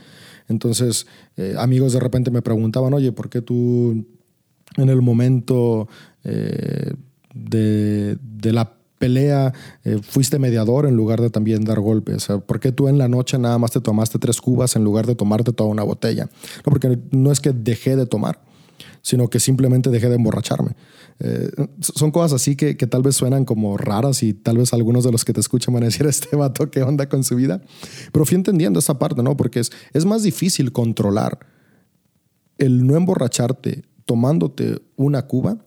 Entonces, 0.47 1.05
eh, 1.37 1.55
amigos 1.59 1.93
de 1.93 1.99
repente 1.99 2.31
me 2.31 2.41
preguntaban, 2.41 2.93
oye, 2.95 3.11
¿por 3.11 3.29
qué 3.29 3.41
tú 3.43 4.05
en 4.77 4.89
el 4.89 5.03
momento 5.03 5.87
eh, 6.23 6.93
de, 7.33 8.17
de 8.21 8.53
la 8.53 8.74
pelea 9.05 9.53
eh, 9.83 9.99
fuiste 10.01 10.39
mediador 10.39 10.87
en 10.87 10.95
lugar 10.95 11.21
de 11.21 11.29
también 11.29 11.63
dar 11.63 11.79
golpes? 11.79 12.27
¿Por 12.47 12.59
qué 12.59 12.71
tú 12.71 12.87
en 12.87 12.97
la 12.97 13.07
noche 13.07 13.37
nada 13.37 13.59
más 13.59 13.69
te 13.69 13.79
tomaste 13.79 14.17
tres 14.17 14.41
cubas 14.41 14.75
en 14.75 14.83
lugar 14.83 15.05
de 15.05 15.13
tomarte 15.13 15.53
toda 15.53 15.69
una 15.69 15.83
botella? 15.83 16.25
No, 16.65 16.71
porque 16.71 16.97
no 17.11 17.31
es 17.31 17.39
que 17.39 17.53
dejé 17.53 17.95
de 17.95 18.07
tomar, 18.07 18.41
sino 19.03 19.29
que 19.29 19.39
simplemente 19.39 19.91
dejé 19.91 20.09
de 20.09 20.15
emborracharme. 20.15 20.71
Eh, 21.19 21.51
son 21.79 22.09
cosas 22.09 22.41
así 22.41 22.55
que, 22.55 22.77
que, 22.77 22.87
tal 22.87 23.03
vez 23.03 23.15
suenan 23.15 23.45
como 23.45 23.77
raras 23.77 24.23
y 24.23 24.33
tal 24.33 24.57
vez 24.57 24.73
algunos 24.73 25.03
de 25.03 25.11
los 25.11 25.23
que 25.23 25.33
te 25.33 25.39
escuchan 25.39 25.73
van 25.75 25.83
a 25.83 25.85
decir, 25.85 26.05
este 26.07 26.35
vato, 26.35 26.71
¿qué 26.71 26.81
onda 26.81 27.07
con 27.07 27.23
su 27.23 27.35
vida? 27.35 27.61
Pero 28.11 28.25
fui 28.25 28.35
entendiendo 28.35 28.79
esa 28.79 28.97
parte, 28.97 29.21
¿no? 29.21 29.37
Porque 29.37 29.59
es, 29.59 29.71
es 29.93 30.03
más 30.05 30.23
difícil 30.23 30.71
controlar 30.71 31.37
el 32.57 32.87
no 32.87 32.95
emborracharte 32.95 33.83
tomándote 34.05 34.81
una 34.95 35.27
cuba 35.27 35.64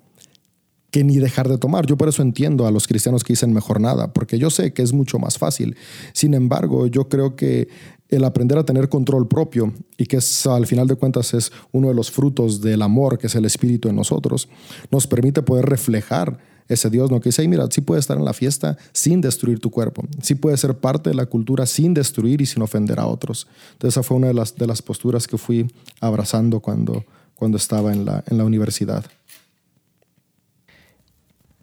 que 0.90 1.04
ni 1.04 1.18
dejar 1.18 1.48
de 1.48 1.58
tomar. 1.58 1.86
Yo 1.86 1.96
por 1.96 2.08
eso 2.08 2.22
entiendo 2.22 2.66
a 2.66 2.70
los 2.70 2.86
cristianos 2.86 3.24
que 3.24 3.34
dicen 3.34 3.52
mejor 3.52 3.80
nada, 3.80 4.12
porque 4.12 4.38
yo 4.38 4.50
sé 4.50 4.72
que 4.72 4.82
es 4.82 4.92
mucho 4.92 5.18
más 5.18 5.38
fácil. 5.38 5.76
Sin 6.12 6.34
embargo, 6.34 6.86
yo 6.86 7.08
creo 7.08 7.36
que 7.36 7.68
el 8.08 8.24
aprender 8.24 8.56
a 8.56 8.64
tener 8.64 8.88
control 8.88 9.28
propio 9.28 9.74
y 9.98 10.06
que 10.06 10.18
al 10.46 10.66
final 10.66 10.86
de 10.86 10.94
cuentas 10.96 11.34
es 11.34 11.52
uno 11.72 11.88
de 11.88 11.94
los 11.94 12.10
frutos 12.10 12.62
del 12.62 12.80
amor 12.82 13.18
que 13.18 13.26
es 13.26 13.34
el 13.34 13.44
Espíritu 13.44 13.88
en 13.88 13.96
nosotros, 13.96 14.48
nos 14.90 15.06
permite 15.06 15.42
poder 15.42 15.66
reflejar 15.66 16.38
ese 16.68 16.90
Dios, 16.90 17.10
¿no? 17.10 17.20
Que 17.20 17.30
dice, 17.30 17.46
mira, 17.48 17.66
sí 17.70 17.80
puedes 17.80 18.02
estar 18.02 18.18
en 18.18 18.24
la 18.24 18.34
fiesta 18.34 18.76
sin 18.92 19.20
destruir 19.20 19.58
tu 19.58 19.70
cuerpo, 19.70 20.04
sí 20.22 20.34
puedes 20.34 20.60
ser 20.60 20.78
parte 20.78 21.10
de 21.10 21.16
la 21.16 21.26
cultura 21.26 21.66
sin 21.66 21.94
destruir 21.94 22.40
y 22.40 22.46
sin 22.46 22.62
ofender 22.62 22.98
a 23.00 23.06
otros. 23.06 23.46
Entonces 23.72 23.94
esa 23.94 24.02
fue 24.02 24.16
una 24.16 24.28
de 24.28 24.34
las, 24.34 24.54
de 24.54 24.66
las 24.66 24.82
posturas 24.82 25.26
que 25.26 25.38
fui 25.38 25.70
abrazando 26.00 26.60
cuando, 26.60 27.04
cuando 27.34 27.56
estaba 27.56 27.92
en 27.92 28.04
la, 28.04 28.22
en 28.26 28.38
la 28.38 28.44
universidad 28.44 29.04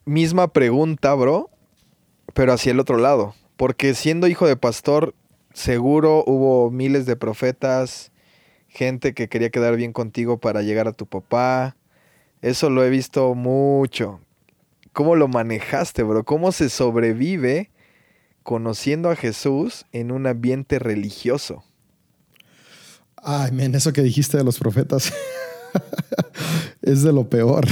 misma 0.06 0.48
pregunta, 0.54 1.14
bro, 1.16 1.50
pero 2.34 2.54
hacia 2.54 2.72
el 2.72 2.80
otro 2.80 2.98
lado. 2.98 3.36
Porque 3.58 3.94
siendo 3.94 4.28
hijo 4.28 4.48
de 4.48 4.56
pastor, 4.56 5.16
seguro 5.54 6.24
hubo 6.26 6.72
miles 6.72 7.06
de 7.06 7.16
profetas, 7.16 8.12
gente 8.68 9.14
que 9.14 9.30
quería 9.30 9.50
quedar 9.50 9.76
bien 9.76 9.94
contigo 9.94 10.40
para 10.40 10.62
llegar 10.62 10.88
a 10.88 10.94
tu 10.94 11.06
papá. 11.06 11.76
Eso 12.42 12.70
lo 12.70 12.84
he 12.84 12.90
visto 12.90 13.34
mucho. 13.34 14.20
¿Cómo 14.94 15.16
lo 15.16 15.28
manejaste, 15.28 16.04
bro? 16.04 16.24
¿Cómo 16.24 16.52
se 16.52 16.70
sobrevive 16.70 17.72
conociendo 18.44 19.10
a 19.10 19.16
Jesús 19.16 19.86
en 19.92 20.12
un 20.12 20.28
ambiente 20.28 20.80
religioso? 20.80 21.64
Ay, 23.18 23.52
men, 23.52 23.74
eso 23.74 23.92
que 23.92 24.04
dijiste 24.04 24.38
de 24.38 24.44
los 24.44 24.60
profetas 24.60 25.12
es 26.82 27.02
de 27.02 27.12
lo 27.12 27.28
peor. 27.28 27.66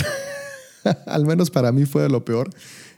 Al 1.06 1.26
menos 1.26 1.50
para 1.50 1.72
mí 1.72 1.86
fue 1.86 2.04
de 2.04 2.10
lo 2.10 2.26
peor. 2.26 2.50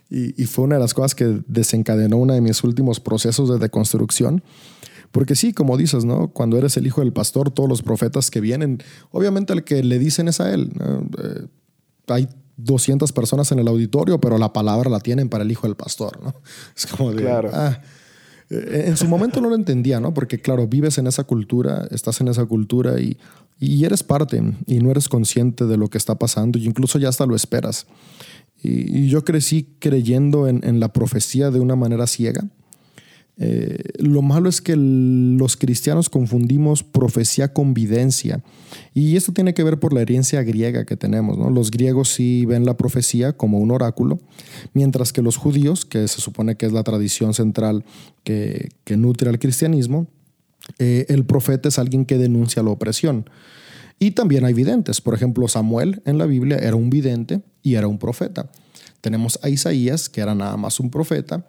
Y, 0.08 0.44
fue 0.46 0.64
una 0.66 0.76
de 0.76 0.80
las 0.80 0.94
cosas 0.94 1.16
que 1.16 1.40
desencadenó 1.48 2.18
uno 2.18 2.32
de 2.32 2.40
mis 2.40 2.62
últimos 2.62 3.00
procesos 3.00 3.48
de 3.48 3.58
deconstrucción. 3.58 4.42
Porque 5.10 5.34
sí, 5.34 5.52
como 5.52 5.76
dices, 5.76 6.04
¿no? 6.04 6.28
Cuando 6.28 6.58
eres 6.58 6.76
el 6.76 6.86
hijo 6.86 7.00
del 7.00 7.12
pastor, 7.12 7.50
todos 7.50 7.68
los 7.68 7.82
profetas 7.82 8.30
que 8.30 8.40
vienen, 8.40 8.82
obviamente 9.10 9.52
el 9.52 9.64
que 9.64 9.82
le 9.82 9.98
dicen 9.98 10.28
es 10.28 10.40
a 10.40 10.52
él. 10.52 10.70
Eh, 11.18 11.46
hay 12.06 12.28
200 12.56 13.10
personas 13.12 13.50
en 13.50 13.58
el 13.58 13.66
auditorio, 13.66 14.20
pero 14.20 14.38
la 14.38 14.52
palabra 14.52 14.90
la 14.90 15.00
tienen 15.00 15.28
para 15.28 15.42
el 15.42 15.50
hijo 15.50 15.66
del 15.66 15.76
pastor, 15.76 16.22
¿no? 16.22 16.34
Es 16.76 16.86
como 16.86 17.12
de... 17.12 17.22
Claro. 17.22 17.50
Ah, 17.52 17.80
en 18.50 18.96
su 18.96 19.06
momento 19.06 19.40
no 19.40 19.48
lo 19.48 19.56
entendía, 19.56 20.00
¿no? 20.00 20.14
Porque 20.14 20.40
claro, 20.40 20.66
vives 20.68 20.98
en 20.98 21.06
esa 21.06 21.24
cultura, 21.24 21.86
estás 21.90 22.20
en 22.20 22.28
esa 22.28 22.44
cultura 22.46 23.00
y, 23.00 23.18
y 23.58 23.84
eres 23.84 24.02
parte 24.02 24.42
y 24.66 24.78
no 24.78 24.90
eres 24.90 25.08
consciente 25.08 25.64
de 25.66 25.76
lo 25.76 25.88
que 25.88 25.98
está 25.98 26.16
pasando 26.18 26.58
y 26.58 26.66
incluso 26.66 26.98
ya 26.98 27.08
hasta 27.08 27.26
lo 27.26 27.34
esperas. 27.34 27.86
Y, 28.62 29.08
yo 29.08 29.24
crecí 29.24 29.76
creyendo 29.78 30.48
en, 30.48 30.60
en, 30.64 30.80
la 30.80 30.92
profecía 30.92 31.50
de 31.50 31.60
una 31.60 31.76
manera 31.76 32.06
ciega. 32.06 32.48
Eh, 33.38 33.76
lo 33.98 34.22
malo 34.22 34.48
es 34.48 34.62
que 34.62 34.76
los 34.76 35.56
cristianos 35.56 36.08
confundimos 36.08 36.82
profecía 36.82 37.52
con 37.52 37.74
videncia. 37.74 38.42
Y 38.94 39.16
esto 39.16 39.32
tiene 39.32 39.52
que 39.52 39.62
ver 39.62 39.78
por 39.78 39.92
la 39.92 40.00
herencia 40.00 40.42
griega 40.42 40.84
que 40.86 40.96
tenemos. 40.96 41.36
Los 41.52 41.70
griegos 41.70 42.08
sí 42.08 42.46
ven 42.46 42.64
la 42.64 42.76
profecía 42.76 43.34
como 43.34 43.58
un 43.58 43.70
oráculo, 43.70 44.18
mientras 44.72 45.12
que 45.12 45.22
los 45.22 45.36
judíos, 45.36 45.84
que 45.84 46.08
se 46.08 46.20
supone 46.20 46.56
que 46.56 46.66
es 46.66 46.72
la 46.72 46.82
tradición 46.82 47.34
central 47.34 47.84
que, 48.24 48.70
nutre 48.96 49.28
al 49.28 49.38
cristianismo, 49.38 50.06
eh, 50.78 51.04
el 51.08 51.24
profeta 51.24 51.68
es 51.68 51.78
alguien 51.78 52.06
que 52.06 52.18
denuncia 52.18 52.62
la 52.62 52.70
opresión. 52.70 53.28
Y 53.98 54.12
también 54.12 54.44
hay 54.44 54.52
videntes. 54.52 55.00
Por 55.00 55.14
ejemplo, 55.14 55.48
Samuel 55.48 56.02
en 56.04 56.18
la 56.18 56.26
Biblia 56.26 56.58
era 56.58 56.76
un 56.76 56.90
vidente 56.90 57.40
y 57.62 57.74
era 57.74 57.86
un 57.86 57.98
profeta. 57.98 58.50
Tenemos 59.00 59.38
a 59.42 59.48
Isaías, 59.48 60.08
que 60.08 60.20
era 60.20 60.34
nada 60.34 60.56
más 60.56 60.80
un 60.80 60.90
profeta, 60.90 61.46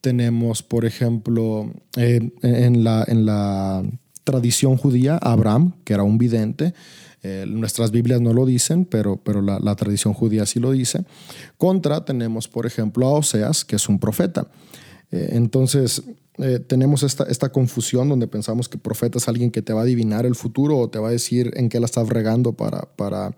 tenemos, 0.00 0.62
por 0.62 0.84
ejemplo, 0.84 1.72
en, 1.96 2.84
la, 2.84 3.04
en 3.06 3.26
la 3.26 3.82
tradición 4.24 4.76
judía, 4.76 5.18
Abraham, 5.18 5.72
que 5.84 5.94
era 5.94 6.02
un 6.02 6.18
vidente. 6.18 6.74
Eh, 7.22 7.44
nuestras 7.48 7.90
Biblias 7.90 8.20
no 8.20 8.32
lo 8.32 8.44
dicen, 8.46 8.84
pero, 8.84 9.16
pero 9.16 9.40
la, 9.42 9.74
tradición 9.76 10.14
judía 10.14 10.46
sí 10.46 10.60
lo 10.60 10.72
dice. 10.72 11.04
Contra 11.56 12.04
tenemos, 12.04 12.48
por 12.48 12.66
ejemplo, 12.66 13.06
a 13.06 13.12
Oseas, 13.12 13.64
que 13.64 13.76
es 13.76 13.88
un 13.88 13.98
profeta. 13.98 14.48
Eh, 15.10 15.30
entonces, 15.32 16.02
eh, 16.38 16.58
tenemos 16.58 17.02
esta, 17.02 17.24
esta 17.24 17.50
confusión 17.50 18.10
donde 18.10 18.26
pensamos 18.26 18.68
que 18.68 18.76
profeta 18.76 19.16
es 19.16 19.26
alguien 19.26 19.50
que 19.50 19.62
te 19.62 19.72
va 19.72 19.80
a 19.80 19.82
adivinar 19.84 20.26
el 20.26 20.34
futuro 20.34 20.76
o 20.76 20.88
te 20.90 20.98
va 20.98 21.08
a 21.08 21.10
decir 21.10 21.50
en 21.56 21.70
qué 21.70 21.80
la 21.80 21.86
estás 21.86 22.08
regando 22.08 22.52
para, 22.52 22.82
para 22.82 23.34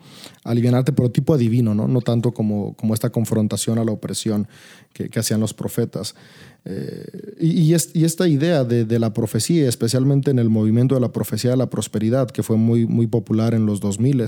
pero 0.97 1.11
tipo 1.11 1.35
adivino, 1.35 1.75
¿no? 1.75 1.87
No 1.87 2.01
tanto 2.01 2.33
como, 2.33 2.75
como 2.75 2.95
esta 2.95 3.11
confrontación 3.11 3.79
a 3.79 3.85
la 3.85 3.93
opresión 3.93 4.49
que, 4.93 5.11
hacían 5.19 5.41
los 5.41 5.55
profetas. 5.55 6.17
Eh, 6.65 7.37
y, 7.39 7.73
y, 7.73 8.05
esta 8.05 8.27
idea 8.27 8.65
de, 8.65 8.85
de, 8.85 8.99
la 8.99 9.13
profecía, 9.13 9.69
especialmente 9.69 10.31
en 10.31 10.39
el 10.39 10.49
movimiento 10.49 10.95
de 10.95 11.01
la 11.01 11.13
profecía 11.13 11.51
de 11.53 11.57
la 11.57 11.71
prosperidad, 11.71 12.29
que 12.31 12.43
fue 12.43 12.57
muy, 12.57 12.87
muy 12.87 13.07
popular 13.07 13.55
en 13.55 13.67
los 13.67 13.81
2000, 13.81 14.21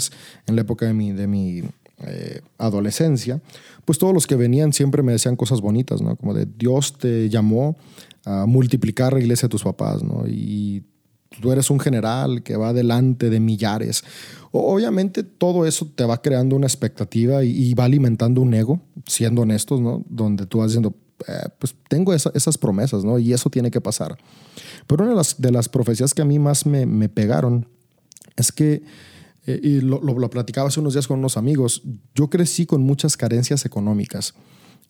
en 0.46 0.56
la 0.56 0.62
época 0.62 0.86
de 0.86 0.94
mi, 0.94 1.12
de 1.12 1.26
mi 1.26 1.62
eh, 2.06 2.40
adolescencia, 2.56 3.40
pues 3.84 3.98
todos 3.98 4.14
los 4.14 4.26
que 4.26 4.36
venían 4.36 4.72
siempre 4.72 5.02
me 5.02 5.12
decían 5.12 5.36
cosas 5.36 5.60
bonitas, 5.60 6.00
¿no? 6.00 6.16
Como 6.16 6.32
de 6.32 6.46
Dios 6.46 6.96
te 6.96 7.28
llamó 7.28 7.76
a 8.24 8.46
multiplicar 8.46 9.12
la 9.12 9.20
iglesia 9.20 9.48
de 9.48 9.50
tus 9.50 9.64
papás, 9.64 10.02
¿no? 10.02 10.24
Y 10.26 10.82
tú 11.40 11.52
eres 11.52 11.70
un 11.70 11.78
general 11.78 12.42
que 12.42 12.56
va 12.56 12.72
delante 12.72 13.28
de 13.28 13.40
millares. 13.40 14.02
Obviamente 14.50 15.22
todo 15.22 15.66
eso 15.66 15.86
te 15.94 16.04
va 16.04 16.22
creando 16.22 16.56
una 16.56 16.66
expectativa 16.66 17.44
y, 17.44 17.74
va 17.74 17.84
alimentando 17.84 18.40
un 18.40 18.54
ego, 18.54 18.80
siendo 19.06 19.42
honestos, 19.42 19.80
¿no? 19.80 20.02
Donde 20.08 20.46
tú 20.46 20.58
vas 20.58 20.68
diciendo, 20.68 20.94
eh, 21.28 21.48
pues 21.58 21.74
tengo 21.88 22.14
esas 22.14 22.56
promesas, 22.56 23.04
¿no? 23.04 23.18
Y 23.18 23.32
eso 23.32 23.50
tiene 23.50 23.70
que 23.70 23.80
pasar. 23.80 24.16
Pero 24.86 25.04
una 25.04 25.22
de 25.38 25.52
las, 25.52 25.68
profecías 25.68 26.14
que 26.14 26.22
a 26.22 26.24
mí 26.24 26.38
más 26.38 26.64
me 26.64 27.08
pegaron 27.08 27.68
es 28.36 28.52
que, 28.52 28.82
eh, 29.46 29.60
y 29.62 29.80
lo, 29.80 30.00
lo, 30.02 30.30
platicaba 30.30 30.68
hace 30.68 30.80
unos 30.80 30.94
días 30.94 31.06
con 31.06 31.18
unos 31.18 31.36
amigos, 31.36 31.82
yo 32.14 32.28
crecí 32.28 32.66
con 32.66 32.82
muchas 32.82 33.16
carencias 33.16 33.64
económicas. 33.64 34.34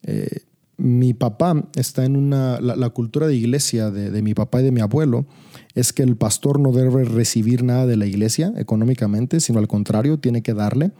Eh, 0.03 0.45
mi 0.77 1.13
papá 1.13 1.69
está 1.75 2.05
en 2.05 2.15
una, 2.15 2.59
la, 2.59 2.89
cultura 2.89 3.27
de 3.27 3.35
iglesia 3.35 3.91
de, 3.91 4.21
mi 4.21 4.33
papá 4.33 4.61
y 4.61 4.63
de 4.63 4.71
mi 4.71 4.81
abuelo 4.81 5.25
es 5.75 5.93
que 5.93 6.03
el 6.03 6.15
pastor 6.15 6.59
no 6.59 6.71
debe 6.71 7.03
recibir 7.03 7.63
nada 7.63 7.85
de 7.85 7.97
la 7.97 8.05
iglesia 8.05 8.53
económicamente, 8.57 9.39
sino 9.39 9.59
al 9.59 9.67
contrario, 9.67 10.19
tiene 10.19 10.41
que 10.41 10.53
darle. 10.53 10.91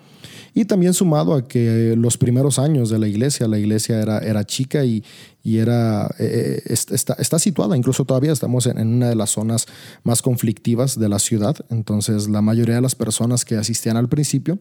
Y 0.54 0.66
también 0.66 0.94
sumado 0.94 1.34
a 1.34 1.48
que 1.48 1.96
los 1.98 2.18
primeros 2.18 2.60
años 2.60 2.90
de 2.90 3.00
la 3.00 3.08
iglesia, 3.08 3.48
la 3.48 3.58
iglesia 3.58 4.02
era, 4.02 4.20
era 4.20 4.44
chica 4.44 4.84
y, 4.84 5.04
y 5.44 5.58
era, 5.58 6.14
eh, 6.20 6.62
eh, 6.66 6.74
está, 6.74 7.14
está, 7.14 7.40
situada, 7.40 7.78
incluso 7.78 8.06
todavía 8.06 8.34
estamos 8.34 8.66
en, 8.66 8.78
una 8.80 9.10
de 9.10 9.16
las 9.16 9.32
zonas 9.32 9.66
más 10.04 10.22
conflictivas 10.22 11.00
de 11.00 11.10
la 11.10 11.20
ciudad, 11.20 11.56
entonces 11.70 12.30
la 12.30 12.42
mayoría 12.42 12.76
de 12.76 12.82
las 12.82 12.96
personas 12.96 13.46
que 13.46 13.56
asistían 13.56 13.98
al 13.98 14.10
principio, 14.10 14.60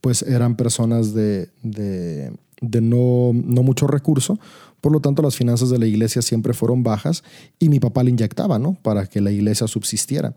pues 0.00 0.22
eran 0.22 0.56
personas 0.56 1.14
de, 1.14 1.50
de 1.62 2.30
de 2.60 2.80
no, 2.80 3.32
no 3.34 3.62
mucho 3.62 3.86
recurso, 3.86 4.38
por 4.84 4.92
lo 4.92 5.00
tanto 5.00 5.22
las 5.22 5.34
finanzas 5.34 5.70
de 5.70 5.78
la 5.78 5.86
iglesia 5.86 6.20
siempre 6.20 6.52
fueron 6.52 6.82
bajas 6.82 7.24
y 7.58 7.70
mi 7.70 7.80
papá 7.80 8.04
le 8.04 8.10
inyectaba, 8.10 8.58
¿no? 8.58 8.76
Para 8.82 9.06
que 9.06 9.22
la 9.22 9.30
iglesia 9.30 9.66
subsistiera. 9.66 10.34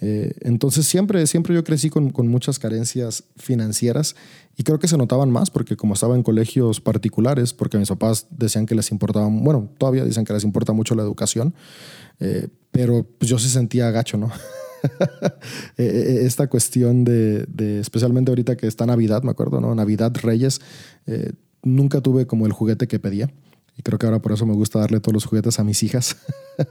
Eh, 0.00 0.32
entonces 0.42 0.86
siempre, 0.86 1.26
siempre 1.26 1.56
yo 1.56 1.64
crecí 1.64 1.90
con, 1.90 2.10
con, 2.10 2.28
muchas 2.28 2.60
carencias 2.60 3.24
financieras 3.36 4.14
y 4.56 4.62
creo 4.62 4.78
que 4.78 4.86
se 4.86 4.96
notaban 4.96 5.32
más 5.32 5.50
porque 5.50 5.76
como 5.76 5.94
estaba 5.94 6.14
en 6.14 6.22
colegios 6.22 6.80
particulares, 6.80 7.52
porque 7.52 7.76
mis 7.76 7.88
papás 7.88 8.28
decían 8.30 8.64
que 8.64 8.76
les 8.76 8.92
importaba, 8.92 9.26
bueno, 9.28 9.68
todavía 9.76 10.04
dicen 10.04 10.24
que 10.24 10.32
les 10.32 10.44
importa 10.44 10.72
mucho 10.72 10.94
la 10.94 11.02
educación, 11.02 11.52
eh, 12.20 12.46
pero 12.70 13.04
pues 13.18 13.28
yo 13.28 13.40
se 13.40 13.48
sentía 13.48 13.90
gacho, 13.90 14.18
¿no? 14.18 14.30
Eh, 15.78 16.20
esta 16.26 16.46
cuestión 16.46 17.04
de, 17.04 17.46
de, 17.46 17.80
especialmente 17.80 18.30
ahorita 18.30 18.54
que 18.54 18.66
está 18.66 18.84
Navidad, 18.84 19.22
me 19.22 19.30
acuerdo, 19.30 19.58
¿no? 19.58 19.74
Navidad, 19.74 20.12
Reyes, 20.22 20.60
nunca 21.62 22.02
tuve 22.02 22.26
como 22.26 22.44
el 22.44 22.52
juguete 22.52 22.86
que 22.86 22.98
pedía. 22.98 23.30
Y 23.76 23.82
creo 23.82 23.98
que 23.98 24.06
ahora 24.06 24.22
por 24.22 24.32
eso 24.32 24.46
me 24.46 24.54
gusta 24.54 24.78
darle 24.78 25.00
todos 25.00 25.14
los 25.14 25.24
juguetes 25.24 25.58
a 25.58 25.64
mis 25.64 25.82
hijas. 25.82 26.16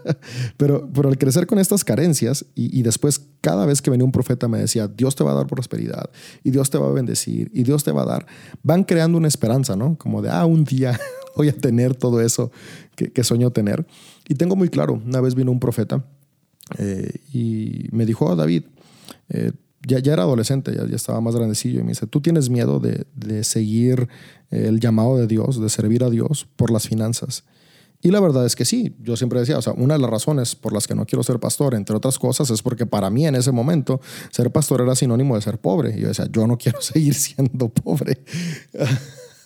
pero, 0.57 0.89
pero 0.93 1.09
al 1.09 1.17
crecer 1.17 1.45
con 1.47 1.59
estas 1.59 1.83
carencias 1.83 2.45
y, 2.55 2.81
después 2.81 3.21
cada 3.41 3.65
vez 3.65 3.81
que 3.81 3.89
venía 3.89 4.05
un 4.05 4.11
profeta 4.11 4.47
me 4.47 4.59
decía, 4.59 4.87
Dios 4.87 5.15
te 5.15 5.23
va 5.23 5.31
a 5.31 5.35
dar 5.35 5.47
prosperidad 5.47 6.09
y 6.43 6.51
Dios 6.51 6.69
te 6.69 6.77
va 6.77 6.87
a 6.87 6.91
bendecir 6.91 7.51
y 7.53 7.63
Dios 7.63 7.83
te 7.83 7.91
va 7.91 8.03
a 8.03 8.05
dar, 8.05 8.25
van 8.61 8.83
creando 8.85 9.17
una 9.17 9.27
esperanza, 9.27 9.75
¿no? 9.75 9.97
Como 9.97 10.21
de, 10.21 10.29
ah, 10.29 10.45
un 10.45 10.63
día 10.63 10.97
voy 11.35 11.49
a 11.49 11.53
tener 11.53 11.95
todo 11.95 12.21
eso 12.21 12.51
que, 12.95 13.11
que 13.11 13.23
sueño 13.23 13.51
tener. 13.51 13.85
Y 14.29 14.35
tengo 14.35 14.55
muy 14.55 14.69
claro, 14.69 15.01
una 15.05 15.19
vez 15.19 15.35
vino 15.35 15.51
un 15.51 15.59
profeta 15.59 16.05
eh, 16.77 17.19
y 17.33 17.87
me 17.91 18.05
dijo, 18.05 18.25
oh, 18.25 18.35
David, 18.35 18.63
eh, 19.29 19.51
ya, 19.87 19.99
ya, 19.99 20.13
era 20.13 20.23
adolescente, 20.23 20.73
ya, 20.75 20.87
ya, 20.87 20.95
estaba 20.95 21.21
más 21.21 21.35
grandecillo, 21.35 21.79
y 21.79 21.83
me 21.83 21.89
dice, 21.89 22.07
¿tú 22.07 22.21
tienes 22.21 22.49
miedo 22.49 22.79
de, 22.79 23.05
de, 23.15 23.43
seguir 23.43 24.07
el 24.49 24.79
llamado 24.79 25.17
de 25.17 25.27
Dios, 25.27 25.61
de 25.61 25.69
servir 25.69 26.03
a 26.03 26.09
Dios 26.09 26.47
por 26.55 26.71
las 26.71 26.87
finanzas? 26.87 27.43
Y 28.03 28.11
la 28.11 28.19
verdad 28.19 28.45
es 28.45 28.57
que 28.57 28.65
sí, 28.65 28.97
yo 28.99 29.15
siempre 29.15 29.39
decía, 29.39 29.57
o 29.57 29.61
sea, 29.61 29.71
una 29.73 29.93
de 29.93 30.01
las 30.01 30.09
razones 30.09 30.55
por 30.55 30.73
las 30.73 30.87
que 30.87 30.93
no 30.93 31.05
quiero 31.05 31.23
ser 31.23 31.39
pastor, 31.39 31.73
entre 31.73 31.95
otras 31.95 32.19
cosas, 32.19 32.49
es 32.49 32.61
porque 32.61 32.85
para 32.85 33.09
mí 33.09 33.25
en 33.25 33.35
ese 33.35 33.53
momento 33.53 34.01
ser 34.29 34.51
pastor 34.51 34.81
era 34.81 34.93
sinónimo 34.93 35.35
de 35.35 35.41
ser 35.41 35.57
pobre. 35.57 35.95
Y 35.97 36.01
yo 36.01 36.09
decía, 36.09 36.27
yo 36.29 36.45
no 36.45 36.57
quiero 36.57 36.81
seguir 36.81 37.13
siendo 37.13 37.69
pobre. 37.69 38.21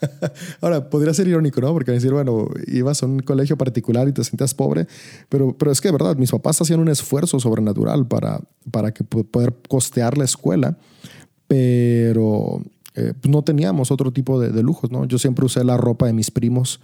Ahora, 0.62 0.89
podría 0.89 1.13
ser 1.13 1.27
irónico, 1.27 1.62
¿no? 1.62 1.73
Porque 1.73 1.91
decir, 1.91 2.12
bueno, 2.12 2.47
ibas 2.67 3.03
a 3.03 3.05
un 3.05 3.19
colegio 3.19 3.57
particular 3.57 4.07
y 4.07 4.13
te 4.13 4.23
sentías 4.23 4.53
pobre, 4.53 4.88
pero, 5.29 5.57
pero 5.57 5.71
es 5.71 5.81
que 5.81 5.89
de 5.89 5.93
verdad, 5.93 6.15
mis 6.17 6.31
papás 6.31 6.62
hacían 6.62 6.79
un 6.79 6.89
esfuerzo 6.89 7.39
sobrenatural 7.39 8.07
para, 8.07 8.41
para 8.71 8.93
que 8.93 9.03
poder 9.03 9.55
costear 9.67 10.17
la 10.17 10.25
escuela, 10.25 10.77
pero 11.47 12.62
eh, 12.95 13.13
pues 13.19 13.31
no 13.31 13.43
teníamos 13.43 13.91
otro 13.91 14.12
tipo 14.12 14.39
de, 14.39 14.63
lujos, 14.63 14.91
¿no? 14.91 15.05
Yo 15.05 15.19
siempre 15.19 15.45
usé 15.45 15.63
la 15.63 15.77
ropa 15.77 16.07
de 16.07 16.13
mis 16.13 16.31
primos 16.31 16.81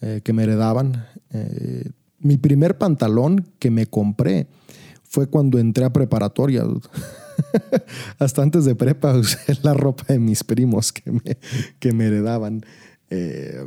eh, 0.00 0.20
que 0.22 0.32
me 0.32 0.44
heredaban. 0.44 1.04
Eh, 1.30 1.90
mi 2.20 2.36
primer 2.36 2.78
pantalón 2.78 3.44
que 3.58 3.70
me 3.70 3.86
compré 3.86 4.46
fue 5.02 5.26
cuando 5.26 5.58
entré 5.58 5.84
a 5.84 5.92
preparatoria. 5.92 6.64
Hasta 8.18 8.42
antes 8.42 8.64
de 8.64 8.74
prepa 8.74 9.16
usé 9.16 9.56
la 9.62 9.74
ropa 9.74 10.04
de 10.08 10.18
mis 10.18 10.44
primos 10.44 10.92
que 10.92 11.10
me, 11.12 11.38
que 11.78 11.92
me 11.92 12.06
heredaban. 12.06 12.64
Eh, 13.10 13.64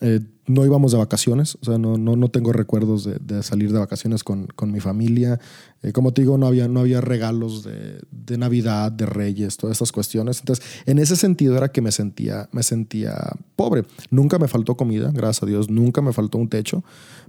eh, 0.00 0.20
no 0.46 0.66
íbamos 0.66 0.92
de 0.92 0.98
vacaciones, 0.98 1.56
o 1.62 1.64
sea, 1.64 1.78
no, 1.78 1.96
no, 1.96 2.16
no 2.16 2.28
tengo 2.28 2.52
recuerdos 2.52 3.04
de, 3.04 3.42
salir 3.42 3.72
de 3.72 3.78
vacaciones 3.78 4.22
con, 4.22 4.46
con 4.48 4.70
mi 4.70 4.80
familia. 4.80 5.40
Eh, 5.82 5.92
como 5.92 6.12
te 6.12 6.20
digo, 6.20 6.36
no 6.36 6.46
había, 6.46 6.68
no 6.68 6.80
había 6.80 7.00
regalos 7.00 7.64
de, 7.64 8.00
de, 8.10 8.36
Navidad, 8.36 8.92
de 8.92 9.06
Reyes, 9.06 9.56
todas 9.56 9.76
estas 9.76 9.92
cuestiones. 9.92 10.40
Entonces, 10.40 10.64
en 10.84 10.98
ese 10.98 11.16
sentido 11.16 11.56
era 11.56 11.68
que 11.68 11.80
me 11.80 11.92
sentía, 11.92 12.50
me 12.52 12.62
sentía 12.62 13.14
pobre. 13.56 13.84
Nunca 14.10 14.38
me 14.38 14.48
faltó 14.48 14.76
comida, 14.76 15.10
gracias 15.14 15.44
a 15.44 15.46
Dios, 15.46 15.70
nunca 15.70 16.02
me 16.02 16.12
faltó 16.12 16.36
un 16.36 16.50
techo, 16.50 16.84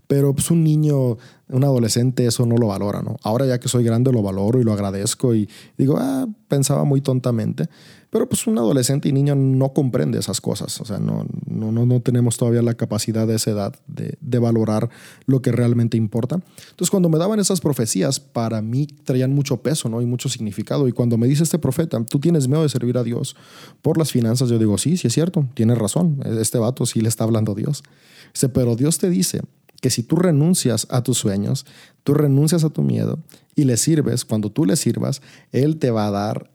pero 0.07 0.33
pues 0.33 0.51
un 0.51 0.63
niño, 0.63 1.17
un 1.49 1.63
adolescente, 1.63 2.25
eso 2.25 2.45
no 2.45 2.57
lo 2.57 2.67
valora, 2.67 3.01
¿no? 3.01 3.17
Ahora 3.23 3.45
ya 3.45 3.59
que 3.59 3.67
soy 3.67 3.83
grande 3.83 4.11
lo 4.11 4.21
valoro 4.21 4.59
y 4.59 4.63
lo 4.63 4.73
agradezco 4.73 5.33
y 5.33 5.49
digo, 5.77 5.97
ah, 5.97 6.27
pensaba 6.47 6.83
muy 6.83 7.01
tontamente. 7.01 7.67
Pero 8.15 8.29
pues 8.29 8.47
un 8.47 8.57
adolescente 8.57 9.09
y 9.09 9.11
niño 9.11 9.35
no 9.35 9.73
comprende 9.73 10.17
esas 10.19 10.39
cosas. 10.39 10.79
O 10.79 10.85
sea, 10.85 10.99
no, 10.99 11.25
no, 11.47 11.71
no 11.71 11.99
tenemos 11.99 12.37
todavía 12.37 12.61
la 12.61 12.75
capacidad 12.75 13.27
de 13.27 13.35
esa 13.35 13.51
edad 13.51 13.75
de, 13.87 14.17
de, 14.21 14.39
valorar 14.39 14.89
lo 15.25 15.41
que 15.41 15.51
realmente 15.51 15.97
importa. 15.97 16.39
Entonces, 16.69 16.89
cuando 16.89 17.09
me 17.09 17.17
daban 17.17 17.41
esas 17.41 17.59
profecías, 17.59 18.21
para 18.21 18.61
mí 18.61 18.87
traían 18.87 19.33
mucho 19.33 19.57
peso 19.57 19.89
¿no? 19.89 20.01
y 20.01 20.05
mucho 20.05 20.29
significado. 20.29 20.87
Y 20.87 20.93
cuando 20.93 21.17
me 21.17 21.27
dice 21.27 21.43
este 21.43 21.59
profeta, 21.59 22.01
tú 22.05 22.19
tienes 22.19 22.47
miedo 22.47 22.63
de 22.63 22.69
servir 22.69 22.97
a 22.97 23.03
Dios 23.03 23.35
por 23.81 23.97
las 23.97 24.13
finanzas, 24.13 24.47
yo 24.47 24.59
digo, 24.59 24.77
sí, 24.77 24.95
sí 24.95 25.07
es 25.07 25.13
cierto, 25.13 25.45
tienes 25.53 25.77
razón. 25.77 26.21
Este 26.39 26.57
vato 26.57 26.85
sí 26.85 27.01
le 27.01 27.09
está 27.09 27.25
hablando 27.25 27.51
a 27.51 27.55
Dios. 27.55 27.83
Dice, 28.33 28.47
pero 28.47 28.77
Dios 28.77 28.97
te 28.97 29.09
dice 29.09 29.41
que 29.85 29.91
si 29.91 30.01
tú 30.01 30.15
renuncias 30.15 30.87
a 30.89 31.03
tus 31.03 31.19
sueños, 31.19 31.63
tú 32.03 32.15
renuncias 32.15 32.63
a 32.63 32.71
tu 32.71 32.81
miedo 32.81 33.19
y 33.55 33.65
le 33.65 33.77
sirves, 33.77 34.25
cuando 34.25 34.51
tú 34.51 34.65
le 34.65 34.77
sirvas, 34.77 35.21
Él 35.51 35.77
te 35.77 35.91
va 35.91 36.07
a 36.07 36.09
dar 36.09 36.49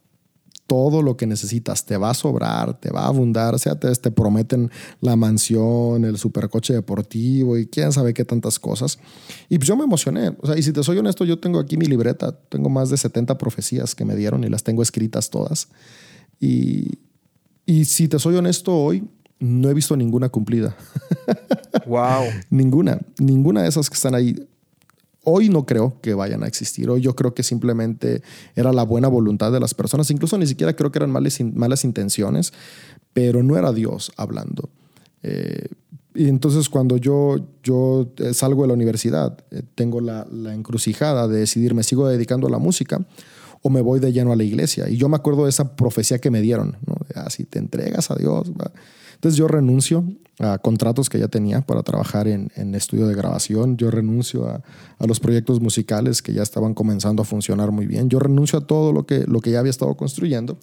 todo 0.66 1.00
lo 1.00 1.16
que 1.16 1.28
necesitas, 1.28 1.86
te 1.86 1.96
va 1.96 2.10
a 2.10 2.14
sobrar, 2.14 2.80
te 2.80 2.90
va 2.90 3.02
a 3.02 3.06
abundar, 3.06 3.54
o 3.54 3.58
sea, 3.58 3.78
te, 3.78 3.88
te 3.94 4.10
prometen 4.10 4.68
la 5.00 5.14
mansión, 5.14 6.04
el 6.04 6.18
supercoche 6.18 6.74
deportivo 6.74 7.56
y 7.56 7.68
quién 7.68 7.92
sabe 7.92 8.14
qué 8.14 8.24
tantas 8.24 8.58
cosas. 8.58 8.98
Y 9.48 9.58
pues 9.58 9.68
yo 9.68 9.76
me 9.76 9.84
emocioné, 9.84 10.36
o 10.40 10.48
sea, 10.48 10.58
y 10.58 10.64
si 10.64 10.72
te 10.72 10.82
soy 10.82 10.98
honesto, 10.98 11.24
yo 11.24 11.38
tengo 11.38 11.60
aquí 11.60 11.76
mi 11.76 11.86
libreta, 11.86 12.32
tengo 12.32 12.68
más 12.68 12.90
de 12.90 12.96
70 12.96 13.38
profecías 13.38 13.94
que 13.94 14.04
me 14.04 14.16
dieron 14.16 14.42
y 14.42 14.48
las 14.48 14.64
tengo 14.64 14.82
escritas 14.82 15.30
todas. 15.30 15.68
Y, 16.40 16.98
y 17.64 17.84
si 17.84 18.08
te 18.08 18.18
soy 18.18 18.34
honesto 18.34 18.76
hoy, 18.76 19.08
no 19.40 19.70
he 19.70 19.74
visto 19.74 19.96
ninguna 19.96 20.28
cumplida. 20.28 20.76
Wow. 21.86 22.24
ninguna, 22.50 23.00
ninguna 23.18 23.62
de 23.62 23.68
esas 23.68 23.88
que 23.88 23.94
están 23.94 24.14
ahí. 24.14 24.36
Hoy 25.24 25.48
no 25.48 25.66
creo 25.66 25.98
que 26.02 26.14
vayan 26.14 26.42
a 26.42 26.46
existir. 26.46 26.90
Hoy 26.90 27.00
yo 27.00 27.14
creo 27.14 27.32
que 27.32 27.42
simplemente 27.42 28.22
era 28.54 28.72
la 28.72 28.82
buena 28.82 29.08
voluntad 29.08 29.50
de 29.50 29.60
las 29.60 29.72
personas. 29.74 30.10
Incluso 30.10 30.36
ni 30.36 30.46
siquiera 30.46 30.74
creo 30.74 30.92
que 30.92 30.98
eran 30.98 31.10
malas, 31.10 31.40
malas 31.40 31.84
intenciones, 31.84 32.52
pero 33.12 33.42
no 33.42 33.56
era 33.56 33.72
Dios 33.72 34.12
hablando. 34.16 34.68
Eh, 35.22 35.68
y 36.14 36.28
entonces 36.28 36.68
cuando 36.68 36.96
yo, 36.96 37.36
yo 37.62 38.12
eh, 38.18 38.34
salgo 38.34 38.62
de 38.62 38.68
la 38.68 38.74
universidad, 38.74 39.38
eh, 39.50 39.62
tengo 39.74 40.00
la, 40.00 40.26
la, 40.30 40.54
encrucijada 40.54 41.28
de 41.28 41.38
decidir, 41.38 41.74
¿me 41.74 41.82
sigo 41.82 42.08
dedicando 42.08 42.46
a 42.46 42.50
la 42.50 42.58
música 42.58 43.00
o 43.62 43.70
me 43.70 43.80
voy 43.80 44.00
de 44.00 44.12
lleno 44.12 44.32
a 44.32 44.36
la 44.36 44.44
iglesia? 44.44 44.88
Y 44.88 44.96
yo 44.96 45.08
me 45.08 45.16
acuerdo 45.16 45.44
de 45.44 45.50
esa 45.50 45.76
profecía 45.76 46.18
que 46.18 46.30
me 46.30 46.40
dieron, 46.40 46.76
¿no? 46.86 46.96
Así 47.14 47.44
te 47.44 47.58
entregas 47.58 48.10
a 48.10 48.16
Dios. 48.16 48.50
¿va? 48.52 48.70
Entonces 49.20 49.36
yo 49.36 49.48
renuncio 49.48 50.02
a 50.38 50.56
contratos 50.56 51.10
que 51.10 51.18
ya 51.18 51.28
tenía 51.28 51.60
para 51.60 51.82
trabajar 51.82 52.26
en, 52.26 52.50
en 52.56 52.74
estudio 52.74 53.06
de 53.06 53.14
grabación, 53.14 53.76
yo 53.76 53.90
renuncio 53.90 54.48
a, 54.48 54.62
a, 54.98 55.06
los 55.06 55.20
proyectos 55.20 55.60
musicales 55.60 56.22
que 56.22 56.32
ya 56.32 56.42
estaban 56.42 56.72
comenzando 56.72 57.20
a 57.20 57.26
funcionar 57.26 57.70
muy 57.70 57.86
bien, 57.86 58.08
yo 58.08 58.18
renuncio 58.18 58.60
a 58.60 58.66
todo 58.66 58.94
lo 58.94 59.04
que, 59.04 59.24
lo 59.26 59.40
que 59.40 59.50
ya 59.50 59.58
había 59.58 59.68
estado 59.68 59.94
construyendo 59.94 60.56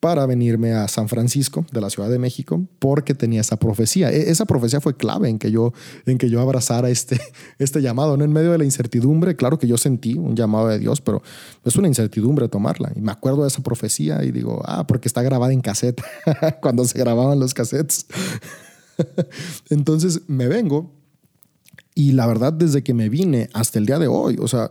para 0.00 0.26
venirme 0.26 0.72
a 0.72 0.88
San 0.88 1.08
Francisco 1.08 1.64
de 1.72 1.80
la 1.80 1.90
Ciudad 1.90 2.10
de 2.10 2.18
México 2.18 2.66
porque 2.78 3.14
tenía 3.14 3.40
esa 3.40 3.56
profecía. 3.56 4.10
E, 4.10 4.30
esa 4.30 4.44
profecía 4.44 4.80
fue 4.80 4.96
clave 4.96 5.28
en 5.28 5.38
que 5.38 5.50
yo, 5.50 5.72
en 6.06 6.18
que 6.18 6.28
yo 6.28 6.40
abrazara 6.40 6.90
este, 6.90 7.20
este 7.58 7.82
llamado, 7.82 8.16
¿no? 8.16 8.24
En 8.24 8.32
medio 8.32 8.52
de 8.52 8.58
la 8.58 8.64
incertidumbre, 8.64 9.36
claro 9.36 9.58
que 9.58 9.66
yo 9.66 9.76
sentí 9.76 10.14
un 10.14 10.36
llamado 10.36 10.68
de 10.68 10.78
Dios, 10.78 11.00
pero 11.00 11.22
es 11.64 11.76
una 11.76 11.88
incertidumbre 11.88 12.48
tomarla. 12.48 12.92
Y 12.94 13.00
me 13.00 13.12
acuerdo 13.12 13.42
de 13.42 13.48
esa 13.48 13.62
profecía 13.62 14.22
y 14.24 14.30
digo, 14.30 14.62
ah, 14.64 14.86
porque 14.86 15.08
está 15.08 15.22
grabada 15.22 15.52
en 15.52 15.60
cassette, 15.60 16.02
cuando 16.60 16.84
se 16.84 16.98
grababan 16.98 17.38
los 17.38 17.54
cassettes. 17.54 18.06
Entonces 19.70 20.22
me 20.28 20.48
vengo 20.48 20.92
y 21.98 22.12
la 22.12 22.26
verdad, 22.26 22.52
desde 22.52 22.82
que 22.82 22.92
me 22.92 23.08
vine 23.08 23.48
hasta 23.54 23.78
el 23.78 23.86
día 23.86 23.98
de 23.98 24.06
hoy, 24.06 24.36
o 24.38 24.46
sea, 24.48 24.70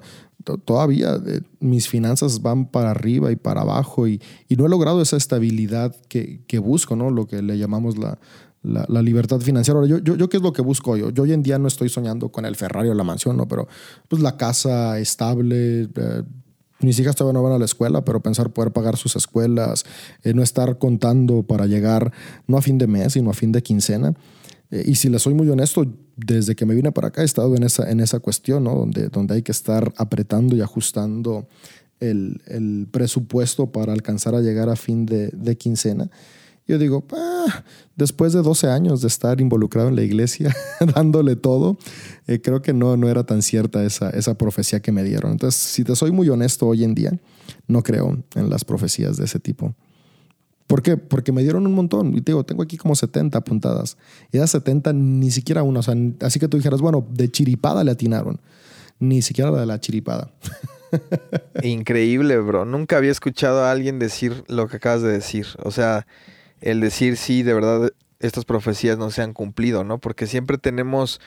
todavía 0.63 1.19
eh, 1.25 1.41
mis 1.59 1.89
finanzas 1.89 2.41
van 2.41 2.67
para 2.67 2.91
arriba 2.91 3.31
y 3.31 3.35
para 3.35 3.61
abajo 3.61 4.07
y, 4.07 4.21
y 4.47 4.55
no 4.55 4.65
he 4.65 4.69
logrado 4.69 5.01
esa 5.01 5.17
estabilidad 5.17 5.95
que, 6.07 6.41
que, 6.47 6.59
busco, 6.59 6.95
¿no? 6.95 7.09
Lo 7.09 7.27
que 7.27 7.41
le 7.41 7.57
llamamos 7.57 7.97
la, 7.97 8.17
la, 8.63 9.01
libertad 9.01 9.39
financiera. 9.39 9.79
Ahora, 9.79 9.89
yo, 9.89 9.99
yo, 9.99 10.15
yo, 10.15 10.29
¿qué 10.29 10.37
es 10.37 10.43
lo 10.43 10.53
que 10.53 10.61
busco 10.61 10.97
yo? 10.97 11.09
Yo 11.09 11.23
hoy 11.23 11.33
en 11.33 11.43
día 11.43 11.59
no 11.59 11.67
estoy 11.67 11.89
soñando 11.89 12.29
con 12.29 12.45
el 12.45 12.55
Ferrari 12.55 12.89
o 12.89 12.93
la 12.93 13.03
mansión, 13.03 13.37
¿no? 13.37 13.47
Pero 13.47 13.67
pues 14.07 14.21
la 14.21 14.37
casa 14.37 14.99
estable, 14.99 15.83
eh, 15.83 16.23
mis 16.79 16.99
hijas 16.99 17.15
todavía 17.15 17.39
no 17.39 17.43
van 17.43 17.53
a 17.53 17.59
la 17.59 17.65
escuela, 17.65 18.03
pero 18.03 18.21
pensar 18.21 18.51
poder 18.51 18.71
pagar 18.71 18.97
sus 18.97 19.15
escuelas, 19.15 19.85
eh, 20.23 20.33
no 20.33 20.43
estar 20.43 20.77
contando 20.77 21.43
para 21.43 21.65
llegar 21.67 22.11
no 22.47 22.57
a 22.57 22.61
fin 22.61 22.77
de 22.77 22.87
mes, 22.87 23.13
sino 23.13 23.29
a 23.29 23.33
fin 23.33 23.51
de 23.51 23.61
quincena. 23.61 24.13
Eh, 24.71 24.83
y 24.85 24.95
si 24.95 25.09
le 25.09 25.19
soy 25.19 25.33
muy 25.33 25.49
honesto, 25.49 25.85
desde 26.15 26.55
que 26.55 26.65
me 26.65 26.75
vine 26.75 26.91
para 26.91 27.09
acá 27.09 27.21
he 27.21 27.25
estado 27.25 27.55
en 27.55 27.63
esa, 27.63 27.89
en 27.89 27.99
esa 27.99 28.19
cuestión, 28.19 28.63
¿no? 28.63 28.75
donde, 28.75 29.09
donde 29.09 29.35
hay 29.35 29.41
que 29.41 29.51
estar 29.51 29.93
apretando 29.97 30.55
y 30.55 30.61
ajustando 30.61 31.47
el, 31.99 32.41
el 32.47 32.87
presupuesto 32.91 33.71
para 33.71 33.93
alcanzar 33.93 34.35
a 34.35 34.41
llegar 34.41 34.69
a 34.69 34.75
fin 34.75 35.05
de, 35.05 35.29
de 35.29 35.57
quincena. 35.57 36.09
Yo 36.67 36.79
digo, 36.79 37.05
ah, 37.11 37.63
después 37.95 38.33
de 38.33 38.41
12 38.41 38.67
años 38.67 39.01
de 39.01 39.07
estar 39.07 39.39
involucrado 39.39 39.87
en 39.87 39.95
la 39.95 40.01
iglesia, 40.01 40.55
dándole 40.95 41.35
todo, 41.35 41.77
eh, 42.25 42.41
creo 42.41 42.61
que 42.63 42.73
no, 42.73 42.97
no 42.97 43.07
era 43.07 43.23
tan 43.23 43.43
cierta 43.43 43.83
esa, 43.83 44.09
esa 44.09 44.35
profecía 44.35 44.79
que 44.79 44.91
me 44.91 45.03
dieron. 45.03 45.33
Entonces, 45.33 45.61
si 45.61 45.83
te 45.83 45.95
soy 45.95 46.11
muy 46.11 46.27
honesto 46.29 46.67
hoy 46.67 46.83
en 46.83 46.95
día, 46.95 47.19
no 47.67 47.83
creo 47.83 48.23
en 48.33 48.49
las 48.49 48.65
profecías 48.65 49.17
de 49.17 49.25
ese 49.25 49.39
tipo. 49.39 49.75
¿Por 50.67 50.81
qué? 50.81 50.97
Porque 50.97 51.31
me 51.31 51.43
dieron 51.43 51.67
un 51.67 51.73
montón. 51.73 52.15
Y 52.15 52.21
te 52.21 52.31
digo, 52.31 52.43
tengo 52.43 52.63
aquí 52.63 52.77
como 52.77 52.95
70 52.95 53.37
apuntadas. 53.37 53.97
Y 54.31 54.37
esas 54.37 54.51
70 54.51 54.93
ni 54.93 55.29
siquiera 55.31 55.63
una. 55.63 55.81
O 55.81 55.83
sea, 55.83 55.95
así 56.21 56.39
que 56.39 56.47
tú 56.47 56.57
dijeras, 56.57 56.81
bueno, 56.81 57.05
de 57.11 57.29
chiripada 57.29 57.83
le 57.83 57.91
atinaron. 57.91 58.39
Ni 58.99 59.21
siquiera 59.21 59.51
la 59.51 59.59
de 59.59 59.65
la 59.65 59.79
chiripada. 59.79 60.31
Increíble, 61.63 62.37
bro. 62.39 62.65
Nunca 62.65 62.97
había 62.97 63.11
escuchado 63.11 63.63
a 63.63 63.71
alguien 63.71 63.99
decir 63.99 64.43
lo 64.47 64.67
que 64.67 64.77
acabas 64.77 65.01
de 65.03 65.11
decir. 65.11 65.45
O 65.63 65.71
sea, 65.71 66.07
el 66.61 66.79
decir 66.79 67.17
sí, 67.17 67.43
de 67.43 67.53
verdad, 67.53 67.91
estas 68.19 68.45
profecías 68.45 68.97
no 68.97 69.11
se 69.11 69.21
han 69.21 69.33
cumplido, 69.33 69.83
¿no? 69.83 69.99
Porque 69.99 70.25
siempre 70.25 70.57
tenemos, 70.57 71.21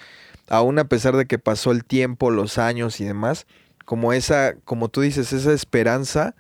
aún 0.49 0.79
a 0.79 0.89
pesar 0.89 1.17
de 1.17 1.27
que 1.27 1.39
pasó 1.39 1.71
el 1.71 1.85
tiempo, 1.85 2.31
los 2.31 2.59
años 2.59 3.01
y 3.01 3.05
demás, 3.05 3.47
como 3.85 4.13
esa, 4.13 4.57
como 4.65 4.89
tú 4.89 5.03
dices, 5.03 5.33
esa 5.33 5.53
esperanza 5.53 6.35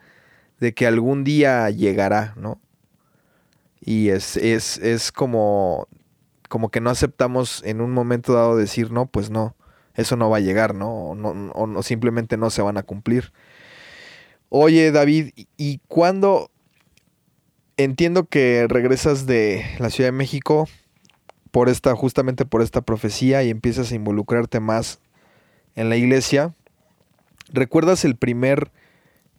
de 0.58 0.74
que 0.74 0.87
algún 0.87 1.22
día 1.22 1.70
llegará, 1.70 2.34
¿no? 2.37 2.61
Y 3.88 4.11
es, 4.11 4.37
es, 4.37 4.77
es 4.77 5.11
como, 5.11 5.88
como 6.51 6.70
que 6.70 6.83
no 6.83 6.90
aceptamos 6.90 7.62
en 7.64 7.81
un 7.81 7.90
momento 7.90 8.35
dado 8.35 8.55
decir, 8.55 8.92
no, 8.92 9.07
pues 9.07 9.31
no, 9.31 9.57
eso 9.94 10.14
no 10.14 10.29
va 10.29 10.37
a 10.37 10.40
llegar, 10.40 10.74
¿no? 10.74 10.92
O, 10.92 11.14
no, 11.14 11.53
o 11.55 11.83
simplemente 11.83 12.37
no 12.37 12.51
se 12.51 12.61
van 12.61 12.77
a 12.77 12.83
cumplir. 12.83 13.33
Oye, 14.51 14.92
David, 14.92 15.31
¿y 15.57 15.79
cuándo? 15.88 16.51
Entiendo 17.79 18.27
que 18.27 18.66
regresas 18.68 19.24
de 19.24 19.64
la 19.79 19.88
Ciudad 19.88 20.09
de 20.09 20.12
México 20.18 20.68
por 21.51 21.70
esta, 21.70 21.96
justamente 21.96 22.44
por 22.44 22.61
esta 22.61 22.83
profecía 22.83 23.42
y 23.42 23.48
empiezas 23.48 23.90
a 23.90 23.94
involucrarte 23.94 24.61
más 24.61 25.01
en 25.77 25.88
la 25.88 25.96
iglesia. 25.96 26.55
¿Recuerdas 27.51 28.05
el 28.05 28.16
primer 28.16 28.70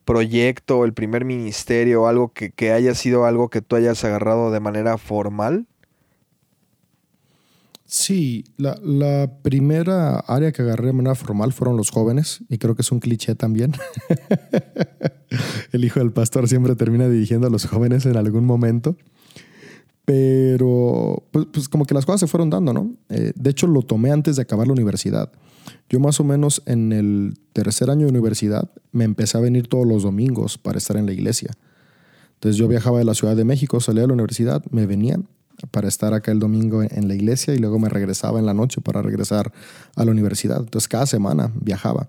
proyecto, 0.10 0.86
el 0.86 0.94
primer 0.94 1.24
ministerio, 1.24 2.08
algo 2.08 2.34
que, 2.34 2.50
que, 2.50 2.72
haya 2.72 2.96
sido 2.96 3.26
algo 3.26 3.50
que 3.50 3.62
tú 3.62 3.76
hayas 3.76 4.04
agarrado 4.04 4.50
de 4.50 4.60
manera 4.60 4.98
formal? 4.98 5.68
Sí, 7.86 8.44
la, 8.58 8.76
la, 8.82 9.32
primera 9.44 10.18
área 10.22 10.52
que 10.52 10.64
agarré 10.64 10.88
de 10.88 10.94
manera 10.94 11.14
formal 11.14 11.54
fueron 11.54 11.78
los 11.78 11.92
jóvenes, 11.92 12.40
y 12.50 12.58
creo 12.58 12.74
que 12.74 12.82
es 12.82 12.92
un 12.92 13.00
cliché 13.00 13.36
también. 13.36 13.74
el 15.74 15.86
hijo 15.86 16.00
del 16.00 16.12
pastor 16.12 16.48
siempre 16.48 16.76
termina 16.76 17.08
dirigiendo 17.08 17.46
a 17.46 17.52
los 17.52 17.68
jóvenes 17.68 18.08
en 18.08 18.18
algún 18.18 18.46
momento. 18.46 18.98
Pero, 20.06 21.22
pues, 21.30 21.46
pues 21.54 21.70
como 21.70 21.86
que 21.86 21.94
las 21.94 22.08
cosas 22.08 22.22
se 22.22 22.28
fueron 22.28 22.50
dando, 22.50 22.74
¿no? 22.74 22.96
Eh, 23.10 23.32
de 23.36 23.50
hecho, 23.52 23.68
lo 23.68 23.84
tomé 23.84 24.10
antes 24.10 24.38
de 24.38 24.42
acabar 24.42 24.66
la 24.66 24.74
universidad. 24.74 25.32
Yo 25.90 26.00
más 26.00 26.20
o 26.20 26.24
menos 26.24 26.62
en 26.66 26.92
el 26.92 27.38
tercer 27.54 27.90
año 27.90 28.06
de 28.06 28.12
universidad 28.12 28.70
me 28.92 29.04
empecé 29.04 29.38
a 29.38 29.42
venir 29.42 29.68
todos 29.68 29.88
los 29.88 30.04
domingos 30.04 30.58
para 30.58 30.78
estar 30.78 30.98
en 30.98 31.06
la 31.06 31.14
iglesia. 31.14 31.52
Entonces 32.36 32.58
yo 32.58 32.68
viajaba 32.68 33.00
de 33.00 33.06
la 33.06 33.14
Ciudad 33.14 33.36
de 33.36 33.44
México, 33.44 33.80
salía 33.80 34.04
de 34.04 34.08
la 34.08 34.14
universidad, 34.14 34.64
me 34.72 34.86
venía 34.86 35.20
para 35.72 35.90
estar 35.90 36.14
acá 36.14 36.32
el 36.32 36.40
domingo 36.40 36.84
en 36.84 37.08
la 37.08 37.16
iglesia 37.16 37.54
y 37.54 37.58
luego 37.58 37.80
me 37.80 37.90
regresaba 37.90 38.40
en 38.40 38.46
la 38.46 38.54
noche 38.54 38.80
para 38.80 39.02
regresar 39.02 39.52
a 39.96 40.06
la 40.06 40.12
universidad. 40.12 40.60
Entonces 40.60 40.88
cada 40.88 41.06
semana 41.06 41.52
viajaba. 41.60 42.08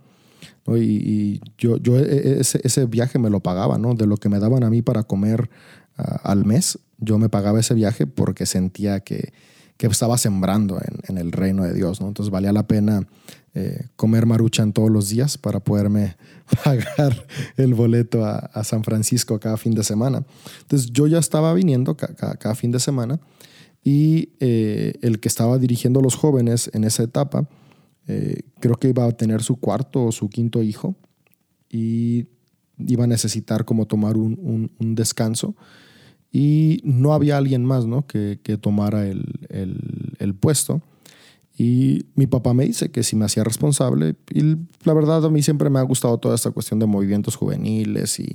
¿no? 0.67 0.77
Y, 0.77 1.41
yo, 1.59 1.79
yo 1.79 1.99
e, 1.99 2.03
e, 2.03 2.41
ese, 2.41 2.61
ese, 2.63 2.87
viaje 2.87 3.19
me 3.19 3.29
lo 3.29 3.41
pagaba, 3.41 3.77
¿no? 3.77 3.95
De 3.95 4.07
lo 4.07 4.17
que 4.17 4.29
me 4.29 4.39
daban 4.39 4.63
a 4.63 4.71
mí 4.71 4.83
para 4.83 5.03
comer 5.03 5.51
al 5.97 6.45
mes, 6.45 6.79
yo 6.99 7.19
me 7.19 7.29
pagaba 7.29 7.61
ese 7.61 7.75
viaje 7.75 8.07
porque 8.07 8.47
sentía 8.47 9.01
que, 9.01 9.33
que 9.77 9.87
estaba 9.87 10.19
sembrando 10.19 10.79
en, 10.79 10.99
en, 11.09 11.19
el 11.19 11.33
reino 11.33 11.65
de 11.65 11.75
Dios, 11.75 12.01
¿no? 12.01 12.09
Entonces 12.09 12.31
valía 12.31 12.53
la 12.53 12.67
pena 12.67 13.07
eh, 13.53 13.89
comer 13.97 14.27
maruchan 14.27 14.73
todos 14.73 14.91
los 14.91 15.09
días 15.09 15.37
para 15.37 15.59
poderme 15.59 16.17
pagar 16.65 17.27
el 17.57 17.75
boleto 17.75 18.25
a, 18.25 18.63
San 18.63 18.85
Francisco 18.85 19.41
cada 19.41 19.57
fin 19.57 19.75
de 19.75 19.83
semana. 19.83 20.25
Entonces 20.61 20.93
yo 20.93 21.09
ya 21.09 21.19
estaba 21.19 21.53
viniendo 21.53 21.97
cada, 21.97 22.37
cada 22.37 22.55
fin 22.55 22.71
de 22.71 22.79
semana 22.79 23.19
y 23.83 24.31
eh, 24.39 24.95
el 25.03 25.19
que 25.19 25.29
estaba 25.29 25.59
dirigiendo 25.59 25.99
a 25.99 26.03
los 26.03 26.15
jóvenes 26.15 26.71
en 26.75 26.85
esa 26.85 27.03
etapa, 27.03 27.49
eh, 28.07 28.43
creo 28.61 28.77
que 28.77 28.89
iba 28.89 29.05
a 29.05 29.13
tener 29.13 29.43
su 29.43 29.57
cuarto 29.57 30.05
o 30.05 30.13
su 30.13 30.29
quinto 30.29 30.63
hijo 30.63 30.95
y 31.69 32.27
iba 32.79 33.05
a 33.05 33.09
necesitar 33.09 33.65
como 33.65 33.87
tomar 33.87 34.17
un, 34.17 34.71
descanso 34.95 35.57
y 36.31 36.81
no 36.85 37.15
había 37.15 37.37
alguien 37.37 37.65
más 37.65 37.87
¿no? 37.87 38.07
que, 38.07 38.39
tomara 38.61 39.07
el 39.09 40.35
puesto. 40.39 40.83
Y 41.63 42.07
mi 42.15 42.27
papá 42.27 42.55
me 42.55 42.65
dice 42.65 42.91
que 42.91 43.03
si 43.03 43.17
me 43.17 43.27
hacía 43.27 43.45
responsable. 43.45 44.17
Y 44.31 44.57
la 44.85 44.95
verdad, 44.95 45.23
a 45.27 45.29
mí 45.29 45.43
siempre 45.43 45.69
me 45.69 45.79
ha 45.79 45.83
gustado 45.83 46.17
toda 46.17 46.35
esta 46.35 46.53
cuestión 46.53 46.79
de 46.79 46.87
movimientos 46.87 47.37
juveniles 47.37 48.19
y, 48.19 48.35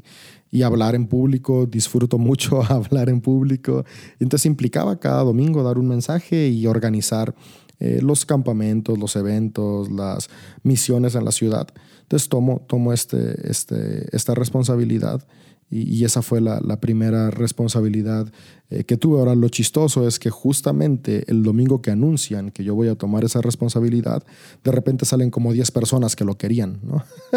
y 0.51 0.61
hablar 0.61 0.93
en 0.93 1.07
público. 1.07 1.65
Disfruto 1.65 2.19
mucho 2.19 2.61
hablar 2.71 3.09
en 3.09 3.21
público. 3.21 3.83
Entonces 4.19 4.45
implicaba 4.45 4.99
cada 4.99 5.23
domingo 5.23 5.63
dar 5.63 5.79
un 5.79 5.87
mensaje 5.87 6.49
y 6.49 6.67
organizar 6.67 7.33
eh, 7.79 7.99
los 7.99 8.27
campamentos, 8.27 8.99
los 8.99 9.15
eventos, 9.15 9.91
las 9.91 10.29
misiones 10.61 11.15
en 11.15 11.25
la 11.25 11.31
ciudad. 11.31 11.67
Entonces 12.03 12.29
tomo, 12.29 12.61
tomo 12.67 12.93
este, 12.93 13.49
este, 13.49 14.15
esta 14.15 14.35
responsabilidad 14.35 15.25
Y, 15.69 16.05
esa 16.05 16.21
fue 16.21 16.41
la, 16.41 16.79
primera 16.79 17.31
responsabilidad 17.31 18.31
eh, 18.69 18.83
que 18.83 18.97
tuve. 18.97 19.17
Ahora, 19.17 19.33
lo 19.33 19.49
chistoso 19.49 20.07
es 20.07 20.19
que 20.19 20.29
justamente 20.29 21.23
el 21.27 21.41
domingo 21.41 21.81
que 21.81 21.89
anuncian 21.89 22.51
que 22.51 22.63
yo 22.63 22.75
voy 22.75 22.87
a 22.87 22.95
tomar 22.95 23.23
esa 23.23 23.41
responsabilidad, 23.41 24.23
de 24.63 24.71
repente 24.71 25.05
salen 25.05 25.31
como 25.31 25.53
10 25.53 25.71
personas 25.71 26.15
que 26.15 26.23
lo 26.23 26.37
querían, 26.37 26.79
¿no? 26.83 27.03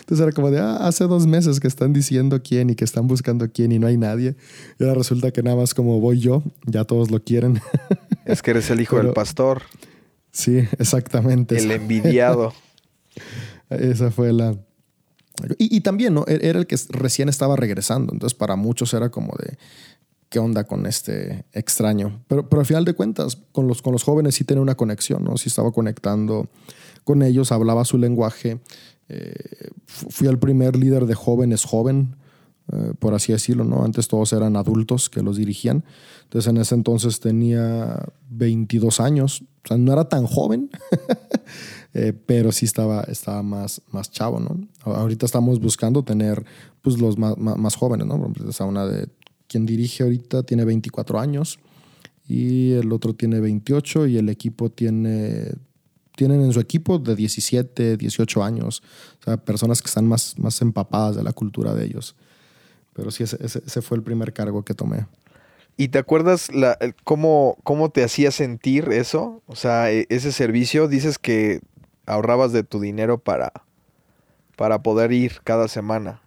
Entonces 0.00 0.20
era 0.20 0.32
como 0.32 0.50
de, 0.50 0.58
ah, 0.58 0.76
hace 0.86 1.04
dos 1.04 1.26
meses 1.26 1.58
que 1.58 1.68
están 1.68 1.92
diciendo 1.92 2.42
quién 2.42 2.70
y 2.70 2.74
que 2.74 2.84
están 2.84 3.06
buscando 3.06 3.50
quién 3.50 3.72
y 3.72 3.78
no 3.78 3.86
hay 3.86 3.96
nadie. 3.96 4.36
Y 4.78 4.84
ahora 4.84 4.94
resulta 4.94 5.30
que 5.30 5.42
nada 5.42 5.56
más 5.56 5.72
como 5.72 6.00
voy 6.00 6.20
yo, 6.20 6.42
ya 6.66 6.84
todos 6.84 7.10
lo 7.10 7.22
quieren. 7.22 7.60
es 8.26 8.42
que 8.42 8.50
eres 8.50 8.68
el 8.70 8.80
hijo 8.80 8.98
del 8.98 9.12
pastor. 9.14 9.62
Sí, 10.32 10.58
exactamente. 10.78 11.56
El 11.56 11.70
envidiado. 11.70 12.52
esa 13.70 14.10
fue 14.10 14.32
la 14.32 14.54
y, 15.58 15.80
también, 15.80 16.14
¿no? 16.14 16.24
E-, 16.26 16.40
era 16.42 16.58
el 16.58 16.66
que 16.66 16.76
recién 16.90 17.28
estaba 17.28 17.56
regresando. 17.56 18.12
Entonces, 18.12 18.36
para 18.36 18.56
muchos 18.56 18.94
era 18.94 19.10
como 19.10 19.34
de, 19.38 19.58
¿qué 20.28 20.38
onda 20.38 20.64
con 20.64 20.86
este 20.86 21.44
extraño? 21.52 22.22
Pero, 22.28 22.48
pero 22.48 22.60
al 22.60 22.66
final 22.66 22.84
de 22.84 22.94
cuentas, 22.94 23.38
con 23.52 23.66
los, 23.66 23.82
con 23.82 23.92
los 23.92 24.02
jóvenes 24.02 24.34
sí 24.34 24.44
tenía 24.44 24.62
una 24.62 24.76
conexión, 24.76 25.24
¿no? 25.24 25.36
Sí 25.36 25.48
estaba 25.48 25.72
conectando 25.72 26.48
con 27.04 27.22
ellos, 27.22 27.52
hablaba 27.52 27.84
su 27.84 27.98
lenguaje. 27.98 28.60
Eh, 29.08 29.70
fui 29.86 30.28
el 30.28 30.38
primer 30.38 30.76
líder 30.76 31.06
de 31.06 31.14
jóvenes 31.14 31.64
joven, 31.64 32.16
eh, 32.70 32.92
por 32.98 33.14
así 33.14 33.32
decirlo, 33.32 33.64
¿no? 33.64 33.84
Antes 33.84 34.08
todos 34.08 34.32
eran 34.32 34.56
adultos 34.56 35.08
que 35.08 35.22
los 35.22 35.36
dirigían. 35.36 35.84
Entonces, 36.24 36.50
en 36.50 36.58
ese 36.58 36.74
entonces 36.74 37.20
tenía 37.20 38.04
22 38.28 39.00
años. 39.00 39.42
O 39.64 39.68
sea, 39.68 39.78
no 39.78 39.92
era 39.92 40.08
tan 40.08 40.26
joven. 40.26 40.70
Eh, 41.94 42.12
pero 42.26 42.52
sí 42.52 42.66
estaba, 42.66 43.02
estaba 43.04 43.42
más, 43.42 43.80
más 43.90 44.10
chavo, 44.10 44.40
¿no? 44.40 44.58
Ahorita 44.84 45.24
estamos 45.24 45.58
buscando 45.58 46.02
tener 46.02 46.44
pues, 46.82 46.98
los 46.98 47.16
más, 47.16 47.36
más, 47.38 47.74
jóvenes, 47.76 48.06
¿no? 48.06 48.32
O 48.46 48.52
sea, 48.52 48.66
una 48.66 48.86
de 48.86 49.08
quien 49.46 49.64
dirige 49.64 50.02
ahorita 50.02 50.42
tiene 50.42 50.64
24 50.64 51.18
años 51.18 51.58
y 52.28 52.72
el 52.72 52.92
otro 52.92 53.14
tiene 53.14 53.40
28 53.40 54.06
y 54.06 54.18
el 54.18 54.28
equipo 54.28 54.70
tiene 54.70 55.52
tienen 56.18 56.42
en 56.42 56.52
su 56.52 56.58
equipo 56.58 56.98
de 56.98 57.14
17, 57.14 57.96
18 57.96 58.42
años, 58.42 58.82
o 59.20 59.24
sea, 59.24 59.36
personas 59.36 59.80
que 59.80 59.86
están 59.86 60.04
más, 60.04 60.36
más 60.36 60.60
empapadas 60.60 61.14
de 61.14 61.22
la 61.22 61.32
cultura 61.32 61.74
de 61.74 61.84
ellos. 61.84 62.16
Pero 62.92 63.12
sí, 63.12 63.22
ese, 63.22 63.38
ese, 63.40 63.82
fue 63.82 63.98
el 63.98 64.02
primer 64.02 64.32
cargo 64.32 64.64
que 64.64 64.74
tomé. 64.74 65.06
¿Y 65.76 65.88
te 65.88 65.98
acuerdas 65.98 66.52
la, 66.52 66.76
cómo, 67.04 67.56
cómo 67.62 67.90
te 67.90 68.02
hacía 68.02 68.32
sentir 68.32 68.88
eso? 68.90 69.42
O 69.46 69.54
sea, 69.54 69.92
e, 69.92 70.06
ese 70.08 70.32
servicio, 70.32 70.88
dices 70.88 71.20
que 71.20 71.60
ahorrabas 72.08 72.52
de 72.52 72.64
tu 72.64 72.80
dinero 72.80 73.18
para, 73.18 73.52
para 74.56 74.82
poder 74.82 75.12
ir 75.12 75.40
cada 75.44 75.68
semana. 75.68 76.22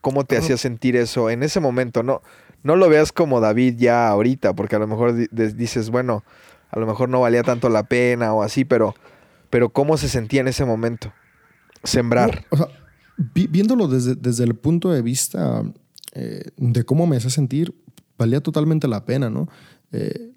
¿Cómo 0.00 0.24
te 0.24 0.36
hacía 0.36 0.56
sentir 0.56 0.94
eso 0.94 1.30
en 1.30 1.42
ese 1.42 1.58
momento? 1.58 2.04
No, 2.04 2.22
no 2.62 2.76
lo 2.76 2.88
veas 2.88 3.10
como 3.10 3.40
David 3.40 3.76
ya 3.78 4.08
ahorita, 4.08 4.54
porque 4.54 4.76
a 4.76 4.78
lo 4.78 4.86
mejor 4.86 5.14
dices, 5.32 5.90
bueno, 5.90 6.22
a 6.70 6.78
lo 6.78 6.86
mejor 6.86 7.08
no 7.08 7.20
valía 7.20 7.42
tanto 7.42 7.68
la 7.68 7.84
pena 7.84 8.32
o 8.32 8.42
así, 8.42 8.64
pero, 8.64 8.94
pero 9.48 9.70
¿cómo 9.70 9.96
se 9.96 10.08
sentía 10.08 10.42
en 10.42 10.48
ese 10.48 10.64
momento? 10.64 11.12
Sembrar. 11.82 12.44
viéndolo 13.34 13.88
desde, 13.88 14.14
desde, 14.14 14.44
el 14.44 14.54
punto 14.54 14.90
de 14.90 15.02
vista 15.02 15.64
eh, 16.12 16.50
de 16.56 16.84
cómo 16.84 17.06
me 17.06 17.16
hace 17.16 17.30
sentir, 17.30 17.74
valía 18.16 18.40
totalmente 18.40 18.86
la 18.86 19.04
pena, 19.04 19.30
¿no? 19.30 19.48
Eh, 19.92 20.30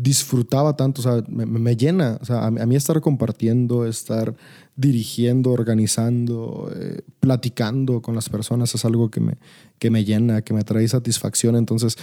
disfrutaba 0.00 0.76
tanto, 0.76 1.00
o 1.00 1.02
sea, 1.02 1.24
me, 1.28 1.76
llena, 1.76 2.18
o 2.22 2.24
sea, 2.24 2.46
a, 2.46 2.50
mí 2.50 2.76
estar 2.76 3.00
compartiendo, 3.00 3.84
estar 3.84 4.32
dirigiendo, 4.76 5.50
organizando, 5.50 6.70
eh, 6.72 7.00
platicando 7.18 8.00
con 8.00 8.14
las 8.14 8.28
personas 8.28 8.72
es 8.76 8.84
algo 8.84 9.10
que 9.10 9.18
me, 9.18 9.38
que 9.80 9.90
me 9.90 10.04
llena, 10.04 10.42
que 10.42 10.54
me 10.54 10.62
trae 10.62 10.86
satisfacción, 10.86 11.56
entonces 11.56 11.96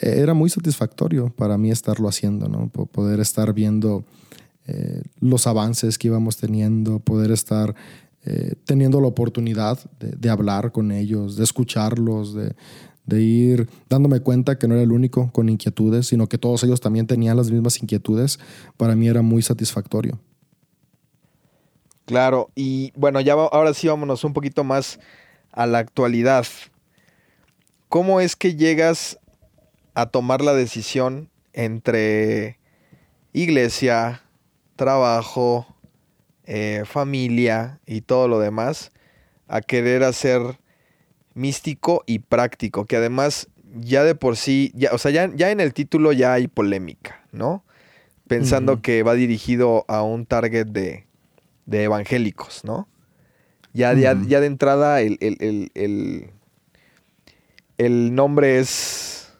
era 0.00 0.34
muy 0.34 0.50
satisfactorio 0.50 1.30
para 1.30 1.56
mí 1.58 1.70
estarlo 1.70 2.08
haciendo, 2.08 2.48
¿no? 2.48 2.70
poder 2.70 3.20
estar 3.20 3.54
viendo 3.54 4.04
eh, 4.66 5.02
los 5.20 5.46
avances 5.46 5.96
que 5.96 6.08
íbamos 6.08 6.38
teniendo, 6.38 6.98
poder 6.98 7.30
estar 7.30 7.72
eh, 8.24 8.54
teniendo 8.64 9.00
la 9.00 9.06
oportunidad 9.06 9.78
de, 10.00 10.10
de, 10.10 10.28
hablar 10.28 10.72
con 10.72 10.90
ellos, 10.90 11.36
de 11.36 11.44
escucharlos, 11.44 12.34
de, 12.34 12.56
de 13.08 13.22
ir 13.22 13.68
dándome 13.88 14.20
cuenta 14.20 14.58
que 14.58 14.68
no 14.68 14.74
era 14.74 14.82
el 14.82 14.92
único 14.92 15.32
con 15.32 15.48
inquietudes, 15.48 16.06
sino 16.06 16.28
que 16.28 16.36
todos 16.36 16.62
ellos 16.62 16.80
también 16.80 17.06
tenían 17.06 17.38
las 17.38 17.50
mismas 17.50 17.80
inquietudes, 17.82 18.38
para 18.76 18.94
mí 18.94 19.08
era 19.08 19.22
muy 19.22 19.40
satisfactorio. 19.40 20.20
Claro, 22.04 22.50
y 22.54 22.92
bueno, 22.94 23.20
ya 23.20 23.32
ahora 23.32 23.72
sí 23.72 23.88
vámonos 23.88 24.24
un 24.24 24.34
poquito 24.34 24.62
más 24.62 25.00
a 25.52 25.66
la 25.66 25.78
actualidad. 25.78 26.46
¿Cómo 27.88 28.20
es 28.20 28.36
que 28.36 28.54
llegas 28.54 29.18
a 29.94 30.06
tomar 30.06 30.42
la 30.42 30.52
decisión 30.52 31.30
entre 31.54 32.58
iglesia, 33.32 34.22
trabajo, 34.76 35.66
eh, 36.44 36.82
familia 36.84 37.80
y 37.86 38.02
todo 38.02 38.28
lo 38.28 38.38
demás 38.38 38.92
a 39.48 39.62
querer 39.62 40.04
hacer 40.04 40.58
místico 41.38 42.02
y 42.06 42.18
práctico, 42.18 42.84
que 42.84 42.96
además 42.96 43.48
ya 43.80 44.02
de 44.04 44.14
por 44.14 44.36
sí, 44.36 44.72
ya, 44.74 44.90
o 44.92 44.98
sea, 44.98 45.10
ya, 45.10 45.30
ya 45.34 45.50
en 45.50 45.60
el 45.60 45.72
título 45.72 46.12
ya 46.12 46.32
hay 46.32 46.48
polémica, 46.48 47.24
¿no? 47.32 47.64
Pensando 48.26 48.82
que 48.82 49.02
va 49.02 49.14
dirigido 49.14 49.86
a 49.88 50.02
un 50.02 50.26
target 50.26 50.66
de, 50.66 51.06
de 51.64 51.84
evangélicos, 51.84 52.64
¿no? 52.64 52.88
Ya, 53.72 53.94
ya, 53.94 54.14
de 54.14 54.46
entrada 54.46 55.00
el, 55.00 55.16
el, 55.20 56.30
el, 57.78 58.14
nombre 58.14 58.58
es 58.58 59.32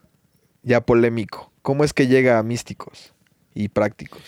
ya 0.62 0.80
polémico. 0.80 1.50
¿Cómo 1.62 1.82
es 1.82 1.92
que 1.92 2.06
llega 2.06 2.38
a 2.38 2.42
místicos 2.42 3.14
y 3.54 3.68
prácticos? 3.68 4.22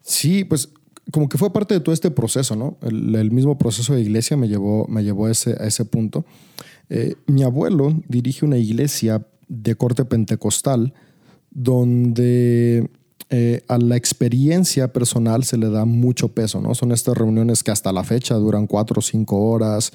Sí, 0.00 0.44
pues 0.44 0.70
como 1.10 1.28
que 1.28 1.38
fue 1.38 1.52
parte 1.52 1.74
de 1.74 1.80
todo 1.80 1.92
este 1.92 2.10
proceso, 2.10 2.54
¿no? 2.54 2.76
El, 2.82 3.30
mismo 3.30 3.58
proceso 3.58 3.94
de 3.94 4.02
iglesia 4.02 4.36
me 4.36 4.48
llevó, 4.48 4.86
me 4.88 5.02
llevó 5.02 5.26
a, 5.26 5.30
ese, 5.30 5.84
punto. 5.84 6.24
Eh, 6.88 7.16
mi 7.26 7.42
abuelo 7.42 7.94
dirige 8.08 8.44
una 8.44 8.58
iglesia 8.58 9.26
de 9.48 9.74
corte 9.74 10.04
pentecostal 10.04 10.94
donde 11.50 12.88
eh, 13.30 13.62
a 13.68 13.78
la 13.78 13.96
experiencia 13.96 14.92
personal 14.92 15.44
se 15.44 15.56
le 15.56 15.70
da 15.70 15.84
mucho 15.84 16.28
peso, 16.28 16.60
¿no? 16.60 16.74
Son 16.74 16.92
estas 16.92 17.16
reuniones 17.16 17.62
que 17.62 17.70
hasta 17.70 17.92
la 17.92 18.04
fecha 18.04 18.34
duran 18.34 18.66
cuatro 18.66 18.98
o 19.00 19.02
cinco 19.02 19.50
horas 19.50 19.92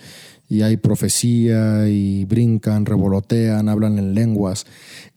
y 0.49 0.61
hay 0.61 0.77
profecía 0.77 1.87
y 1.87 2.25
brincan, 2.25 2.85
revolotean, 2.85 3.69
hablan 3.69 3.97
en 3.97 4.13
lenguas. 4.13 4.65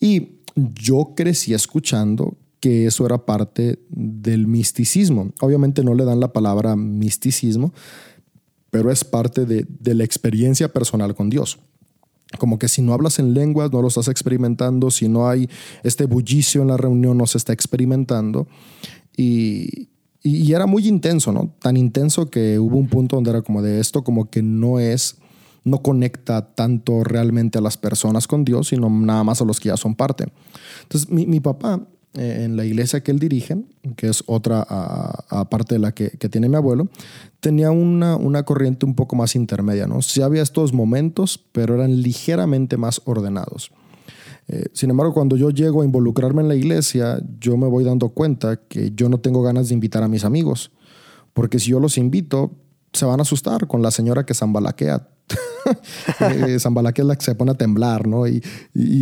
Y 0.01 0.41
yo 0.55 1.15
crecí 1.17 1.55
escuchando 1.55 2.37
que 2.61 2.87
eso 2.87 3.07
era 3.07 3.25
parte 3.25 3.79
del 3.89 4.47
misticismo. 4.47 5.33
Obviamente 5.41 5.83
no 5.83 5.95
le 5.95 6.05
dan 6.05 6.21
la 6.21 6.33
palabra 6.33 6.77
misticismo, 6.77 7.73
pero 8.71 8.91
es 8.91 9.03
parte 9.03 9.47
de, 9.47 9.67
la 9.95 10.05
experiencia 10.05 10.73
personal 10.73 11.15
con 11.15 11.31
Dios. 11.31 11.59
Como 12.39 12.59
que 12.59 12.69
si 12.69 12.83
no 12.83 12.93
hablas 12.93 13.19
en 13.19 13.35
lenguas, 13.35 13.73
no 13.73 13.83
lo 13.83 13.89
estás 13.89 14.07
experimentando, 14.07 14.91
si 14.91 15.09
no 15.09 15.29
hay 15.29 15.49
este 15.83 16.05
bullicio 16.05 16.63
en 16.63 16.69
la 16.69 16.77
reunión, 16.77 17.19
no 17.19 17.27
se 17.27 17.39
está 17.39 17.53
experimentando. 17.53 18.47
Y, 19.17 19.89
y, 20.23 20.53
era 20.53 20.67
muy 20.67 20.87
intenso, 20.87 21.33
¿no? 21.33 21.53
Tan 21.59 21.77
intenso 21.77 22.31
que 22.31 22.61
hubo 22.61 22.77
un 22.77 22.89
punto 22.89 23.17
donde 23.17 23.31
era 23.31 23.43
como 23.43 23.63
de 23.63 23.81
esto, 23.81 24.05
como 24.05 24.31
que 24.31 24.43
no 24.43 24.79
es, 24.79 25.17
no 25.65 25.83
conecta 25.83 26.55
tanto 26.55 27.03
realmente 27.03 27.59
a 27.59 27.63
las 27.63 27.77
personas 27.77 28.29
con 28.29 28.45
Dios, 28.45 28.69
sino 28.69 28.89
nada 28.89 29.25
más 29.25 29.43
a 29.43 29.45
los 29.45 29.59
que 29.59 29.71
ya 29.71 29.77
son 29.77 29.97
parte. 29.97 30.27
Entonces, 30.83 31.11
mi, 31.11 31.27
mi 31.27 31.41
papá 31.41 31.85
en 32.15 32.57
la 32.57 32.65
iglesia 32.65 33.03
que 33.03 33.13
él 33.13 33.19
dirige, 33.19 33.57
que 33.97 34.09
es 34.09 34.25
otra 34.27 34.67
aparte 35.29 35.77
de 35.77 35.79
la 35.79 35.93
que, 35.93 36.11
tiene 36.11 36.49
mi 36.49 36.57
abuelo, 36.57 36.89
tenía 37.41 37.71
una, 37.71 38.17
una 38.17 38.43
corriente 38.43 38.85
un 38.85 38.95
poco 38.95 39.17
más 39.17 39.37
intermedia, 39.37 39.87
¿no? 39.87 40.03
Sí 40.03 40.21
había 40.21 40.43
estos 40.43 40.73
momentos, 40.73 41.39
pero 41.53 41.75
eran 41.75 42.03
ligeramente 42.03 42.77
más 42.77 43.01
ordenados. 43.05 43.71
Eh, 44.49 44.65
sin 44.73 44.91
embargo, 44.91 45.15
cuando 45.15 45.37
yo 45.37 45.51
llego 45.51 45.83
a 45.83 45.85
involucrarme 45.85 46.43
en 46.43 46.49
la 46.49 46.57
iglesia, 46.57 47.23
yo 47.39 47.57
me 47.57 47.69
voy 47.69 47.85
dando 47.85 48.09
cuenta 48.09 48.57
que 48.57 48.91
yo 48.97 49.09
no 49.09 49.19
tengo 49.19 49.43
ganas 49.43 49.69
de 49.69 49.75
invitar 49.75 50.03
a 50.03 50.09
mis 50.09 50.25
amigos, 50.25 50.73
porque 51.33 51.61
si 51.61 51.71
yo 51.71 51.79
los 51.79 51.97
invito, 51.97 52.51
se 52.93 53.05
van 53.05 53.21
a 53.21 53.23
asustar 53.23 53.69
con 53.69 53.83
la 53.83 53.93
señora 53.93 54.27
que 54.27 54.35
zambalaquea 54.35 54.97
eh, 54.97 55.01
Zambalaque 56.59 57.03
es 57.03 57.07
la 57.07 57.17
que 57.17 57.25
se 57.25 57.35
pone 57.35 57.53
a 57.53 57.55
temblar, 57.55 58.07
¿no? 58.07 58.27
Y, 58.27 58.43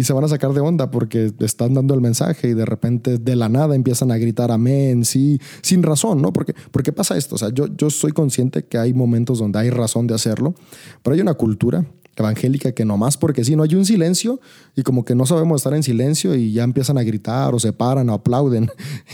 se 0.02 0.12
van 0.12 0.24
a 0.24 0.28
sacar 0.28 0.52
de 0.52 0.60
onda 0.60 0.90
porque 0.90 1.32
están 1.40 1.74
dando 1.74 1.94
el 1.94 2.00
mensaje 2.00 2.48
y 2.48 2.54
de 2.54 2.64
repente 2.64 3.18
de 3.18 3.36
la 3.36 3.48
nada 3.48 3.74
empiezan 3.74 4.10
a 4.10 4.16
gritar 4.16 4.50
amén, 4.50 5.04
sí, 5.04 5.40
sin 5.62 5.82
razón, 5.82 6.22
¿no? 6.22 6.32
Porque, 6.32 6.54
qué 6.82 6.92
pasa 6.92 7.16
esto, 7.16 7.34
o 7.34 7.38
sea, 7.38 7.50
yo, 7.50 7.66
yo 7.76 7.90
soy 7.90 8.12
consciente 8.12 8.64
que 8.64 8.78
hay 8.78 8.94
momentos 8.94 9.38
donde 9.38 9.58
hay 9.58 9.70
razón 9.70 10.06
de 10.06 10.14
hacerlo, 10.14 10.54
pero 11.02 11.14
hay 11.14 11.20
una 11.20 11.34
cultura 11.34 11.84
evangélica 12.16 12.72
que 12.72 12.84
nomás 12.84 13.16
porque 13.16 13.44
sí, 13.44 13.56
no 13.56 13.62
hay 13.62 13.74
un 13.74 13.84
silencio 13.84 14.40
y 14.74 14.82
como 14.82 15.04
que 15.04 15.14
no 15.14 15.26
sabemos 15.26 15.60
estar 15.60 15.74
en 15.74 15.82
silencio 15.82 16.34
y 16.34 16.52
ya 16.52 16.64
empiezan 16.64 16.98
a 16.98 17.02
gritar 17.02 17.54
o 17.54 17.58
se 17.58 17.72
paran 17.72 18.08
o 18.10 18.14
aplauden. 18.14 18.70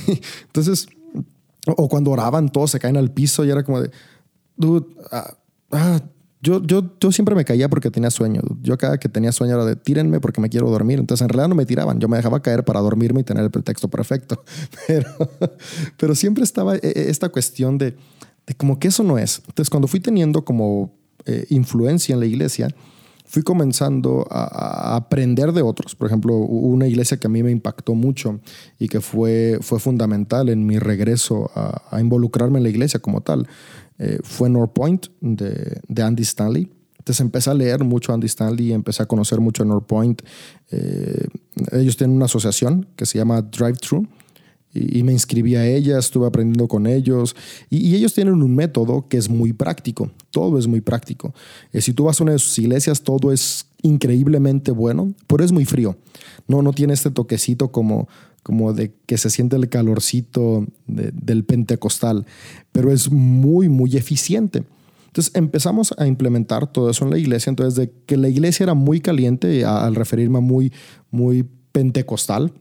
Entonces, 0.46 0.88
o 1.66 1.88
cuando 1.88 2.10
oraban 2.10 2.50
todos 2.50 2.70
se 2.70 2.78
caen 2.78 2.96
al 2.96 3.10
piso 3.10 3.44
y 3.44 3.50
era 3.50 3.62
como 3.62 3.80
de, 3.80 3.90
dude, 4.56 4.86
ah, 5.10 5.34
ah 5.72 6.00
yo, 6.44 6.62
yo, 6.62 6.84
yo 7.00 7.10
siempre 7.10 7.34
me 7.34 7.44
caía 7.44 7.68
porque 7.70 7.90
tenía 7.90 8.10
sueño. 8.10 8.42
Yo 8.62 8.76
cada 8.76 8.98
que 8.98 9.08
tenía 9.08 9.32
sueño 9.32 9.54
era 9.54 9.64
de 9.64 9.76
tírenme 9.76 10.20
porque 10.20 10.40
me 10.42 10.50
quiero 10.50 10.70
dormir. 10.70 10.98
Entonces 10.98 11.24
en 11.24 11.30
realidad 11.30 11.48
no 11.48 11.54
me 11.54 11.64
tiraban, 11.64 11.98
yo 12.00 12.08
me 12.08 12.18
dejaba 12.18 12.40
caer 12.42 12.64
para 12.64 12.80
dormirme 12.80 13.20
y 13.20 13.24
tener 13.24 13.42
el 13.42 13.50
pretexto 13.50 13.88
perfecto. 13.88 14.44
Pero, 14.86 15.08
pero 15.96 16.14
siempre 16.14 16.44
estaba 16.44 16.76
eh, 16.76 16.80
eh, 16.82 17.06
esta 17.08 17.30
cuestión 17.30 17.78
de, 17.78 17.96
de 18.46 18.54
como 18.54 18.78
que 18.78 18.88
eso 18.88 19.02
no 19.02 19.16
es. 19.16 19.40
Entonces 19.46 19.70
cuando 19.70 19.88
fui 19.88 20.00
teniendo 20.00 20.44
como 20.44 20.92
eh, 21.24 21.46
influencia 21.48 22.12
en 22.12 22.20
la 22.20 22.26
iglesia, 22.26 22.68
fui 23.34 23.42
comenzando 23.42 24.26
a, 24.30 24.94
aprender 24.94 25.52
de 25.52 25.62
otros. 25.62 25.96
Por 25.96 26.06
ejemplo, 26.06 26.36
una 26.36 26.86
iglesia 26.86 27.16
que 27.16 27.26
a 27.26 27.30
mí 27.30 27.42
me 27.42 27.50
impactó 27.50 27.94
mucho 27.94 28.38
y 28.78 28.88
que 28.88 29.00
fue, 29.00 29.58
fue 29.60 29.80
fundamental 29.80 30.48
en 30.50 30.66
mi 30.66 30.78
regreso 30.78 31.50
a, 31.54 32.00
involucrarme 32.00 32.58
en 32.58 32.62
la 32.62 32.68
iglesia 32.68 33.00
como 33.00 33.22
tal, 33.22 33.48
eh, 33.98 34.18
fue 34.22 34.50
North 34.50 34.72
Point 34.72 35.06
de, 35.20 35.80
de, 35.86 36.02
Andy 36.02 36.22
Stanley. 36.22 36.70
Entonces 36.98 37.20
empecé 37.20 37.50
a 37.50 37.54
leer 37.54 37.84
mucho 37.84 38.12
Andy 38.12 38.26
Stanley, 38.26 38.72
empecé 38.72 39.02
a 39.02 39.06
conocer 39.06 39.38
mucho 39.40 39.62
a 39.62 39.66
North 39.66 39.86
Point. 39.86 40.22
Eh, 40.70 41.26
ellos 41.72 41.96
tienen 41.96 42.16
una 42.16 42.24
asociación 42.24 42.86
que 42.96 43.04
se 43.06 43.18
llama 43.18 43.42
Drive 43.42 43.74
Thru 43.74 44.06
y, 44.72 45.02
me 45.04 45.12
inscribí 45.12 45.54
a 45.54 45.66
ella, 45.66 45.98
estuve 45.98 46.26
aprendiendo 46.26 46.66
con 46.66 46.86
ellos 46.86 47.36
y, 47.70 47.94
ellos 47.94 48.12
tienen 48.12 48.42
un 48.42 48.54
método 48.54 49.06
que 49.08 49.16
es 49.18 49.28
muy 49.28 49.52
práctico, 49.52 50.10
todo 50.30 50.58
es 50.58 50.66
muy 50.66 50.80
práctico. 50.80 51.32
Eh, 51.72 51.80
si 51.80 51.92
tú 51.92 52.04
vas 52.04 52.20
a 52.20 52.24
una 52.24 52.32
de 52.32 52.38
sus 52.38 52.58
iglesias, 52.58 53.02
todo 53.02 53.30
es 53.30 53.66
increíblemente 53.82 54.72
bueno, 54.72 55.14
pero 55.26 55.44
es 55.44 55.52
muy 55.52 55.64
frío. 55.64 55.96
No, 56.48 56.62
no 56.62 56.72
tiene 56.72 56.94
este 56.94 57.10
toquecito 57.10 57.70
como, 57.70 58.08
como 58.44 58.74
de 58.74 58.94
que 59.06 59.18
se 59.18 59.30
siente 59.30 59.56
el 59.56 59.68
calorcito 59.68 60.66
del 60.86 61.44
pentecostal, 61.44 62.26
pero 62.70 62.92
es 62.92 63.10
muy, 63.10 63.68
muy 63.68 63.96
eficiente. 63.96 64.62
Entonces 65.06 65.34
empezamos 65.34 65.94
a 65.96 66.06
implementar 66.06 66.70
todo 66.70 66.90
eso 66.90 67.04
en 67.04 67.10
la 67.10 67.18
iglesia. 67.18 67.50
Entonces, 67.50 67.74
de 67.74 67.92
que 68.04 68.16
la 68.16 68.28
iglesia 68.28 68.64
era 68.64 68.74
muy 68.74 69.00
caliente, 69.00 69.64
al 69.64 69.94
referirme 69.94 70.38
a 70.38 70.40
muy, 70.40 70.72
muy 71.10 71.48
pentecostal, 71.72 72.52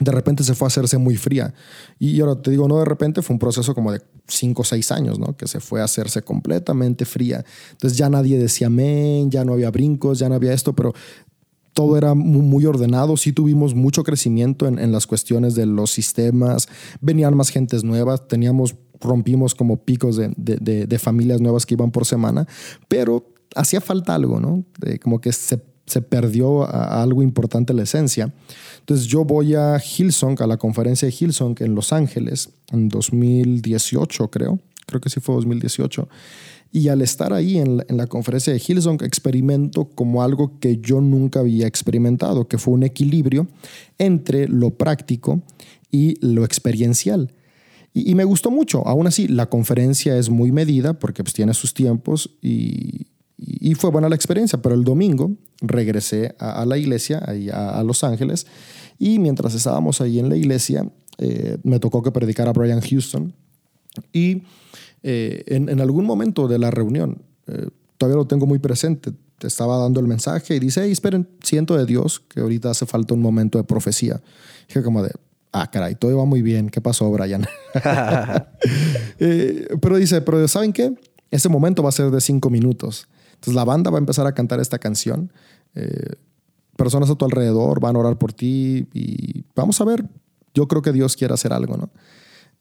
de 0.00 0.10
repente 0.10 0.42
se 0.42 0.54
fue 0.54 0.66
a 0.66 0.68
hacerse 0.68 0.98
muy 0.98 1.16
fría. 1.16 1.54
Y 1.98 2.20
ahora 2.20 2.40
te 2.40 2.50
digo, 2.50 2.66
no 2.66 2.78
de 2.78 2.84
repente, 2.84 3.22
fue 3.22 3.34
un 3.34 3.38
proceso 3.38 3.74
como 3.74 3.92
de 3.92 4.00
cinco 4.26 4.62
o 4.62 4.64
seis 4.64 4.90
años, 4.90 5.18
¿no? 5.18 5.36
Que 5.36 5.46
se 5.46 5.60
fue 5.60 5.80
a 5.80 5.84
hacerse 5.84 6.22
completamente 6.22 7.04
fría. 7.04 7.44
Entonces 7.72 7.96
ya 7.96 8.08
nadie 8.08 8.38
decía 8.38 8.66
amén, 8.66 9.30
ya 9.30 9.44
no 9.44 9.52
había 9.52 9.70
brincos, 9.70 10.18
ya 10.18 10.28
no 10.28 10.34
había 10.34 10.52
esto, 10.52 10.72
pero 10.72 10.94
todo 11.72 11.96
era 11.96 12.14
muy 12.14 12.66
ordenado, 12.66 13.16
sí 13.16 13.32
tuvimos 13.32 13.74
mucho 13.74 14.04
crecimiento 14.04 14.66
en, 14.66 14.92
las 14.92 15.06
cuestiones 15.06 15.54
de 15.54 15.66
los 15.66 15.90
sistemas, 15.90 16.68
venían 17.00 17.36
más 17.36 17.48
gentes 17.48 17.84
nuevas, 17.84 18.28
teníamos, 18.28 18.74
rompimos 19.00 19.54
como 19.54 19.78
picos 19.78 20.16
de, 20.16 20.32
de, 20.36 20.98
familias 20.98 21.40
nuevas 21.40 21.66
que 21.66 21.74
iban 21.74 21.90
por 21.90 22.06
semana, 22.06 22.46
pero 22.88 23.26
hacía 23.56 23.80
falta 23.80 24.14
algo, 24.14 24.40
¿no? 24.40 24.64
como 25.02 25.20
que 25.20 25.32
se, 25.32 25.62
se 25.86 26.02
perdió 26.02 26.68
algo 26.70 27.22
importante 27.22 27.74
la 27.74 27.82
esencia. 27.82 28.32
Entonces 28.80 29.06
yo 29.06 29.24
voy 29.24 29.54
a 29.54 29.78
Hillsong, 29.78 30.40
a 30.42 30.46
la 30.46 30.56
conferencia 30.56 31.06
de 31.06 31.14
Hillsong 31.18 31.56
en 31.60 31.74
Los 31.74 31.92
Ángeles, 31.92 32.50
en 32.70 32.88
2018 32.88 34.30
creo, 34.30 34.58
creo 34.86 35.00
que 35.00 35.08
sí 35.08 35.20
fue 35.20 35.34
2018. 35.34 36.08
Y 36.74 36.88
al 36.88 37.02
estar 37.02 37.34
ahí 37.34 37.58
en 37.58 37.84
la, 37.86 38.06
conferencia 38.06 38.50
de 38.50 38.62
Hillsong, 38.66 39.02
experimento 39.04 39.90
como 39.94 40.22
algo 40.22 40.58
que 40.58 40.78
yo 40.78 41.02
nunca 41.02 41.40
había 41.40 41.66
experimentado, 41.66 42.48
que 42.48 42.56
fue 42.56 42.72
un 42.72 42.82
equilibrio 42.82 43.46
entre 43.98 44.48
lo 44.48 44.70
práctico 44.70 45.42
y 45.90 46.16
lo 46.24 46.46
experiencial. 46.46 47.30
Y, 47.92 48.14
me 48.14 48.24
gustó 48.24 48.50
mucho. 48.50 48.86
Aún 48.88 49.06
así, 49.06 49.28
la 49.28 49.50
conferencia 49.50 50.16
es 50.16 50.30
muy 50.30 50.50
medida 50.50 50.98
porque 50.98 51.22
pues, 51.22 51.34
tiene 51.34 51.52
sus 51.52 51.74
tiempos 51.74 52.30
y, 52.40 53.06
fue 53.76 53.90
buena 53.90 54.08
la 54.08 54.14
experiencia, 54.14 54.62
pero 54.62 54.74
el 54.74 54.84
domingo 54.84 55.32
regresé 55.60 56.34
a, 56.38 56.64
la 56.64 56.78
iglesia, 56.78 57.22
a, 57.52 57.80
a, 57.80 57.82
Los 57.82 58.04
Ángeles, 58.04 58.46
y 58.98 59.18
mientras 59.18 59.54
estábamos 59.54 60.00
ahí 60.00 60.20
en 60.20 60.28
la 60.28 60.36
iglesia, 60.36 60.88
eh, 61.18 61.58
me 61.64 61.80
tocó 61.80 62.02
que 62.02 62.12
predicara 62.12 62.50
a 62.50 62.52
Brian 62.52 62.80
Houston, 62.80 63.34
y 64.12 64.42
eh, 65.02 65.44
en, 65.46 65.68
en, 65.68 65.80
algún 65.80 66.04
momento 66.04 66.48
de 66.48 66.58
la 66.58 66.70
reunión, 66.70 67.22
eh, 67.46 67.68
todavía 67.98 68.16
lo 68.16 68.26
tengo 68.26 68.46
muy 68.46 68.58
presente, 68.58 69.12
te 69.38 69.46
estaba 69.46 69.76
dando 69.78 70.00
el 70.00 70.06
mensaje 70.06 70.56
y 70.56 70.60
dice, 70.60 70.82
hey, 70.84 70.92
esperen, 70.92 71.28
siento 71.42 71.76
de 71.76 71.86
Dios 71.86 72.20
que 72.20 72.40
ahorita 72.40 72.70
hace 72.70 72.86
falta 72.86 73.14
un 73.14 73.20
momento 73.20 73.58
de 73.58 73.64
profecía. 73.64 74.20
Dije 74.68 74.82
como 74.82 75.02
de, 75.02 75.10
ah, 75.52 75.70
caray, 75.70 75.94
todo 75.96 76.16
va 76.16 76.24
muy 76.24 76.42
bien, 76.42 76.68
¿qué 76.68 76.80
pasó, 76.80 77.10
Brian? 77.10 77.46
pero 79.80 79.96
dice, 79.96 80.20
pero 80.20 80.46
¿saben 80.46 80.72
qué? 80.72 80.94
Ese 81.30 81.48
momento 81.48 81.82
va 81.82 81.88
a 81.88 81.92
ser 81.92 82.10
de 82.10 82.20
cinco 82.20 82.50
minutos. 82.50 83.08
Entonces 83.34 83.54
la 83.54 83.64
banda 83.64 83.90
va 83.90 83.98
a 83.98 84.00
empezar 84.00 84.26
a 84.26 84.32
cantar 84.32 84.60
esta 84.60 84.78
canción. 84.78 85.32
Eh, 85.74 86.14
personas 86.76 87.10
a 87.10 87.16
tu 87.16 87.24
alrededor 87.24 87.80
van 87.80 87.96
a 87.96 87.98
orar 87.98 88.18
por 88.18 88.32
ti 88.32 88.86
y 88.92 89.44
vamos 89.56 89.80
a 89.80 89.84
ver. 89.84 90.04
Yo 90.54 90.68
creo 90.68 90.82
que 90.82 90.92
Dios 90.92 91.16
quiere 91.16 91.34
hacer 91.34 91.52
algo, 91.52 91.76
¿no? 91.76 91.90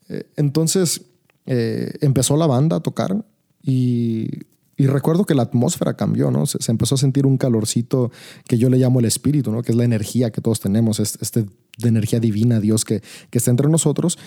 Eh, 0.09 0.31
entonces 0.37 1.01
eh, 1.45 1.93
empezó 2.01 2.37
la 2.37 2.47
banda 2.47 2.77
a 2.77 2.79
tocar 2.81 3.25
y, 3.63 4.29
recuerdo 4.77 5.25
que 5.25 5.35
la 5.35 5.43
atmósfera 5.43 5.95
cambió, 5.95 6.31
¿no? 6.31 6.47
Se, 6.47 6.71
empezó 6.71 6.95
a 6.95 6.97
sentir 6.97 7.27
un 7.27 7.37
calorcito 7.37 8.09
que 8.47 8.57
yo 8.57 8.67
le 8.67 8.77
llamo 8.77 8.99
el 8.99 9.05
espíritu, 9.05 9.51
¿no? 9.51 9.61
Que 9.61 9.73
es 9.73 9.77
la 9.77 9.83
energía 9.83 10.31
que 10.31 10.41
todos 10.41 10.59
tenemos, 10.59 10.99
este, 10.99 11.45
de 11.77 11.87
energía 11.87 12.19
divina, 12.19 12.59
Dios 12.59 12.83
que, 12.83 13.03
que 13.29 13.37
está 13.37 13.51
entre 13.51 13.69
nosotros. 13.69 14.17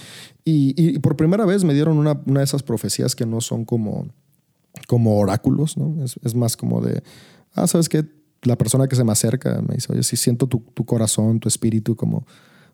Y, 0.44 1.00
por 1.00 1.16
primera 1.16 1.44
vez 1.44 1.64
me 1.64 1.74
dieron 1.74 1.98
una, 1.98 2.14
de 2.14 2.42
esas 2.42 2.62
profecías 2.62 3.16
que 3.16 3.26
no 3.26 3.40
son 3.40 3.64
como 3.64 4.08
como 4.88 5.18
oráculos, 5.18 5.76
¿no? 5.76 6.04
Es, 6.04 6.34
más 6.34 6.56
como 6.56 6.80
de, 6.80 7.02
ah, 7.54 7.66
¿sabes 7.66 7.88
qué? 7.88 8.04
La 8.42 8.56
persona 8.58 8.88
que 8.88 8.96
se 8.96 9.04
me 9.04 9.12
acerca 9.12 9.62
me 9.66 9.76
dice, 9.76 9.92
oye, 9.92 10.02
sí 10.02 10.16
siento 10.16 10.46
tu, 10.48 10.62
corazón, 10.84 11.40
tu 11.40 11.48
espíritu 11.48 11.96
como, 11.96 12.26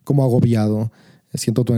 como 0.02 0.24
agobiado, 0.24 0.90
siento 1.34 1.64
tu, 1.64 1.74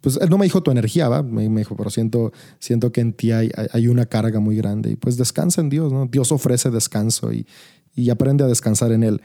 pues 0.00 0.18
él 0.20 0.30
no 0.30 0.38
me 0.38 0.44
dijo 0.44 0.62
tu 0.62 0.70
energía, 0.70 1.08
¿va? 1.08 1.22
Me, 1.22 1.48
dijo, 1.48 1.76
pero 1.76 1.90
siento, 1.90 2.32
siento 2.58 2.92
que 2.92 3.00
en 3.00 3.12
ti 3.12 3.32
hay, 3.32 3.88
una 3.88 4.06
carga 4.06 4.40
muy 4.40 4.56
grande 4.56 4.92
y 4.92 4.96
pues 4.96 5.16
descansa 5.16 5.60
en 5.60 5.68
Dios, 5.68 5.92
¿no? 5.92 6.06
Dios 6.06 6.32
ofrece 6.32 6.70
descanso 6.70 7.32
y, 7.32 7.46
y 7.94 8.10
aprende 8.10 8.44
a 8.44 8.46
descansar 8.46 8.92
en 8.92 9.02
Él. 9.02 9.22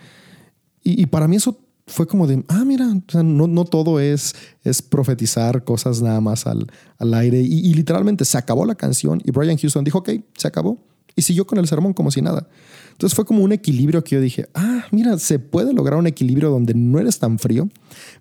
Y, 0.84 1.02
y 1.02 1.06
para 1.06 1.28
mí 1.28 1.36
eso 1.36 1.58
fue 1.86 2.08
como 2.08 2.28
de, 2.28 2.44
ah, 2.48 2.64
mira, 2.66 2.88
no, 3.14 3.48
no, 3.48 3.66
todo 3.66 4.00
es, 4.00 4.36
es 4.64 4.82
profetizar 4.82 5.64
cosas 5.64 6.02
nada 6.02 6.22
más 6.22 6.48
al, 6.48 6.68
al 6.98 7.14
aire. 7.14 7.42
Y, 7.42 7.74
literalmente 7.74 8.26
se 8.26 8.38
acabó 8.38 8.66
la 8.66 8.76
canción 8.76 9.22
y 9.24 9.32
Brian 9.32 9.58
Houston 9.58 9.84
dijo, 9.84 10.00
ok, 10.00 10.10
se 10.36 10.48
acabó. 10.48 10.78
Y 11.16 11.22
siguió 11.22 11.46
con 11.46 11.60
el 11.60 11.68
sermón 11.68 11.94
como 11.94 12.10
si 12.10 12.22
nada. 12.22 12.48
Entonces 12.92 13.16
fue 13.16 13.26
como 13.26 13.44
un 13.44 13.52
equilibrio 13.52 14.04
que 14.04 14.16
yo 14.16 14.22
dije, 14.22 14.48
ah, 14.56 14.86
mira, 14.92 15.18
se 15.20 15.40
puede 15.40 15.74
lograr 15.74 16.00
un 16.00 16.08
equilibrio 16.08 16.50
donde 16.50 16.74
no 16.74 17.00
eres 17.00 17.20
tan 17.20 17.38
frío, 17.38 17.70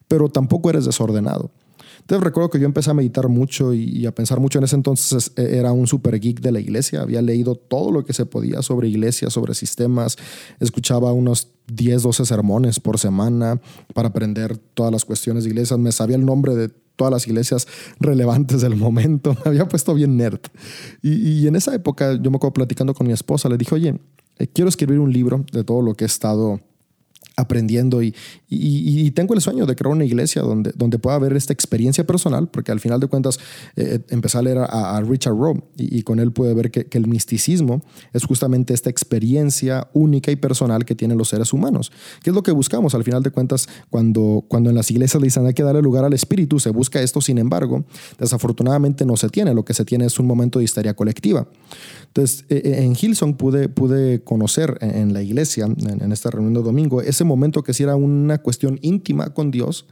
pero 0.08 0.28
tampoco 0.28 0.68
eres 0.70 0.84
desordenado. 0.84 1.50
Entonces 2.02 2.24
recuerdo 2.24 2.50
que 2.50 2.60
yo 2.60 2.66
empecé 2.66 2.90
a 2.90 2.94
meditar 2.94 3.28
mucho 3.28 3.72
y, 3.72 4.04
a 4.06 4.14
pensar 4.14 4.40
mucho 4.40 4.58
en 4.58 4.64
ese 4.64 4.76
entonces. 4.76 5.32
E, 5.36 5.56
era 5.56 5.72
un 5.72 5.86
super 5.86 6.18
geek 6.18 6.40
de 6.40 6.52
la 6.52 6.60
iglesia. 6.60 7.02
Había 7.02 7.22
leído 7.22 7.54
todo 7.54 7.90
lo 7.90 8.04
que 8.04 8.12
se 8.12 8.26
podía 8.26 8.60
sobre 8.62 8.88
iglesia, 8.88 9.30
sobre 9.30 9.54
sistemas. 9.54 10.16
Escuchaba 10.60 11.12
unos 11.12 11.48
10, 11.72 12.02
12 12.02 12.26
sermones 12.26 12.80
por 12.80 12.98
semana 12.98 13.60
para 13.94 14.08
aprender 14.08 14.56
todas 14.56 14.92
las 14.92 15.04
cuestiones 15.04 15.44
de 15.44 15.50
iglesias. 15.50 15.78
Me 15.78 15.92
sabía 15.92 16.16
el 16.16 16.24
nombre 16.24 16.54
de 16.54 16.68
todas 16.96 17.12
las 17.12 17.26
iglesias 17.26 17.66
relevantes 18.00 18.60
del 18.60 18.76
momento. 18.76 19.36
Me 19.44 19.50
había 19.50 19.68
puesto 19.68 19.94
bien 19.94 20.16
nerd. 20.16 20.40
Y, 21.02 21.46
en 21.46 21.56
esa 21.56 21.74
época 21.74 22.14
yo 22.20 22.30
me 22.30 22.36
acuerdo 22.36 22.54
platicando 22.54 22.94
con 22.94 23.06
mi 23.06 23.12
esposa. 23.12 23.48
Le 23.48 23.56
dije, 23.56 23.74
oye, 23.74 23.98
eh, 24.38 24.46
quiero 24.46 24.68
escribir 24.68 24.98
un 24.98 25.12
libro 25.12 25.44
de 25.52 25.64
todo 25.64 25.82
lo 25.82 25.94
que 25.94 26.04
he 26.04 26.06
estado 26.06 26.60
aprendiendo 27.36 28.02
y, 28.02 28.14
y, 28.48 29.10
tengo 29.12 29.34
el 29.34 29.40
sueño 29.40 29.66
de 29.66 29.74
crear 29.74 29.92
una 29.92 30.04
iglesia 30.04 30.42
donde, 30.42 30.72
donde 30.74 30.98
pueda 30.98 31.16
haber 31.16 31.34
esta 31.34 31.52
experiencia 31.52 32.04
personal, 32.06 32.48
porque 32.48 32.72
al 32.72 32.80
final 32.80 33.00
de 33.00 33.06
cuentas 33.06 33.38
eh, 33.76 34.00
empecé 34.10 34.38
a 34.38 34.42
leer 34.42 34.58
a, 34.58 35.00
Richard 35.00 35.34
Rowe 35.34 35.62
y, 35.76 36.02
con 36.02 36.18
él 36.18 36.32
puede 36.32 36.54
ver 36.54 36.70
que, 36.70 36.86
el 36.92 37.06
misticismo 37.06 37.82
es 38.12 38.24
justamente 38.24 38.74
esta 38.74 38.90
experiencia 38.90 39.88
única 39.92 40.30
y 40.30 40.36
personal 40.36 40.84
que 40.84 40.94
tienen 40.94 41.18
los 41.18 41.28
seres 41.28 41.52
humanos, 41.52 41.90
que 42.22 42.30
es 42.30 42.36
lo 42.36 42.42
que 42.42 42.52
buscamos 42.52 42.94
al 42.94 43.02
final 43.02 43.22
de 43.22 43.30
cuentas 43.30 43.68
cuando, 43.90 44.44
cuando 44.46 44.70
en 44.70 44.76
las 44.76 44.90
iglesias 44.90 45.20
le 45.20 45.26
dicen 45.26 45.46
hay 45.46 45.54
que 45.54 45.62
darle 45.62 45.82
lugar 45.82 46.04
al 46.04 46.12
espíritu, 46.12 46.60
se 46.60 46.70
busca 46.70 47.00
esto, 47.00 47.20
sin 47.20 47.38
embargo, 47.38 47.84
desafortunadamente 48.18 49.04
no 49.06 49.16
se 49.16 49.28
tiene, 49.30 49.54
lo 49.54 49.64
que 49.64 49.74
se 49.74 49.84
tiene 49.84 50.04
es 50.04 50.18
un 50.18 50.26
momento 50.26 50.58
de 50.58 50.66
histeria 50.66 50.94
colectiva. 50.94 51.46
Entonces, 52.08 52.44
eh, 52.50 52.60
eh, 52.64 52.84
en 52.84 52.94
Hillsong 52.94 53.36
pude, 53.36 53.68
pude 53.70 54.22
conocer 54.22 54.76
en, 54.82 55.14
la 55.14 55.22
iglesia, 55.22 55.64
en, 55.64 56.02
en 56.02 56.12
esta 56.12 56.30
reunión 56.30 56.54
de 56.54 56.62
domingo, 56.62 57.00
ese 57.00 57.21
momento 57.24 57.62
que 57.62 57.74
sí 57.74 57.82
era 57.82 57.96
una 57.96 58.38
cuestión 58.38 58.78
íntima 58.82 59.30
con 59.34 59.50
Dios, 59.50 59.86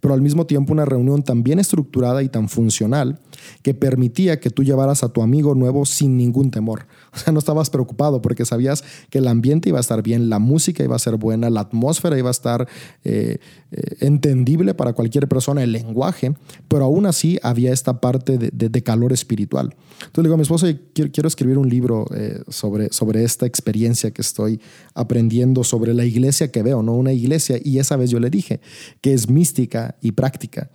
pero 0.00 0.14
al 0.14 0.22
mismo 0.22 0.46
tiempo 0.46 0.72
una 0.72 0.84
reunión 0.84 1.22
tan 1.22 1.42
bien 1.42 1.58
estructurada 1.58 2.22
y 2.22 2.28
tan 2.28 2.48
funcional 2.48 3.18
que 3.62 3.74
permitía 3.74 4.40
que 4.40 4.50
tú 4.50 4.62
llevaras 4.62 5.02
a 5.02 5.12
tu 5.12 5.22
amigo 5.22 5.54
nuevo 5.54 5.84
sin 5.84 6.16
ningún 6.16 6.50
temor. 6.50 6.86
O 7.20 7.22
sea, 7.22 7.32
no 7.32 7.38
estabas 7.38 7.70
preocupado 7.70 8.22
porque 8.22 8.44
sabías 8.44 8.84
que 9.10 9.18
el 9.18 9.26
ambiente 9.26 9.68
iba 9.68 9.78
a 9.78 9.80
estar 9.80 10.02
bien, 10.02 10.30
la 10.30 10.38
música 10.38 10.84
iba 10.84 10.96
a 10.96 10.98
ser 10.98 11.16
buena, 11.16 11.50
la 11.50 11.60
atmósfera 11.60 12.16
iba 12.18 12.28
a 12.28 12.30
estar 12.30 12.68
eh, 13.04 13.38
eh, 13.72 13.96
entendible 14.00 14.74
para 14.74 14.92
cualquier 14.92 15.28
persona, 15.28 15.62
el 15.62 15.72
lenguaje, 15.72 16.34
pero 16.68 16.84
aún 16.84 17.06
así 17.06 17.38
había 17.42 17.72
esta 17.72 18.00
parte 18.00 18.38
de, 18.38 18.82
calor 18.82 19.12
espiritual. 19.12 19.74
Entonces 19.92 20.16
le 20.16 20.22
digo 20.22 20.34
a 20.34 20.38
mi 20.38 20.78
quiero, 20.94 21.10
quiero 21.12 21.28
escribir 21.28 21.58
un 21.58 21.68
libro 21.68 22.06
eh, 22.14 22.42
sobre, 22.48 22.90
sobre 22.92 23.24
esta 23.24 23.44
experiencia 23.44 24.10
que 24.10 24.22
estoy 24.22 24.60
aprendiendo 24.94 25.64
sobre 25.64 25.92
la 25.92 26.04
iglesia 26.04 26.50
que 26.50 26.62
veo, 26.62 26.82
¿no? 26.82 26.94
Una 26.94 27.12
iglesia, 27.12 27.58
y 27.62 27.78
esa 27.78 27.96
vez 27.96 28.10
yo 28.10 28.20
le 28.20 28.30
dije 28.30 28.60
que 29.00 29.12
es 29.12 29.28
mística 29.28 29.96
y 30.00 30.12
práctica 30.12 30.70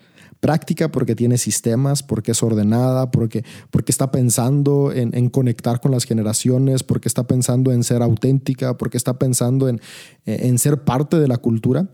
práctica 0.46 0.92
porque 0.92 1.16
tiene 1.16 1.40
sistemas, 1.40 2.04
porque 2.04 2.34
es 2.34 2.44
ordenada, 2.44 3.10
porque, 3.10 3.44
porque 3.72 3.92
está 3.92 4.12
pensando 4.12 4.92
en, 4.94 5.30
conectar 5.30 5.82
con 5.82 5.90
las 5.90 6.04
generaciones, 6.04 6.84
porque 6.84 7.08
está 7.08 7.26
pensando 7.26 7.72
en 7.72 7.84
ser 7.84 8.04
auténtica, 8.04 8.78
porque 8.78 8.96
está 8.96 9.18
pensando 9.18 9.68
en, 9.68 9.82
en 10.28 10.60
ser 10.60 10.84
parte 10.84 11.18
de 11.18 11.28
la 11.28 11.40
cultura, 11.40 11.90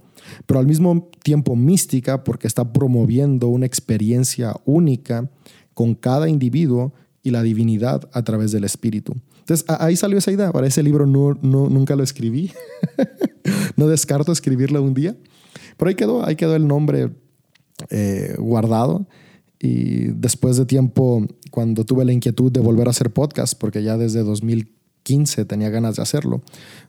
pero 0.46 0.60
al 0.60 0.68
mismo 0.68 1.10
tiempo 1.24 1.56
mística 1.56 2.26
porque 2.26 2.46
está 2.46 2.74
promoviendo 2.74 3.48
una 3.48 3.66
experiencia 3.66 4.54
única 4.66 5.32
con 5.74 5.96
cada 5.96 6.28
individuo 6.28 6.92
y 7.24 7.32
la 7.32 7.44
divinidad 7.44 8.10
a 8.12 8.22
través 8.24 8.52
del 8.52 8.66
espíritu. 8.66 9.16
Entonces 9.40 9.66
ahí 9.70 9.96
salió 9.96 10.18
esa 10.18 10.34
idea. 10.34 10.52
Para 10.52 10.68
ese 10.68 10.84
libro 10.84 11.06
no, 11.06 11.40
no, 11.42 11.70
nunca 11.70 11.96
lo 11.96 12.04
escribí. 12.04 12.52
no 13.78 13.88
descarto 13.88 14.34
escribirlo 14.34 14.84
un 14.84 14.94
día. 14.94 15.16
Pero 15.78 15.88
ahí 15.88 15.96
quedó, 15.96 16.26
ahí 16.26 16.36
quedó 16.36 16.58
el 16.58 16.68
nombre 16.68 17.12
eh, 17.90 18.36
guardado. 18.38 19.08
Y 19.60 20.08
después 20.08 20.58
de 20.58 20.66
tiempo, 20.66 21.26
cuando 21.52 21.86
tuve 21.86 22.04
la 22.04 22.12
inquietud 22.12 22.52
de 22.52 22.60
volver 22.60 22.88
a 22.88 22.92
hacer 22.92 23.12
podcast, 23.12 23.54
porque 23.58 23.84
ya 23.84 23.96
desde 23.96 24.24
2015 24.24 25.46
tenía 25.46 25.70
ganas 25.70 25.98
de 25.98 26.02
hacerlo, 26.02 26.42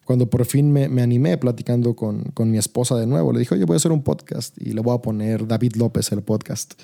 cuando 0.04 0.30
por 0.30 0.46
fin 0.46 0.72
me, 0.72 0.88
me 0.88 1.02
animé 1.02 1.36
platicando 1.36 1.94
con, 1.94 2.22
con, 2.32 2.50
mi 2.50 2.56
esposa 2.56 2.96
de 2.96 3.06
nuevo, 3.06 3.32
le 3.32 3.40
dije, 3.40 3.54
oye, 3.54 3.64
voy 3.64 3.74
a 3.74 3.76
hacer 3.76 3.92
un 3.92 4.02
podcast 4.02 4.56
y 4.58 4.72
le 4.72 4.80
voy 4.80 4.94
a 4.94 5.02
poner 5.02 5.46
David 5.46 5.74
López 5.76 6.12
el 6.12 6.22
podcast. 6.22 6.74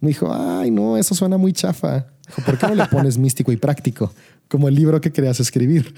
me 0.00 0.08
dijo, 0.08 0.32
ay, 0.32 0.72
no, 0.72 0.96
eso 0.96 1.14
suena 1.14 1.36
muy 1.36 1.52
chafa. 1.52 2.08
Dijo, 2.26 2.42
¿por 2.44 2.58
qué 2.58 2.66
no 2.66 2.74
le 2.74 2.86
pones 2.86 3.16
místico 3.18 3.52
y 3.52 3.56
práctico? 3.56 4.12
Como 4.48 4.66
el 4.66 4.74
libro 4.74 5.00
que 5.00 5.12
querías 5.12 5.38
escribir. 5.38 5.94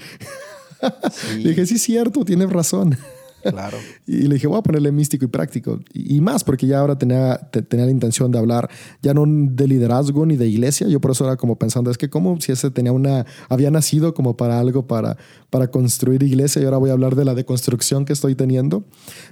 Le 1.37 1.49
dije, 1.49 1.65
sí, 1.65 1.79
cierto, 1.79 2.23
tienes 2.25 2.51
razón. 2.51 2.95
Claro. 3.43 3.77
y 4.07 4.23
le 4.23 4.35
dije, 4.35 4.47
voy 4.47 4.57
a 4.57 4.61
ponerle 4.61 4.91
místico 4.91 5.25
y 5.25 5.27
práctico. 5.27 5.79
Y, 5.93 6.21
más, 6.21 6.43
porque 6.43 6.67
ya 6.67 6.79
ahora 6.79 6.97
tenía, 6.97 7.37
tenía 7.67 7.85
la 7.85 7.91
intención 7.91 8.31
de 8.31 8.39
hablar 8.39 8.69
ya 9.01 9.13
no 9.13 9.25
de 9.27 9.67
liderazgo 9.67 10.25
ni 10.25 10.35
de 10.37 10.47
iglesia. 10.47 10.87
Yo 10.87 10.99
por 10.99 11.11
eso 11.11 11.25
era 11.25 11.37
como 11.37 11.57
pensando, 11.57 11.91
es 11.91 11.97
que 11.97 12.09
como 12.09 12.39
si 12.39 12.51
ese 12.51 12.71
tenía 12.71 12.91
una, 12.91 13.25
había 13.49 13.71
nacido 13.71 14.13
como 14.13 14.37
para 14.37 14.59
algo, 14.59 14.87
para, 14.87 15.17
para 15.49 15.69
construir 15.69 16.23
iglesia 16.23 16.61
y 16.61 16.65
ahora 16.65 16.77
voy 16.77 16.89
a 16.89 16.93
hablar 16.93 17.15
de 17.15 17.25
la 17.25 17.35
deconstrucción 17.35 18.05
que 18.05 18.13
estoy 18.13 18.35
teniendo. 18.35 18.85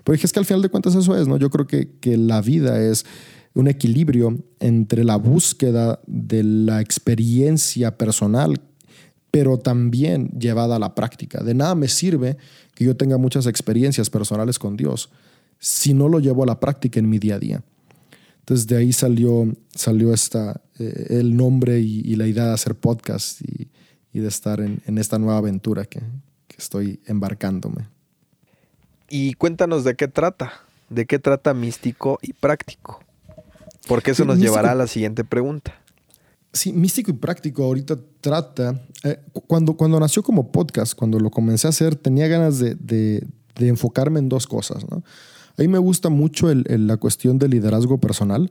Pero 0.03 0.14
dije, 0.14 0.26
es 0.26 0.34
que 0.34 0.39
al 0.39 0.45
final 0.45 0.62
de 0.62 0.70
cuentas 0.70 0.95
eso 0.95 1.16
es, 1.16 1.28
¿no? 1.28 1.38
Yo 1.38 1.49
creo 1.49 1.68
que, 1.68 1.91
que 1.99 2.18
la 2.18 2.41
vida 2.41 2.82
es 2.82 3.05
un 3.53 3.68
equilibrio 3.68 4.38
entre 4.60 5.03
la 5.03 5.18
búsqueda 5.18 5.99
de 6.05 6.43
la 6.43 6.82
experiencia 6.82 7.97
personal 7.97 8.62
pero 9.32 9.58
también 9.58 10.30
llevada 10.30 10.78
a 10.78 10.80
la 10.80 10.96
práctica. 10.96 11.44
De 11.44 11.54
nada 11.54 11.76
me 11.76 11.88
sirve 11.88 12.38
que 12.76 12.86
yo 12.86 12.96
tenga 12.96 13.18
muchas 13.18 13.46
experiencias 13.46 14.10
personales 14.10 14.58
con 14.60 14.76
Dios 14.76 15.10
si 15.60 15.94
no 15.94 16.08
lo 16.08 16.20
llevo 16.20 16.44
a 16.44 16.46
la 16.46 16.60
práctica 16.60 17.00
en 17.00 17.10
mi 17.10 17.20
día 17.20 17.36
a 17.36 17.40
día. 17.40 17.64
Entonces 18.40 18.66
de 18.66 18.78
ahí 18.78 18.94
salió, 18.94 19.48
salió 19.76 20.14
esta, 20.14 20.62
eh, 20.80 21.08
el 21.10 21.36
nombre 21.36 21.80
y, 21.80 22.16
la 22.16 22.26
idea 22.26 22.46
de 22.46 22.54
hacer 22.54 22.74
podcast 22.76 23.42
y, 23.42 23.68
de 24.20 24.28
estar 24.28 24.60
en, 24.60 24.98
esta 24.98 25.20
nueva 25.20 25.38
aventura 25.38 25.86
que, 25.86 26.00
que 26.48 26.58
estoy 26.58 27.00
embarcándome. 27.06 27.88
Y 29.10 29.34
cuéntanos 29.36 29.84
de 29.84 29.96
qué 29.96 30.08
trata, 30.08 30.54
de 30.90 31.06
qué 31.06 31.20
trata 31.20 31.54
místico 31.54 32.20
y 32.22 32.34
práctico, 32.34 33.02
porque 33.88 34.12
eso 34.12 34.26
nos 34.26 34.40
llevará 34.40 34.72
a 34.72 34.76
la 34.76 34.88
siguiente 34.88 35.24
pregunta. 35.24 35.79
Sí, 36.52 36.74
místico 36.74 37.12
y 37.12 37.14
práctico 37.14 37.64
ahorita 37.64 38.00
trata, 38.22 38.82
eh, 39.04 39.20
cuando, 39.47 39.74
cuando 39.74 40.00
nació 40.00 40.24
como 40.24 40.52
podcast, 40.52 40.93
cuando 40.95 41.20
lo 41.20 41.30
comencé 41.30 41.68
a 41.68 41.70
hacer, 41.70 41.95
tenía 41.95 42.28
ganas 42.28 42.58
de, 42.58 42.76
de, 42.76 43.28
enfocarme 43.60 44.20
en 44.20 44.30
dos 44.30 44.47
cosas. 44.47 44.84
¿no? 44.89 45.04
A 45.58 45.62
mí 45.62 45.68
me 45.68 45.78
gusta 45.78 46.10
mucho 46.10 46.50
el, 46.50 46.66
la 46.88 46.97
cuestión 46.97 47.38
del 47.38 47.52
liderazgo 47.52 48.00
personal, 48.00 48.50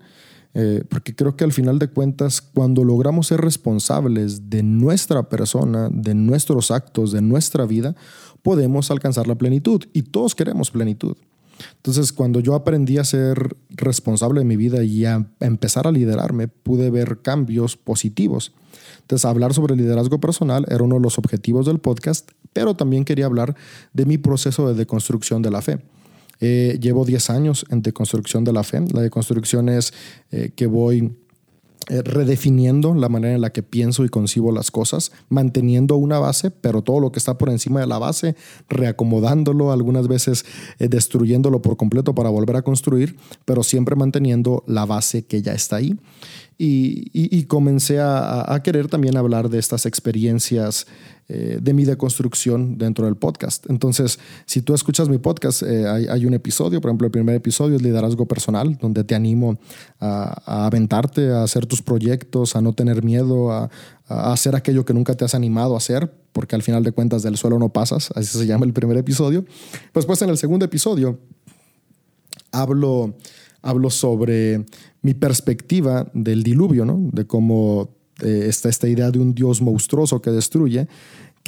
eh, 0.54 0.84
porque 0.88 1.14
creo 1.14 1.36
que 1.36 1.44
al 1.44 1.52
final 1.52 1.78
de 1.78 1.88
cuentas, 1.88 2.40
cuando 2.40 2.84
logramos 2.84 3.28
ser 3.28 3.40
responsables 3.40 4.48
de 4.48 4.62
nuestra 4.62 5.28
persona, 5.28 5.88
de 5.90 6.14
nuestros 6.14 6.70
actos, 6.70 7.10
de 7.10 7.22
nuestra 7.22 7.64
vida, 7.66 7.96
podemos 8.42 8.90
alcanzar 8.90 9.26
la 9.26 9.34
plenitud. 9.34 9.84
Y 9.92 10.02
todos 10.02 10.34
queremos 10.34 10.70
plenitud. 10.70 11.16
Entonces, 11.76 12.12
cuando 12.12 12.40
yo 12.40 12.54
aprendí 12.54 12.98
a 12.98 13.04
ser 13.04 13.56
responsable 13.70 14.40
de 14.40 14.44
mi 14.44 14.56
vida 14.56 14.82
y 14.82 15.04
a 15.04 15.26
empezar 15.40 15.86
a 15.86 15.92
liderarme, 15.92 16.48
pude 16.48 16.90
ver 16.90 17.20
cambios 17.22 17.76
positivos. 17.76 18.52
Entonces, 19.00 19.24
hablar 19.24 19.54
sobre 19.54 19.76
liderazgo 19.76 20.20
personal 20.20 20.66
era 20.68 20.82
uno 20.82 20.96
de 20.96 21.02
los 21.02 21.18
objetivos 21.18 21.66
del 21.66 21.78
podcast, 21.78 22.30
pero 22.52 22.74
también 22.74 23.04
quería 23.04 23.26
hablar 23.26 23.56
de 23.92 24.06
mi 24.06 24.18
proceso 24.18 24.68
de 24.68 24.74
deconstrucción 24.74 25.42
de 25.42 25.50
la 25.50 25.62
fe. 25.62 25.78
Eh, 26.40 26.78
llevo 26.80 27.04
10 27.04 27.30
años 27.30 27.66
en 27.70 27.82
deconstrucción 27.82 28.44
de 28.44 28.52
la 28.52 28.62
fe. 28.62 28.80
La 28.92 29.00
deconstrucción 29.00 29.68
es 29.68 29.92
eh, 30.30 30.52
que 30.54 30.66
voy 30.66 31.16
eh, 31.88 32.02
redefiniendo 32.02 32.94
la 32.94 33.08
manera 33.08 33.34
en 33.34 33.40
la 33.40 33.50
que 33.50 33.62
pienso 33.62 34.04
y 34.04 34.08
concibo 34.08 34.52
las 34.52 34.70
cosas, 34.70 35.12
manteniendo 35.28 35.96
una 35.96 36.18
base, 36.18 36.50
pero 36.50 36.82
todo 36.82 37.00
lo 37.00 37.12
que 37.12 37.18
está 37.18 37.38
por 37.38 37.48
encima 37.48 37.80
de 37.80 37.86
la 37.86 37.98
base, 37.98 38.36
reacomodándolo, 38.68 39.72
algunas 39.72 40.06
veces 40.06 40.44
eh, 40.78 40.88
destruyéndolo 40.88 41.62
por 41.62 41.76
completo 41.76 42.14
para 42.14 42.28
volver 42.28 42.56
a 42.56 42.62
construir, 42.62 43.16
pero 43.44 43.62
siempre 43.62 43.96
manteniendo 43.96 44.64
la 44.66 44.84
base 44.84 45.24
que 45.24 45.40
ya 45.40 45.52
está 45.52 45.76
ahí. 45.76 45.98
Y, 46.60 47.44
comencé 47.44 48.00
a, 48.00 48.60
querer 48.64 48.88
también 48.88 49.16
hablar 49.16 49.48
de 49.48 49.60
estas 49.60 49.86
experiencias 49.86 50.88
eh, 51.28 51.58
de 51.60 51.74
mi 51.74 51.84
deconstrucción 51.84 52.78
dentro 52.78 53.04
del 53.04 53.16
podcast. 53.16 53.68
Entonces, 53.68 54.18
si 54.46 54.62
tú 54.62 54.74
escuchas 54.74 55.08
mi 55.08 55.18
podcast, 55.18 55.62
eh, 55.62 55.86
hay, 55.86 56.24
un 56.24 56.32
episodio, 56.32 56.80
por 56.80 56.88
ejemplo, 56.88 57.06
el 57.06 57.10
primer 57.10 57.34
episodio 57.34 57.76
es 57.76 57.82
liderazgo 57.82 58.26
personal, 58.26 58.78
donde 58.80 59.04
te 59.04 59.14
animo 59.14 59.58
a, 60.00 60.66
aventarte, 60.66 61.30
a 61.30 61.42
hacer 61.42 61.66
tus 61.66 61.82
proyectos, 61.82 62.56
a 62.56 62.62
no 62.62 62.72
tener 62.72 63.02
miedo, 63.02 63.52
a, 63.52 63.68
a 64.08 64.32
hacer 64.32 64.56
aquello 64.56 64.84
que 64.84 64.94
nunca 64.94 65.14
te 65.14 65.24
has 65.24 65.34
animado 65.34 65.74
a 65.74 65.78
hacer, 65.78 66.10
porque 66.32 66.56
al 66.56 66.62
final 66.62 66.82
de 66.82 66.92
cuentas 66.92 67.22
del 67.22 67.36
suelo 67.36 67.58
no 67.58 67.68
pasas, 67.68 68.10
así 68.14 68.38
se 68.38 68.46
llama 68.46 68.64
el 68.64 68.72
primer 68.72 68.96
episodio. 68.96 69.44
Pues, 69.92 70.06
pues 70.06 70.22
en 70.22 70.30
el 70.30 70.38
segundo 70.38 70.64
episodio 70.64 71.18
hablo 72.52 73.14
hablo 73.62 73.90
sobre 73.90 74.64
mi 75.02 75.14
perspectiva 75.14 76.10
del 76.14 76.42
diluvio, 76.42 76.84
¿no? 76.84 76.98
de 77.12 77.26
cómo 77.26 77.90
eh, 78.22 78.46
está 78.48 78.68
esta 78.68 78.88
idea 78.88 79.10
de 79.10 79.18
un 79.18 79.34
Dios 79.34 79.62
monstruoso 79.62 80.20
que 80.20 80.30
destruye, 80.30 80.88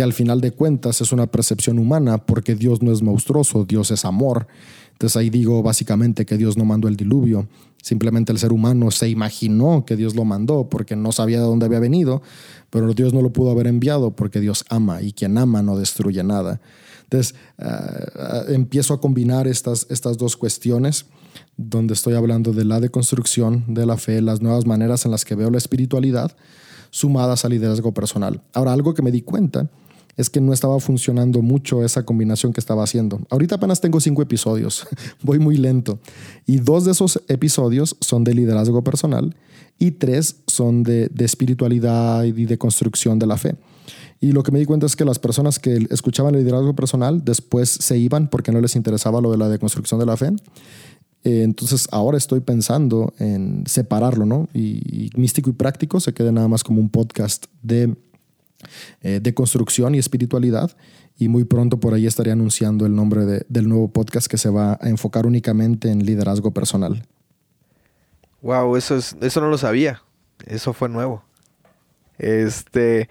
que 0.01 0.05
al 0.05 0.15
final 0.15 0.41
de 0.41 0.53
cuentas 0.53 1.03
es 1.03 1.13
una 1.13 1.27
percepción 1.27 1.79
humana, 1.79 2.17
porque 2.17 2.55
Dios 2.55 2.81
no 2.81 2.91
es 2.91 3.03
monstruoso, 3.03 3.67
Dios 3.67 3.91
es 3.91 4.07
amor. 4.07 4.47
Entonces 4.93 5.15
ahí 5.15 5.29
digo 5.29 5.63
básicamente 5.63 6.25
que 6.25 6.39
Dios 6.39 6.57
no 6.57 6.65
mandó 6.65 6.89
el 6.89 6.97
diluvio, 6.97 7.49
simplemente 7.83 8.33
el 8.33 8.39
ser 8.39 8.51
humano 8.51 8.91
se 8.93 9.11
imaginó 9.11 9.85
que 9.85 9.97
Dios 9.97 10.17
lo 10.17 10.25
mandó 10.25 10.71
porque 10.71 10.97
no 10.97 11.13
sabía 11.13 11.37
de 11.37 11.45
dónde 11.45 11.67
había 11.67 11.81
venido, 11.81 12.23
pero 12.71 12.95
Dios 12.95 13.13
no 13.13 13.21
lo 13.21 13.31
pudo 13.31 13.51
haber 13.51 13.67
enviado 13.67 14.13
porque 14.13 14.41
Dios 14.41 14.65
ama 14.71 15.03
y 15.03 15.13
quien 15.13 15.37
ama 15.37 15.61
no 15.61 15.77
destruye 15.77 16.25
nada. 16.25 16.63
Entonces 17.03 17.35
ah, 17.59 17.91
ah, 18.17 18.43
empiezo 18.49 18.95
a 18.95 19.03
combinar 19.03 19.47
estas, 19.47 19.87
estas 19.91 20.17
dos 20.17 20.35
cuestiones 20.35 21.05
donde 21.59 21.93
estoy 21.93 22.15
hablando 22.15 22.55
de 22.55 22.65
la 22.65 22.81
deconstrucción 22.81 23.65
de 23.69 23.85
la 23.85 23.99
fe, 23.99 24.23
las 24.23 24.41
nuevas 24.41 24.65
maneras 24.65 25.05
en 25.05 25.11
las 25.11 25.27
que 25.27 25.35
veo 25.35 25.51
la 25.51 25.59
espiritualidad, 25.59 26.35
sumadas 26.89 27.45
al 27.45 27.51
liderazgo 27.51 27.93
personal. 27.93 28.41
Ahora, 28.55 28.73
algo 28.73 28.95
que 28.95 29.03
me 29.03 29.13
di 29.13 29.21
cuenta 29.21 29.69
es 30.17 30.31
que 30.31 30.41
no 30.41 30.53
estaba 30.53 30.79
funcionando 30.81 31.43
mucho 31.43 31.85
esa 31.85 32.05
combinación 32.05 32.53
que 32.53 32.61
estaba 32.61 32.85
haciendo. 32.85 33.21
Ahorita 33.31 33.57
apenas 33.57 33.81
tengo 33.81 34.01
cinco 34.01 34.23
episodios, 34.23 34.87
voy 35.23 35.39
muy 35.39 35.57
lento. 35.57 35.99
Y 36.47 36.59
dos 36.59 36.85
de 36.85 36.93
esos 36.93 37.23
episodios 37.29 37.97
son 38.01 38.25
de 38.25 38.35
liderazgo 38.35 38.83
personal 38.83 39.35
y 39.79 39.93
tres 39.93 40.37
son 40.47 40.83
de, 40.83 41.09
de 41.09 41.25
espiritualidad 41.25 42.25
y 42.25 42.33
de 42.33 42.59
construcción 42.59 43.19
de 43.19 43.27
la 43.27 43.37
fe. 43.37 43.57
Y 44.21 44.33
lo 44.33 44.43
que 44.43 44.53
me 44.53 44.59
di 44.59 44.67
cuenta 44.67 44.85
es 44.85 44.97
que 44.97 45.07
las 45.07 45.19
personas 45.19 45.59
que 45.59 45.87
escuchaban 45.91 46.35
el 46.35 46.43
liderazgo 46.43 46.75
personal 46.75 47.25
después 47.25 47.71
se 47.71 47.97
iban 47.97 48.29
porque 48.29 48.53
no 48.53 48.61
les 48.61 48.77
interesaba 48.77 49.21
lo 49.21 49.31
de 49.31 49.39
la 49.39 49.49
deconstrucción 49.49 49.99
de 49.99 50.07
la 50.07 50.17
fe. 50.19 50.33
Eh, 51.25 51.43
entonces 51.43 51.89
ahora 51.91 52.17
estoy 52.17 52.41
pensando 52.41 53.13
en 53.19 53.65
separarlo, 53.67 54.27
¿no? 54.27 54.49
Y, 54.55 55.11
místico 55.17 55.51
y 55.51 55.53
práctico 55.53 56.01
se 56.01 56.15
quede 56.15 56.33
nada 56.33 56.49
más 56.49 56.65
como 56.65 56.81
un 56.81 56.89
podcast 56.89 57.47
de, 57.63 57.97
eh, 59.03 59.21
de 59.23 59.35
construcción 59.35 59.95
y 59.95 59.99
espiritualidad. 59.99 60.77
Y 61.19 61.29
muy 61.29 61.45
pronto 61.45 61.79
por 61.79 61.95
ahí 61.95 62.07
estaré 62.07 62.31
anunciando 62.31 62.87
el 62.87 62.95
nombre 62.95 63.45
del 63.49 63.69
nuevo 63.69 63.89
podcast 63.89 64.27
que 64.27 64.39
se 64.39 64.49
va 64.49 64.79
a 64.81 64.89
enfocar 64.89 65.27
únicamente 65.27 65.91
en 65.91 66.05
liderazgo 66.05 66.51
personal. 66.53 67.07
Wow, 68.43 68.77
eso, 68.77 68.97
es, 68.97 69.17
eso 69.21 69.41
no 69.41 69.49
lo 69.49 69.59
sabía. 69.59 70.03
Eso 70.47 70.73
fue 70.73 70.89
nuevo. 70.89 71.23
Este. 72.19 73.09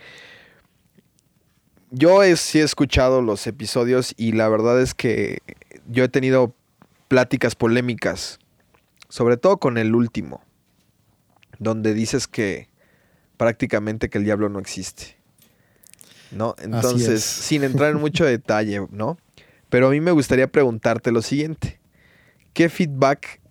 yo 1.91 2.22
sí 2.36 2.60
he 2.60 2.64
escuchado 2.64 3.22
los 3.22 3.45
episodios 3.47 4.14
y 4.18 4.34
la 4.34 4.47
verdad 4.50 4.80
es 4.82 4.93
que 4.93 5.39
yo 5.88 6.04
he 6.04 6.10
tenido 6.10 6.54
pláticas 7.08 7.56
polémicas, 7.56 8.39
sobre 9.08 9.38
todo 9.38 9.58
con 9.58 9.78
el 9.78 9.95
último, 9.95 10.43
donde 11.58 11.93
dices 11.93 12.28
que 12.28 12.70
prácticamente 13.38 14.10
que 14.10 14.20
el 14.20 14.26
diablo 14.26 14.50
no 14.50 14.60
existe. 14.60 15.19
¿No? 16.32 16.56
Entonces, 16.60 17.24
sin 17.24 17.64
entrar 17.64 17.92
en 17.92 18.00
mucho 18.00 18.26
detalle, 18.26 18.86
¿no? 18.92 19.18
Pero 19.70 19.88
a 19.88 19.92
mí 19.92 20.02
me 20.02 20.12
gustaría 20.12 20.52
preguntarte 20.52 21.12
lo 21.12 21.22
siguiente. 21.22 21.80
¿Qué 22.54 22.70
feedback 22.70 23.42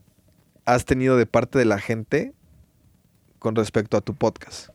has 0.64 0.84
tenido 0.84 1.16
de 1.16 1.26
parte 1.26 1.58
de 1.58 1.64
la 1.64 1.78
gente 1.78 2.34
con 3.38 3.54
respecto 3.54 3.96
a 3.96 4.00
tu 4.00 4.14
podcast? 4.14 4.68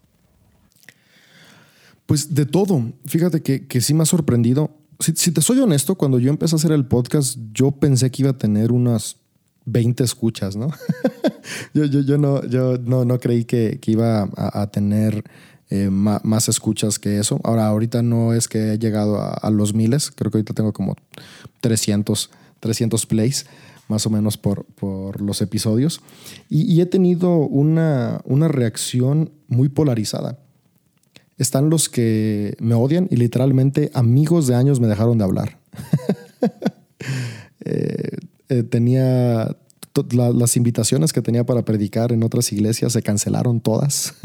Pues 2.05 2.33
de 2.33 2.45
todo. 2.45 2.91
Fíjate 3.05 3.41
que, 3.41 3.67
que 3.67 3.81
sí 3.81 3.93
me 3.93 4.03
ha 4.03 4.05
sorprendido. 4.05 4.77
Si, 4.99 5.31
te 5.31 5.41
soy 5.41 5.59
honesto, 5.59 5.95
cuando 5.95 6.19
yo 6.19 6.29
empecé 6.29 6.55
a 6.55 6.57
hacer 6.57 6.71
el 6.71 6.85
podcast, 6.85 7.37
yo 7.53 7.71
pensé 7.71 8.09
que 8.11 8.21
iba 8.21 8.31
a 8.31 8.37
tener 8.37 8.71
unas 8.71 9.17
20 9.65 10.03
escuchas, 10.03 10.55
¿no? 10.55 10.69
yo, 11.73 11.85
yo, 11.85 12.17
no, 12.17 12.45
yo 12.45 12.77
no, 12.77 13.03
no 13.03 13.19
creí 13.19 13.45
que, 13.45 13.79
iba 13.87 14.29
a, 14.35 14.67
tener 14.67 15.23
eh, 15.75 15.89
más, 15.89 16.49
escuchas 16.49 16.99
que 16.99 17.17
eso. 17.17 17.41
Ahora, 17.43 17.65
ahorita 17.65 18.03
no 18.03 18.35
es 18.35 18.47
que 18.47 18.73
he 18.73 18.77
llegado 18.77 19.19
a, 19.19 19.49
los 19.49 19.73
miles, 19.73 20.11
creo 20.11 20.29
que 20.29 20.37
ahorita 20.37 20.53
tengo 20.53 20.71
como 20.71 20.95
300, 21.61 22.29
300 22.59 23.07
plays 23.07 23.47
más 23.87 24.05
o 24.05 24.11
menos 24.11 24.37
por, 24.37 24.65
por 24.65 25.19
los 25.19 25.41
episodios. 25.41 26.01
Y, 26.47 26.79
he 26.79 26.85
tenido 26.85 27.37
una, 27.37 28.21
una 28.23 28.49
reacción 28.49 29.31
muy 29.47 29.67
polarizada. 29.67 30.37
Están 31.39 31.71
los 31.71 31.89
que 31.89 32.55
me 32.59 32.75
odian 32.75 33.07
y 33.09 33.15
literalmente 33.15 33.89
amigos 33.95 34.45
de 34.45 34.53
años 34.53 34.79
me 34.79 34.85
dejaron 34.85 35.17
de 35.17 35.23
hablar. 35.23 35.57
Eh, 37.65 38.17
eh, 38.49 38.63
tenía 38.63 39.55
las 40.11 40.57
invitaciones 40.57 41.13
que 41.13 41.21
tenía 41.21 41.45
para 41.45 41.63
predicar 41.63 42.11
en 42.11 42.23
otras 42.23 42.51
iglesias 42.51 42.93
se 42.93 43.03
cancelaron 43.03 43.61
todas. 43.61 44.15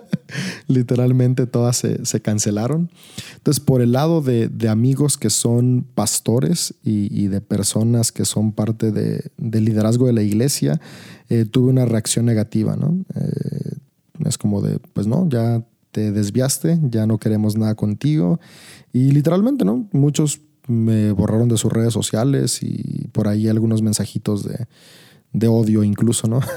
Literalmente 0.66 1.46
todas 1.46 1.76
se, 1.76 2.20
cancelaron. 2.20 2.90
Entonces, 3.36 3.62
por 3.62 3.82
el 3.82 3.92
lado 3.92 4.22
de, 4.22 4.50
amigos 4.68 5.18
que 5.18 5.30
son 5.30 5.86
pastores 5.94 6.74
y, 6.82 7.26
de 7.26 7.40
personas 7.40 8.12
que 8.12 8.24
son 8.24 8.52
parte 8.52 8.92
de, 8.92 9.30
del 9.36 9.66
liderazgo 9.66 10.06
de 10.06 10.14
la 10.14 10.22
iglesia, 10.22 10.80
eh, 11.28 11.44
tuve 11.44 11.70
una 11.70 11.84
reacción 11.84 12.24
negativa, 12.24 12.76
¿no? 12.76 13.04
es 14.24 14.38
como 14.38 14.60
de, 14.60 14.78
pues 14.92 15.06
no, 15.06 15.28
ya 15.28 15.64
te 15.92 16.12
desviaste, 16.12 16.78
ya 16.90 17.06
no 17.06 17.18
queremos 17.18 17.56
nada 17.56 17.74
contigo. 17.74 18.38
Y 18.92 19.12
literalmente, 19.12 19.64
¿no? 19.64 19.88
Muchos 19.92 20.40
me 20.66 21.10
borraron 21.12 21.48
de 21.48 21.56
sus 21.56 21.72
redes 21.72 21.92
sociales 21.92 22.62
y 22.62 23.08
por 23.12 23.28
ahí 23.28 23.48
algunos 23.48 23.82
mensajitos 23.82 24.44
de, 24.44 24.66
odio 25.48 25.84
incluso, 25.84 26.28
¿no? 26.28 26.40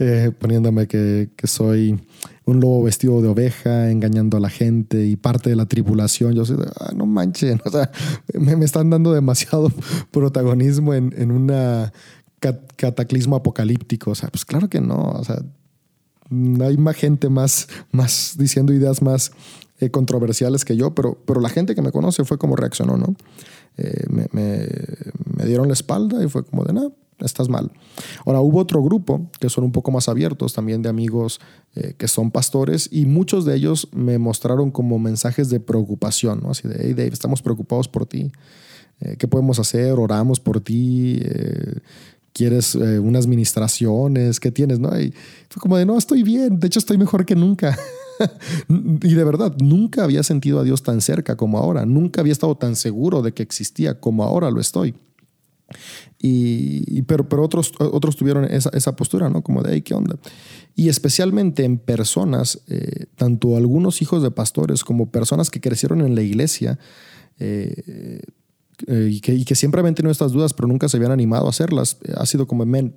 Eh, 0.00 0.30
poniéndome 0.38 0.86
que, 0.86 1.28
soy 1.42 2.00
un 2.44 2.60
lobo 2.60 2.84
vestido 2.84 3.20
de 3.20 3.28
oveja, 3.28 3.90
engañando 3.90 4.36
a 4.36 4.40
la 4.40 4.48
gente 4.48 5.06
y 5.06 5.16
parte 5.16 5.50
de 5.50 5.56
la 5.56 5.66
tripulación. 5.66 6.34
Yo 6.34 6.44
soy 6.44 6.58
ah, 6.78 6.92
no 6.94 7.04
manchen, 7.04 7.60
o 7.64 7.70
sea, 7.70 7.90
me, 8.34 8.64
están 8.64 8.90
dando 8.90 9.12
demasiado 9.12 9.72
protagonismo 10.12 10.94
en, 10.94 11.12
en 11.16 11.32
una 11.32 11.92
cataclismo 12.76 13.34
apocalíptico. 13.34 14.12
O 14.12 14.14
sea, 14.14 14.28
pues 14.28 14.44
claro 14.44 14.68
que 14.68 14.80
no, 14.80 14.96
o 14.96 15.24
sea, 15.24 15.42
hay 16.60 16.76
más 16.76 16.96
gente 16.96 17.28
más, 17.28 17.68
más 17.90 18.36
diciendo 18.38 18.72
ideas 18.72 19.02
más 19.02 19.32
eh, 19.80 19.90
controversiales 19.90 20.64
que 20.64 20.76
yo, 20.76 20.94
pero, 20.94 21.18
pero 21.24 21.40
la 21.40 21.48
gente 21.48 21.74
que 21.74 21.82
me 21.82 21.92
conoce 21.92 22.24
fue 22.24 22.38
como 22.38 22.56
reaccionó, 22.56 22.96
¿no? 22.96 23.14
Eh, 23.76 24.04
me, 24.10 24.28
me, 24.32 25.44
dieron 25.44 25.68
la 25.68 25.74
espalda 25.74 26.22
y 26.22 26.28
fue 26.28 26.44
como 26.44 26.64
de, 26.64 26.72
no, 26.72 26.92
estás 27.20 27.48
mal. 27.48 27.70
Ahora, 28.24 28.40
hubo 28.40 28.58
otro 28.58 28.82
grupo 28.82 29.30
que 29.40 29.48
son 29.48 29.64
un 29.64 29.72
poco 29.72 29.90
más 29.90 30.08
abiertos, 30.08 30.52
también 30.52 30.82
de 30.82 30.88
amigos 30.88 31.40
eh, 31.74 31.94
que 31.96 32.08
son 32.08 32.30
pastores, 32.30 32.88
y 32.92 33.06
muchos 33.06 33.44
de 33.44 33.56
ellos 33.56 33.88
me 33.92 34.18
mostraron 34.18 34.70
como 34.70 34.98
mensajes 34.98 35.50
de 35.50 35.60
preocupación, 35.60 36.40
¿no? 36.42 36.50
Así 36.50 36.68
de, 36.68 36.76
hey 36.80 36.94
Dave, 36.94 37.10
estamos 37.12 37.42
preocupados 37.42 37.88
por 37.88 38.06
ti. 38.06 38.30
¿Qué 39.16 39.28
podemos 39.28 39.60
hacer? 39.60 39.92
Oramos 39.92 40.40
por 40.40 40.60
ti 40.60 41.22
quieres 42.38 42.76
eh, 42.76 43.00
unas 43.00 43.26
ministraciones, 43.26 44.38
¿qué 44.38 44.52
tienes? 44.52 44.78
¿no? 44.78 44.90
Fue 44.90 45.60
como 45.60 45.76
de, 45.76 45.84
no, 45.84 45.98
estoy 45.98 46.22
bien, 46.22 46.60
de 46.60 46.68
hecho 46.68 46.78
estoy 46.78 46.96
mejor 46.96 47.26
que 47.26 47.34
nunca. 47.34 47.76
y 48.68 49.14
de 49.14 49.24
verdad, 49.24 49.56
nunca 49.60 50.04
había 50.04 50.22
sentido 50.22 50.60
a 50.60 50.62
Dios 50.62 50.84
tan 50.84 51.00
cerca 51.00 51.36
como 51.36 51.58
ahora, 51.58 51.84
nunca 51.84 52.20
había 52.20 52.32
estado 52.32 52.56
tan 52.56 52.76
seguro 52.76 53.22
de 53.22 53.32
que 53.32 53.42
existía 53.42 53.98
como 53.98 54.22
ahora 54.22 54.52
lo 54.52 54.60
estoy. 54.60 54.94
Y, 56.20 57.02
pero, 57.02 57.28
pero 57.28 57.44
otros, 57.44 57.72
otros 57.78 58.16
tuvieron 58.16 58.44
esa, 58.44 58.70
esa 58.70 58.96
postura, 58.96 59.28
¿no? 59.28 59.42
Como 59.42 59.62
de, 59.62 59.74
ahí, 59.74 59.82
¿qué 59.82 59.94
onda? 59.94 60.16
Y 60.74 60.88
especialmente 60.88 61.64
en 61.64 61.78
personas, 61.78 62.60
eh, 62.68 63.06
tanto 63.16 63.56
algunos 63.56 64.02
hijos 64.02 64.22
de 64.22 64.30
pastores 64.30 64.84
como 64.84 65.10
personas 65.10 65.50
que 65.50 65.60
crecieron 65.60 66.00
en 66.00 66.14
la 66.14 66.22
iglesia, 66.22 66.78
eh, 67.38 68.22
eh, 68.86 69.08
y, 69.10 69.20
que, 69.20 69.34
y, 69.34 69.44
que, 69.44 69.54
siempre 69.54 69.80
habían 69.80 69.94
tenido 69.94 70.12
estas 70.12 70.32
dudas, 70.32 70.54
pero 70.54 70.68
nunca 70.68 70.88
se 70.88 70.96
habían 70.96 71.12
animado 71.12 71.46
a 71.46 71.50
hacerlas. 71.50 71.98
Ha 72.16 72.26
sido 72.26 72.46
como, 72.46 72.64
men, 72.64 72.94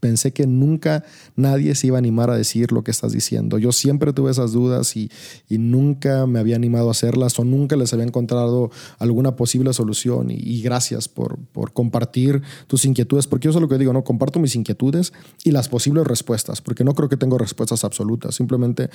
pensé 0.00 0.32
que 0.32 0.46
nunca 0.46 1.04
nadie 1.36 1.74
se 1.74 1.88
iba 1.88 1.96
a 1.96 1.98
animar 1.98 2.30
a 2.30 2.36
decir 2.36 2.72
lo 2.72 2.84
que 2.84 2.90
estás 2.90 3.12
diciendo. 3.12 3.58
Yo 3.58 3.72
siempre 3.72 4.12
tuve 4.12 4.30
esas 4.30 4.52
dudas 4.52 4.96
y, 4.96 5.10
y 5.48 5.58
nunca 5.58 6.26
me 6.26 6.38
había 6.38 6.56
animado 6.56 6.88
a 6.88 6.92
hacerlas 6.92 7.38
o 7.38 7.44
nunca 7.44 7.76
les 7.76 7.92
había 7.92 8.06
encontrado 8.06 8.70
alguna 8.98 9.36
posible 9.36 9.72
solución. 9.72 10.30
Y, 10.30 10.62
gracias 10.62 11.08
por, 11.08 11.38
por, 11.52 11.72
compartir 11.72 12.42
tus 12.66 12.84
inquietudes, 12.84 13.26
porque 13.26 13.46
yo 13.46 13.50
es 13.50 13.60
lo 13.60 13.68
que 13.68 13.78
digo, 13.78 13.92
¿no? 13.92 14.04
Comparto 14.04 14.38
mis 14.38 14.56
inquietudes 14.56 15.12
y 15.44 15.50
las 15.52 15.68
posibles 15.68 16.06
respuestas, 16.06 16.60
porque 16.60 16.84
no 16.84 16.94
creo 16.94 17.08
que 17.08 17.16
tengo 17.16 17.38
respuestas 17.38 17.84
absolutas, 17.84 18.34
simplemente 18.34 18.90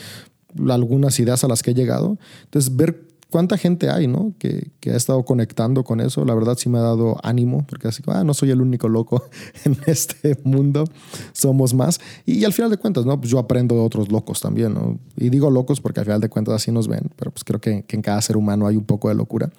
algunas 0.69 1.19
ideas 1.19 1.43
a 1.43 1.47
las 1.47 1.63
que 1.63 1.71
he 1.71 1.73
llegado. 1.73 2.17
Entonces, 2.45 2.75
ver 2.75 3.07
cuánta 3.33 3.57
gente 3.57 3.89
hay, 3.89 4.05
¿no? 4.05 4.35
Que, 4.37 4.71
ha 4.91 4.95
estado 4.95 5.25
conectando 5.25 5.83
con 5.83 5.99
eso. 6.01 6.23
La 6.23 6.35
verdad 6.35 6.55
sí 6.55 6.69
me 6.69 6.77
ha 6.77 6.81
dado 6.81 7.17
ánimo, 7.23 7.65
porque 7.67 7.87
así, 7.87 8.03
ah, 8.05 8.23
no 8.23 8.35
soy 8.35 8.51
el 8.51 8.61
único 8.61 8.87
loco 8.87 9.23
en 9.65 9.75
este 9.87 10.37
mundo, 10.43 10.83
somos 11.31 11.73
más. 11.73 11.99
Y, 12.27 12.45
al 12.45 12.53
final 12.53 12.69
de 12.69 12.77
cuentas, 12.77 13.07
¿no? 13.07 13.19
Pues 13.19 13.31
yo 13.31 13.39
aprendo 13.39 13.73
de 13.73 13.81
otros 13.81 14.11
locos 14.11 14.39
también, 14.39 14.75
¿no? 14.75 14.99
Y 15.17 15.31
digo 15.31 15.49
locos 15.49 15.81
porque 15.81 16.01
al 16.01 16.05
final 16.05 16.21
de 16.21 16.29
cuentas 16.29 16.53
así 16.53 16.71
nos 16.71 16.87
ven, 16.87 17.09
pero 17.15 17.31
pues 17.31 17.43
creo 17.43 17.59
que, 17.59 17.83
en 17.87 18.01
cada 18.03 18.21
ser 18.21 18.37
humano 18.37 18.67
hay 18.67 18.77
un 18.77 18.85
poco 18.85 19.09
de 19.09 19.15
locura. 19.15 19.49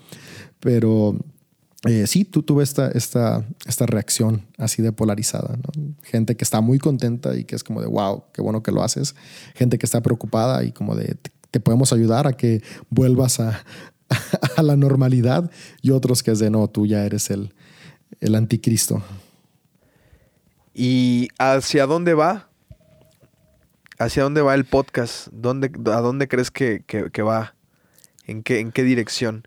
Pero 0.61 1.17
eh, 1.85 2.07
sí, 2.07 2.25
tú 2.25 2.45
tuve 2.45 2.63
esta, 2.63 2.93
esta, 2.93 3.45
esta 3.67 3.87
reacción 3.87 4.47
así 4.57 4.83
de 4.83 4.93
polarizada. 4.93 5.57
¿no? 5.57 5.97
Gente 6.05 6.37
que 6.37 6.45
está 6.45 6.61
muy 6.61 6.79
contenta 6.79 7.37
y 7.37 7.43
que 7.43 7.57
es 7.57 7.65
como 7.65 7.81
de, 7.81 7.89
wow, 7.89 8.23
qué 8.33 8.41
bueno 8.41 8.63
que 8.63 8.71
lo 8.71 8.85
haces. 8.85 9.17
Gente 9.57 9.79
que 9.79 9.87
está 9.87 10.01
preocupada 10.01 10.63
y 10.63 10.71
como 10.71 10.95
de, 10.95 11.17
te 11.55 11.61
podemos 11.61 11.93
ayudar 11.93 12.27
a 12.27 12.33
que 12.33 12.65
vuelvas 12.91 13.39
a, 13.39 13.65
a 14.57 14.63
la 14.65 14.75
normalidad 14.75 15.53
y 15.83 15.93
otros 15.93 16.25
que 16.25 16.33
es 16.33 16.41
de 16.41 16.51
no, 16.51 16.67
tú 16.67 16.85
ya 16.85 17.05
eres 17.05 17.31
el, 17.31 17.55
el 18.19 18.35
anticristo. 18.35 19.05
¿Y 20.75 21.29
hacia 21.39 21.87
dónde 21.87 22.15
va? 22.15 22.49
¿Hacia 24.01 24.25
dónde 24.25 24.43
va 24.43 24.57
el 24.57 24.65
podcast? 24.65 25.29
¿Dónde, 25.31 25.71
¿A 25.93 26.01
dónde 26.01 26.27
crees 26.27 26.51
que, 26.51 26.83
que, 26.85 27.23
va? 27.23 27.55
¿En 28.27 28.43
qué, 28.43 28.59
¿En 28.59 28.73
qué 28.73 28.83
dirección? 28.83 29.47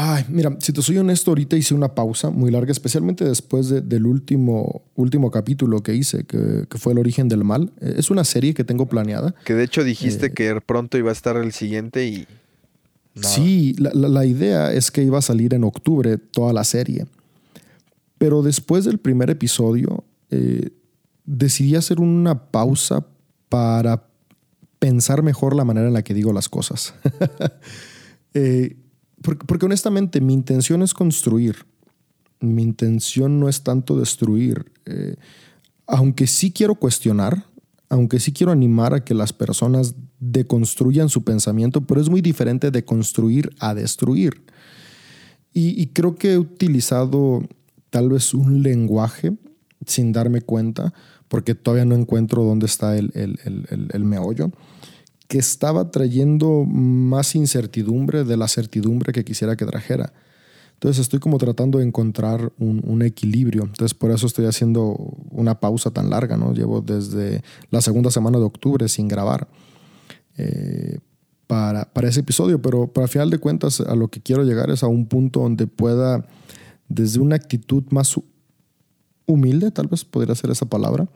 Ay, 0.00 0.24
mira, 0.28 0.56
si 0.60 0.72
te 0.72 0.80
soy 0.80 0.96
honesto, 0.98 1.32
ahorita 1.32 1.56
hice 1.56 1.74
una 1.74 1.92
pausa 1.96 2.30
muy 2.30 2.52
larga, 2.52 2.70
especialmente 2.70 3.24
después 3.24 3.68
del 3.68 4.06
último, 4.06 4.82
último 4.94 5.32
capítulo 5.32 5.82
que 5.82 5.92
hice, 5.92 6.22
que, 6.22 6.66
fue 6.78 6.92
El 6.92 7.00
origen 7.00 7.28
del 7.28 7.42
mal. 7.42 7.72
Eh, 7.80 7.94
es 7.96 8.08
una 8.08 8.22
serie 8.22 8.54
que 8.54 8.62
tengo 8.62 8.86
planeada. 8.86 9.34
Que 9.44 9.54
de 9.54 9.64
hecho 9.64 9.82
dijiste 9.82 10.26
eh, 10.26 10.32
que 10.32 10.60
pronto 10.64 10.98
iba 10.98 11.10
a 11.10 11.12
estar 11.12 11.36
el 11.36 11.50
siguiente 11.50 12.06
y... 12.06 12.28
Sí, 13.20 13.74
la, 13.76 14.24
idea 14.24 14.72
es 14.72 14.92
que 14.92 15.02
iba 15.02 15.18
a 15.18 15.22
salir 15.22 15.52
en 15.52 15.64
octubre 15.64 16.16
toda 16.16 16.52
la 16.52 16.62
serie. 16.62 17.06
Pero 18.18 18.42
después 18.42 18.84
del 18.84 18.98
primer 18.98 19.30
episodio, 19.30 20.04
eh, 20.30 20.70
decidí 21.24 21.74
hacer 21.74 21.98
una 21.98 22.52
pausa 22.52 23.04
para 23.48 24.04
pensar 24.78 25.24
mejor 25.24 25.56
la 25.56 25.64
manera 25.64 25.88
en 25.88 25.94
la 25.94 26.04
que 26.04 26.14
digo 26.14 26.32
las 26.32 26.48
cosas. 26.48 26.94
eh, 28.34 28.76
porque, 29.22 29.66
honestamente 29.66 30.20
mi 30.20 30.34
intención 30.34 30.82
es 30.82 30.94
construir. 30.94 31.66
Mi 32.40 32.62
intención 32.62 33.40
no 33.40 33.48
es 33.48 33.62
tanto 33.62 33.98
destruir. 33.98 34.70
Eh, 34.86 35.16
aunque 35.86 36.26
sí 36.26 36.52
quiero 36.52 36.76
cuestionar, 36.76 37.46
aunque 37.88 38.20
sí 38.20 38.32
quiero 38.32 38.52
animar 38.52 38.94
a 38.94 39.04
que 39.04 39.14
las 39.14 39.32
personas 39.32 39.94
deconstruyan 40.20 41.08
su 41.08 41.24
pensamiento, 41.24 41.80
pero 41.80 42.00
es 42.00 42.08
muy 42.08 42.20
diferente 42.20 42.70
de 42.70 42.84
construir 42.84 43.50
a 43.58 43.74
destruir. 43.74 44.44
Y, 45.60 45.88
creo 45.88 46.14
que 46.14 46.34
he 46.34 46.38
utilizado 46.38 47.42
tal 47.90 48.10
vez 48.10 48.32
un 48.32 48.62
lenguaje 48.62 49.32
sin 49.84 50.12
darme 50.12 50.40
cuenta, 50.40 50.94
porque 51.26 51.56
todavía 51.56 51.84
no 51.84 51.96
encuentro 51.96 52.44
dónde 52.44 52.66
está 52.66 52.96
el, 52.96 53.10
el, 53.14 53.40
el, 53.44 53.88
el 53.92 54.04
meollo, 54.04 54.52
que 55.28 55.38
estaba 55.38 55.90
trayendo 55.90 56.64
más 56.64 57.34
incertidumbre 57.34 58.24
de 58.24 58.36
la 58.36 58.48
certidumbre 58.48 59.12
que 59.12 59.24
quisiera 59.24 59.56
que 59.56 59.66
trajera. 59.66 60.12
Entonces 60.72 61.02
estoy 61.02 61.20
como 61.20 61.38
tratando 61.38 61.78
de 61.78 61.84
encontrar 61.84 62.52
un, 62.58 63.02
equilibrio. 63.02 63.64
Entonces 63.64 63.94
por 63.94 64.10
eso 64.10 64.26
estoy 64.26 64.46
haciendo 64.46 64.92
una 65.30 65.60
pausa 65.60 65.90
tan 65.90 66.08
larga, 66.08 66.36
¿no? 66.36 66.54
Llevo 66.54 66.80
desde 66.80 67.42
la 67.70 67.82
segunda 67.82 68.10
semana 68.10 68.38
de 68.38 68.44
octubre 68.44 68.88
sin 68.88 69.06
grabar 69.06 69.48
eh, 70.38 70.98
para, 71.46 71.92
para, 71.92 72.08
ese 72.08 72.20
episodio, 72.20 72.62
pero 72.62 72.86
para 72.86 73.08
final 73.08 73.28
de 73.28 73.38
cuentas 73.38 73.80
a 73.80 73.94
lo 73.96 74.08
que 74.08 74.20
quiero 74.20 74.44
llegar 74.44 74.70
es 74.70 74.82
a 74.82 74.86
un 74.86 75.06
punto 75.06 75.40
donde 75.40 75.66
pueda, 75.66 76.26
desde 76.88 77.20
una 77.20 77.36
actitud 77.36 77.82
más 77.90 78.18
humilde, 79.26 79.70
tal 79.72 79.88
vez 79.88 80.04
podría 80.04 80.34
ser 80.36 80.50
esa 80.50 80.66
palabra, 80.66 81.08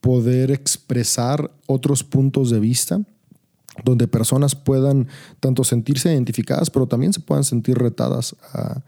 poder 0.00 0.50
expresar 0.52 1.50
otros 1.66 2.04
puntos 2.04 2.50
de 2.50 2.60
vista 2.60 3.00
donde 3.84 4.08
personas 4.08 4.54
puedan 4.54 5.08
tanto 5.40 5.64
sentirse 5.64 6.12
identificadas, 6.12 6.70
pero 6.70 6.86
también 6.86 7.12
se 7.12 7.20
puedan 7.20 7.44
sentir 7.44 7.78
retadas 7.78 8.36
a, 8.52 8.82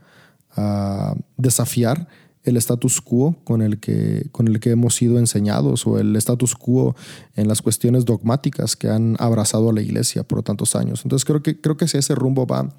desafiar 1.36 2.09
el 2.43 2.57
status 2.57 3.01
quo 3.01 3.36
con 3.45 3.62
el, 3.62 3.78
que, 3.78 4.26
con 4.32 4.49
el 4.49 4.59
que 4.59 4.70
hemos 4.70 4.97
sido 4.97 5.20
enseñados 5.20 5.86
o 5.86 6.01
el 6.01 6.16
status 6.16 6.57
quo 6.57 6.97
en 7.36 7.47
las 7.47 7.62
cuestiones 7.62 8.05
dogmáticas 8.05 8.74
que 8.74 8.89
han 8.89 9.14
abrazado 9.20 9.70
a 9.70 9.72
la 9.72 9.82
iglesia 9.82 10.24
por 10.24 10.43
tantos 10.43 10.74
años. 10.74 11.03
Entonces 11.05 11.24
creo 11.24 11.45
que, 11.45 11.61
creo 11.61 11.76
que 11.76 11.86
si 11.86 11.97
ese 11.97 12.16
rumbo 12.16 12.45
va, 12.45 12.74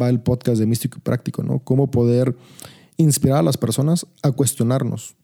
va 0.00 0.08
el 0.08 0.20
podcast 0.20 0.60
de 0.60 0.66
Místico 0.66 0.98
y 0.98 1.00
Práctico, 1.00 1.42
¿no? 1.42 1.58
Cómo 1.58 1.90
poder 1.90 2.36
inspirar 2.96 3.38
a 3.38 3.42
las 3.42 3.56
personas 3.56 4.06
a 4.22 4.30
cuestionarnos 4.30 5.16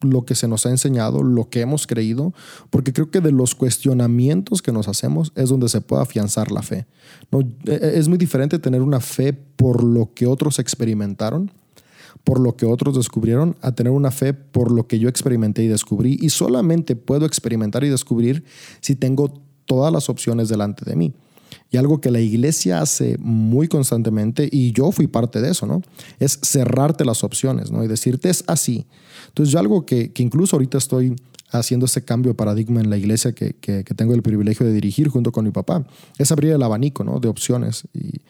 lo 0.00 0.24
que 0.24 0.34
se 0.34 0.48
nos 0.48 0.66
ha 0.66 0.70
enseñado, 0.70 1.22
lo 1.22 1.48
que 1.50 1.60
hemos 1.60 1.86
creído, 1.86 2.32
porque 2.70 2.92
creo 2.92 3.10
que 3.10 3.20
de 3.20 3.32
los 3.32 3.54
cuestionamientos 3.54 4.62
que 4.62 4.72
nos 4.72 4.88
hacemos 4.88 5.32
es 5.34 5.48
donde 5.48 5.68
se 5.68 5.80
puede 5.80 6.02
afianzar 6.02 6.50
la 6.50 6.62
fe. 6.62 6.86
E, 7.66 7.72
e, 7.72 7.98
es 7.98 8.08
muy 8.08 8.18
diferente 8.18 8.58
tener 8.58 8.82
una 8.82 9.00
fe 9.00 9.32
por 9.32 9.84
lo 9.84 10.12
que 10.14 10.26
otros 10.26 10.58
experimentaron, 10.58 11.50
por 12.24 12.40
lo 12.40 12.56
que 12.56 12.66
otros 12.66 12.96
descubrieron, 12.96 13.56
a 13.60 13.72
tener 13.72 13.92
una 13.92 14.10
fe 14.10 14.32
por 14.32 14.70
lo 14.70 14.86
que 14.86 14.98
yo 14.98 15.08
experimenté 15.08 15.62
y 15.62 15.68
descubrí. 15.68 16.18
Y 16.20 16.30
solamente 16.30 16.96
puedo 16.96 17.26
experimentar 17.26 17.84
y 17.84 17.88
descubrir 17.88 18.44
si 18.80 18.94
tengo 18.94 19.32
todas 19.66 19.92
las 19.92 20.08
opciones 20.08 20.48
delante 20.48 20.84
de 20.84 20.96
mí. 20.96 21.14
Y 21.70 21.76
algo 21.76 22.00
que 22.00 22.10
la 22.10 22.20
iglesia 22.20 22.80
hace 22.80 23.16
muy 23.18 23.68
constantemente, 23.68 24.48
y 24.50 24.72
yo 24.72 24.92
fui 24.92 25.06
parte 25.06 25.40
de 25.40 25.50
eso, 25.50 25.66
¿no? 25.66 25.82
Es 26.18 26.38
cerrarte 26.42 27.04
las 27.04 27.22
opciones, 27.24 27.70
¿no? 27.70 27.84
Y 27.84 27.88
decirte 27.88 28.30
es 28.30 28.44
así. 28.46 28.86
Entonces, 29.28 29.52
yo 29.52 29.58
algo 29.58 29.86
que, 29.86 30.12
que 30.12 30.22
incluso 30.22 30.56
ahorita 30.56 30.78
estoy 30.78 31.16
haciendo 31.52 31.86
ese 31.86 32.04
cambio 32.04 32.32
de 32.32 32.34
paradigma 32.34 32.80
en 32.80 32.90
la 32.90 32.96
iglesia 32.96 33.32
que, 33.32 33.54
que, 33.54 33.82
tengo 33.82 34.14
el 34.14 34.22
privilegio 34.22 34.64
de 34.66 34.72
dirigir 34.72 35.08
junto 35.08 35.32
con 35.32 35.44
mi 35.44 35.50
papá, 35.50 35.84
es 36.18 36.30
abrir 36.32 36.52
el 36.52 36.62
abanico, 36.62 37.04
¿no? 37.04 37.18
De 37.20 37.28
opciones. 37.28 37.84
Y, 37.92 38.20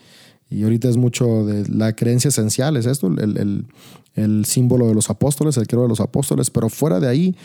y 0.51 0.65
ahorita 0.65 0.89
es 0.89 0.97
mucho 0.97 1.45
de 1.45 1.69
la 1.69 1.95
creencia 1.95 2.29
esencial, 2.29 2.77
es 2.77 2.87
esto, 2.87 3.07
el, 3.07 3.37
el, 3.37 3.67
el 4.15 4.45
símbolo 4.45 4.89
de 4.89 4.95
los 4.95 5.11
apóstoles, 5.11 5.57
el 5.57 5.67
creo 5.67 5.83
de 5.83 5.89
los 5.89 6.01
apóstoles, 6.01 6.51
pero 6.51 6.69
fuera 6.69 6.99
de 6.99 7.09
ahí 7.09 7.37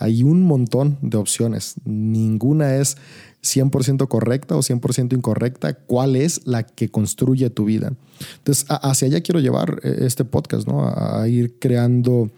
hay 0.00 0.22
un 0.22 0.42
montón 0.42 0.98
de 1.02 1.18
opciones. 1.18 1.74
Ninguna 1.84 2.76
es 2.76 2.96
100% 3.42 4.08
correcta 4.08 4.56
o 4.56 4.60
100% 4.60 5.14
incorrecta, 5.14 5.74
cuál 5.74 6.16
es 6.16 6.46
la 6.46 6.64
que 6.64 6.90
construye 6.90 7.50
tu 7.50 7.66
vida. 7.66 7.92
Entonces, 8.38 8.66
hacia 8.68 9.08
allá 9.08 9.20
quiero 9.20 9.40
llevar 9.40 9.78
eh, 9.82 9.98
este 10.00 10.24
podcast, 10.24 10.66
¿no? 10.66 10.86
A, 10.86 11.28
ir 11.28 11.58
creando 11.58 12.30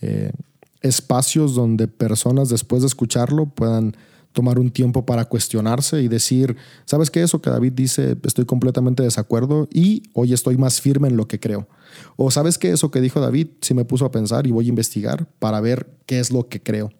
eh, 0.00 0.32
espacios 0.80 1.54
donde 1.54 1.88
personas 1.88 2.48
después 2.48 2.82
de 2.82 2.88
escucharlo 2.88 3.46
puedan 3.46 3.94
tomar 4.32 4.58
un 4.58 4.70
tiempo 4.70 5.04
para 5.04 5.26
cuestionarse 5.26 6.02
y 6.02 6.08
decir, 6.08 6.56
¿sabes 6.86 7.10
qué? 7.10 7.22
Eso 7.22 7.42
que 7.42 7.50
David 7.50 7.72
dice, 7.72 8.16
estoy 8.24 8.46
completamente 8.46 9.02
de 9.02 9.08
desacuerdo 9.08 9.68
y 9.70 10.04
hoy 10.14 10.32
estoy 10.32 10.56
más 10.56 10.80
firme 10.80 11.08
en 11.08 11.16
lo 11.16 11.26
que 11.26 11.40
creo. 11.40 11.68
O 12.16 12.30
¿sabes 12.30 12.56
qué? 12.56 12.70
Eso 12.70 12.90
que 12.90 13.00
dijo 13.00 13.20
David, 13.20 13.48
si 13.60 13.74
me 13.74 13.84
puso 13.84 14.06
a 14.06 14.10
pensar 14.10 14.46
y 14.46 14.52
voy 14.52 14.66
a 14.66 14.68
investigar 14.68 15.26
para 15.38 15.60
ver 15.60 15.90
qué 16.06 16.20
es 16.20 16.30
lo 16.30 16.48
que 16.48 16.62
creo. 16.62 16.92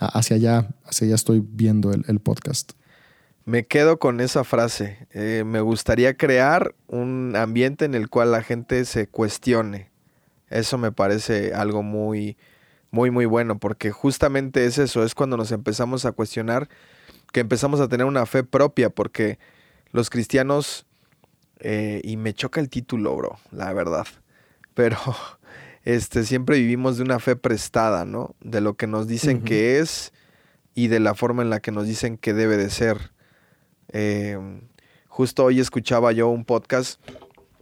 Hacia 0.00 0.36
allá, 0.36 0.68
hacia 0.84 1.06
allá 1.06 1.14
estoy 1.14 1.42
viendo 1.44 1.92
el 1.92 2.20
podcast. 2.20 2.72
Me 3.48 3.66
quedo 3.66 3.98
con 3.98 4.20
esa 4.20 4.44
frase. 4.44 5.06
Eh, 5.10 5.42
me 5.46 5.62
gustaría 5.62 6.18
crear 6.18 6.74
un 6.86 7.34
ambiente 7.34 7.86
en 7.86 7.94
el 7.94 8.10
cual 8.10 8.30
la 8.30 8.42
gente 8.42 8.84
se 8.84 9.06
cuestione. 9.08 9.90
Eso 10.50 10.76
me 10.76 10.92
parece 10.92 11.54
algo 11.54 11.82
muy, 11.82 12.36
muy, 12.90 13.10
muy 13.10 13.24
bueno, 13.24 13.58
porque 13.58 13.90
justamente 13.90 14.66
es 14.66 14.76
eso, 14.76 15.02
es 15.02 15.14
cuando 15.14 15.38
nos 15.38 15.50
empezamos 15.50 16.04
a 16.04 16.12
cuestionar, 16.12 16.68
que 17.32 17.40
empezamos 17.40 17.80
a 17.80 17.88
tener 17.88 18.06
una 18.06 18.26
fe 18.26 18.44
propia, 18.44 18.90
porque 18.90 19.38
los 19.92 20.10
cristianos, 20.10 20.84
eh, 21.60 22.02
y 22.04 22.18
me 22.18 22.34
choca 22.34 22.60
el 22.60 22.68
título, 22.68 23.16
bro, 23.16 23.38
la 23.50 23.72
verdad, 23.72 24.06
pero 24.74 24.98
este, 25.88 26.24
siempre 26.24 26.58
vivimos 26.58 26.98
de 26.98 27.02
una 27.02 27.18
fe 27.18 27.34
prestada, 27.34 28.04
¿no? 28.04 28.34
De 28.42 28.60
lo 28.60 28.74
que 28.74 28.86
nos 28.86 29.08
dicen 29.08 29.40
que 29.40 29.78
es 29.78 30.12
y 30.74 30.88
de 30.88 31.00
la 31.00 31.14
forma 31.14 31.42
en 31.42 31.48
la 31.48 31.60
que 31.60 31.72
nos 31.72 31.86
dicen 31.86 32.18
que 32.18 32.34
debe 32.34 32.58
de 32.58 32.68
ser. 32.68 33.12
Em, 33.90 34.60
justo 35.06 35.46
hoy 35.46 35.60
escuchaba 35.60 36.12
yo 36.12 36.28
un 36.28 36.44
podcast 36.44 37.00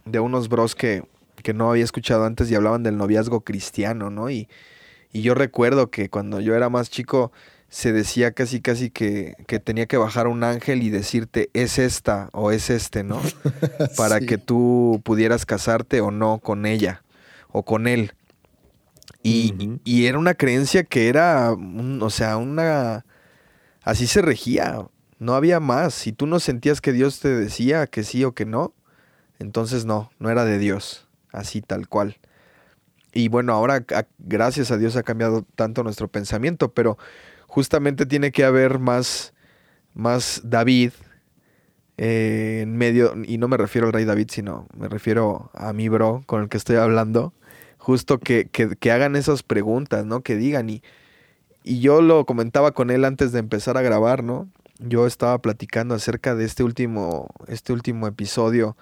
de 0.03 0.19
unos 0.19 0.49
bros 0.49 0.75
que, 0.75 1.05
que, 1.41 1.53
no 1.53 1.71
había 1.71 1.85
escuchado 1.85 2.25
antes 2.25 2.51
y 2.51 2.55
hablaban 2.55 2.83
del 2.83 2.97
noviazgo 2.97 3.45
cristiano, 3.45 4.09
¿no? 4.09 4.29
Y, 4.29 4.49
y 5.13 5.21
yo 5.21 5.33
recuerdo 5.33 5.89
que 5.89 6.09
cuando 6.09 6.41
yo 6.41 6.53
era 6.53 6.67
más 6.67 6.89
chico 6.89 7.31
se 7.69 7.93
decía 7.93 8.33
casi 8.33 8.59
casi 8.59 8.89
que, 8.89 9.35
que, 9.47 9.61
tenía 9.61 9.85
que 9.85 9.95
bajar 9.95 10.27
un 10.27 10.43
ángel 10.43 10.83
y 10.83 10.89
decirte 10.89 11.49
es 11.53 11.79
esta 11.79 12.29
o 12.33 12.51
es 12.51 12.69
este, 12.69 13.05
¿no? 13.05 13.21
Para 13.95 14.19
que 14.19 14.37
tú 14.37 14.99
pudieras 15.05 15.45
casarte 15.45 16.01
o 16.01 16.11
no 16.11 16.39
con 16.39 16.65
ella 16.65 17.03
o 17.53 17.63
con 17.63 17.87
él. 17.87 18.11
Y, 19.23 19.79
y 19.83 20.05
era 20.05 20.17
una 20.17 20.35
creencia 20.35 20.83
que 20.83 21.09
era, 21.09 21.51
o 21.51 22.09
sea, 22.09 22.37
una... 22.37 23.05
Así 23.81 24.07
se 24.07 24.21
regía. 24.21 24.85
No 25.19 25.33
había 25.33 25.59
más. 25.59 25.93
Si 25.93 26.11
tú 26.11 26.27
no 26.27 26.39
sentías 26.39 26.81
que 26.81 26.93
Dios 26.93 27.19
te 27.19 27.29
decía 27.29 27.87
que 27.87 28.03
sí 28.03 28.23
o 28.23 28.33
que 28.33 28.45
no, 28.45 28.73
entonces 29.39 29.85
no, 29.85 30.11
no 30.19 30.29
era 30.29 30.45
de 30.45 30.59
Dios, 30.59 31.07
así 31.31 31.61
tal 31.61 31.87
cual. 31.87 32.17
Y 33.13 33.29
bueno, 33.29 33.53
ahora 33.53 33.85
gracias 34.19 34.71
a 34.71 34.77
Dios 34.77 34.95
ha 34.95 35.03
cambiado 35.03 35.45
tanto 35.55 35.83
nuestro 35.83 36.07
pensamiento, 36.07 36.73
pero 36.73 36.97
justamente 37.47 38.05
tiene 38.05 38.31
que 38.31 38.43
haber 38.43 38.79
más, 38.79 39.33
más 39.93 40.41
David 40.43 40.91
eh, 41.97 42.59
en 42.61 42.77
medio, 42.77 43.13
y 43.25 43.37
no 43.39 43.47
me 43.47 43.57
refiero 43.57 43.87
al 43.87 43.93
rey 43.93 44.05
David, 44.05 44.27
sino 44.31 44.67
me 44.75 44.87
refiero 44.87 45.49
a 45.53 45.73
mi 45.73 45.89
bro 45.89 46.23
con 46.27 46.43
el 46.43 46.49
que 46.49 46.57
estoy 46.57 46.75
hablando, 46.75 47.33
justo 47.87 48.19
que, 48.19 48.49
que, 48.51 48.75
que 48.75 48.91
hagan 48.91 49.15
esas 49.15 49.43
preguntas, 49.43 50.05
¿no? 50.05 50.21
Que 50.21 50.35
digan, 50.35 50.69
y, 50.69 50.83
y 51.63 51.79
yo 51.79 52.01
lo 52.01 52.25
comentaba 52.25 52.73
con 52.73 52.89
él 52.89 53.05
antes 53.05 53.31
de 53.31 53.39
empezar 53.39 53.77
a 53.77 53.81
grabar, 53.81 54.23
¿no? 54.23 54.49
yo 54.79 55.07
estaba 55.07 55.41
platicando 55.41 55.95
acerca 55.95 56.35
de 56.35 56.45
este 56.45 56.63
último, 56.63 57.29
este 57.47 57.73
último 57.73 58.07
episodio 58.07 58.77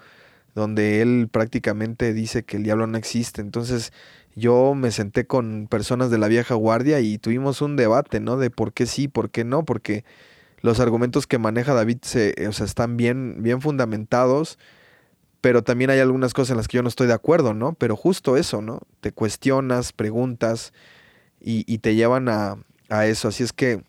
donde 0.54 1.02
él 1.02 1.28
prácticamente 1.30 2.12
dice 2.12 2.44
que 2.44 2.56
el 2.56 2.62
diablo 2.62 2.86
no 2.86 2.96
existe. 2.96 3.40
Entonces 3.40 3.92
yo 4.34 4.74
me 4.74 4.90
senté 4.90 5.26
con 5.26 5.68
personas 5.68 6.10
de 6.10 6.18
la 6.18 6.28
vieja 6.28 6.54
guardia 6.54 7.00
y 7.00 7.18
tuvimos 7.18 7.60
un 7.60 7.76
debate, 7.76 8.20
¿no? 8.20 8.36
De 8.38 8.50
por 8.50 8.72
qué 8.72 8.86
sí, 8.86 9.08
por 9.08 9.30
qué 9.30 9.44
no, 9.44 9.64
porque 9.64 10.04
los 10.62 10.80
argumentos 10.80 11.26
que 11.26 11.38
maneja 11.38 11.74
David 11.74 11.98
se, 12.02 12.34
o 12.48 12.52
sea, 12.52 12.66
están 12.66 12.96
bien, 12.96 13.42
bien 13.42 13.60
fundamentados, 13.60 14.58
pero 15.46 15.62
también 15.62 15.90
hay 15.90 16.00
algunas 16.00 16.34
cosas 16.34 16.50
en 16.50 16.56
las 16.56 16.66
que 16.66 16.74
yo 16.78 16.82
no 16.82 16.88
estoy 16.88 17.06
de 17.06 17.12
acuerdo, 17.12 17.54
¿no? 17.54 17.74
Pero 17.74 17.94
justo 17.94 18.36
eso, 18.36 18.62
¿no? 18.62 18.80
Te 19.00 19.12
cuestionas, 19.12 19.92
preguntas 19.92 20.72
y, 21.40 21.62
y 21.72 21.78
te 21.78 21.94
llevan 21.94 22.28
a, 22.28 22.56
a 22.88 23.06
eso. 23.06 23.28
Así 23.28 23.44
es 23.44 23.52
que, 23.52 23.84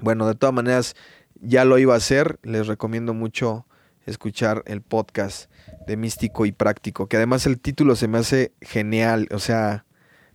bueno, 0.00 0.28
de 0.28 0.36
todas 0.36 0.54
maneras, 0.54 0.94
ya 1.40 1.64
lo 1.64 1.78
iba 1.78 1.94
a 1.94 1.96
hacer, 1.96 2.38
les 2.44 2.68
recomiendo 2.68 3.12
mucho 3.12 3.66
escuchar 4.06 4.62
el 4.66 4.80
podcast 4.80 5.50
de 5.88 5.96
Místico 5.96 6.46
y 6.46 6.52
Práctico, 6.52 7.08
que 7.08 7.16
además 7.16 7.44
el 7.46 7.58
título 7.58 7.96
se 7.96 8.06
me 8.06 8.18
hace 8.18 8.52
genial, 8.60 9.26
o 9.32 9.40
sea, 9.40 9.84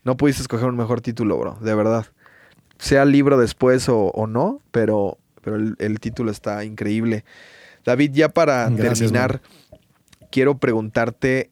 no 0.03 0.17
pudiste 0.17 0.41
escoger 0.41 0.67
un 0.67 0.75
mejor 0.75 0.99
título, 0.99 1.37
bro, 1.37 1.57
de 1.61 1.73
verdad. 1.73 2.07
Sea 2.79 3.05
libro 3.05 3.37
después 3.37 3.87
o, 3.87 4.27
no, 4.27 4.59
pero, 4.71 5.19
pero 5.41 5.55
el, 5.55 5.99
título 6.01 6.31
está 6.31 6.65
increíble. 6.65 7.23
David, 7.85 8.11
ya 8.11 8.27
para 8.27 8.69
terminar, 8.75 9.39
quiero 10.33 10.57
preguntarte 10.57 11.51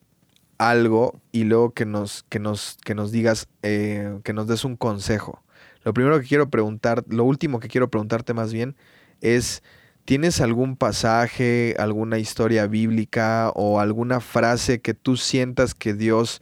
algo 0.57 1.21
y 1.31 1.43
luego 1.43 1.71
que 1.71 1.85
nos, 1.85 2.23
que 2.29 2.39
nos, 2.39 2.79
que 2.83 2.95
nos 2.95 3.11
digas, 3.11 3.47
eh, 3.61 4.19
que 4.23 4.33
nos 4.33 4.47
des 4.47 4.65
un 4.65 4.75
consejo. 4.75 5.43
Lo 5.83 5.93
primero 5.93 6.19
que 6.19 6.25
quiero 6.25 6.49
preguntar, 6.49 7.05
lo 7.07 7.23
último 7.23 7.59
que 7.59 7.67
quiero 7.67 7.91
preguntarte 7.91 8.33
más 8.33 8.51
bien, 8.51 8.75
es, 9.21 9.61
¿tienes 10.03 10.41
algún 10.41 10.77
pasaje, 10.77 11.75
alguna 11.77 12.17
historia 12.17 12.65
bíblica 12.65 13.51
o 13.53 13.79
alguna 13.79 14.19
frase 14.19 14.81
que 14.81 14.95
tú 14.95 15.15
sientas 15.15 15.75
que 15.75 15.93
Dios 15.93 16.41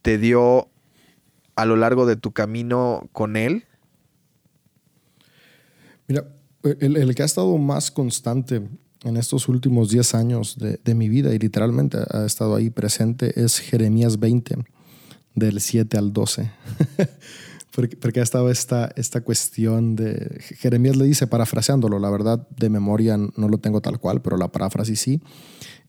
te 0.00 0.16
dio 0.16 0.68
a 1.56 1.64
lo 1.64 1.74
largo 1.74 2.06
de 2.06 2.14
tu 2.14 2.30
camino 2.30 3.08
con 3.10 3.34
Él? 3.34 3.64
Mira, 6.06 6.24
El, 6.62 7.12
que 7.16 7.22
ha 7.22 7.26
estado 7.26 7.58
más 7.58 7.90
constante 7.90 8.62
en 9.04 9.16
estos 9.16 9.48
últimos 9.48 9.90
10 9.90 10.14
años 10.14 10.56
de, 10.58 10.94
mi 10.94 11.08
vida 11.08 11.34
y 11.34 11.38
literalmente 11.38 11.98
ha 12.10 12.24
estado 12.24 12.56
ahí 12.56 12.70
presente 12.70 13.40
es 13.42 13.58
Jeremías 13.58 14.18
20, 14.18 14.56
del 15.34 15.60
7 15.60 15.98
al 15.98 16.12
12. 16.12 16.50
porque, 18.00 18.20
ha 18.20 18.22
estado 18.22 18.50
esta, 18.50 18.92
esta 18.96 19.20
cuestión 19.20 19.96
de... 19.96 20.40
Jeremías 20.58 20.96
le 20.96 21.04
dice, 21.04 21.26
parafraseándolo, 21.26 21.98
la 21.98 22.10
verdad 22.10 22.46
de 22.56 22.70
memoria 22.70 23.16
no 23.16 23.48
lo 23.48 23.58
tengo 23.58 23.80
tal 23.80 23.98
cual, 23.98 24.22
pero 24.22 24.36
la 24.36 24.48
paráfrasis 24.48 25.00
sí. 25.00 25.20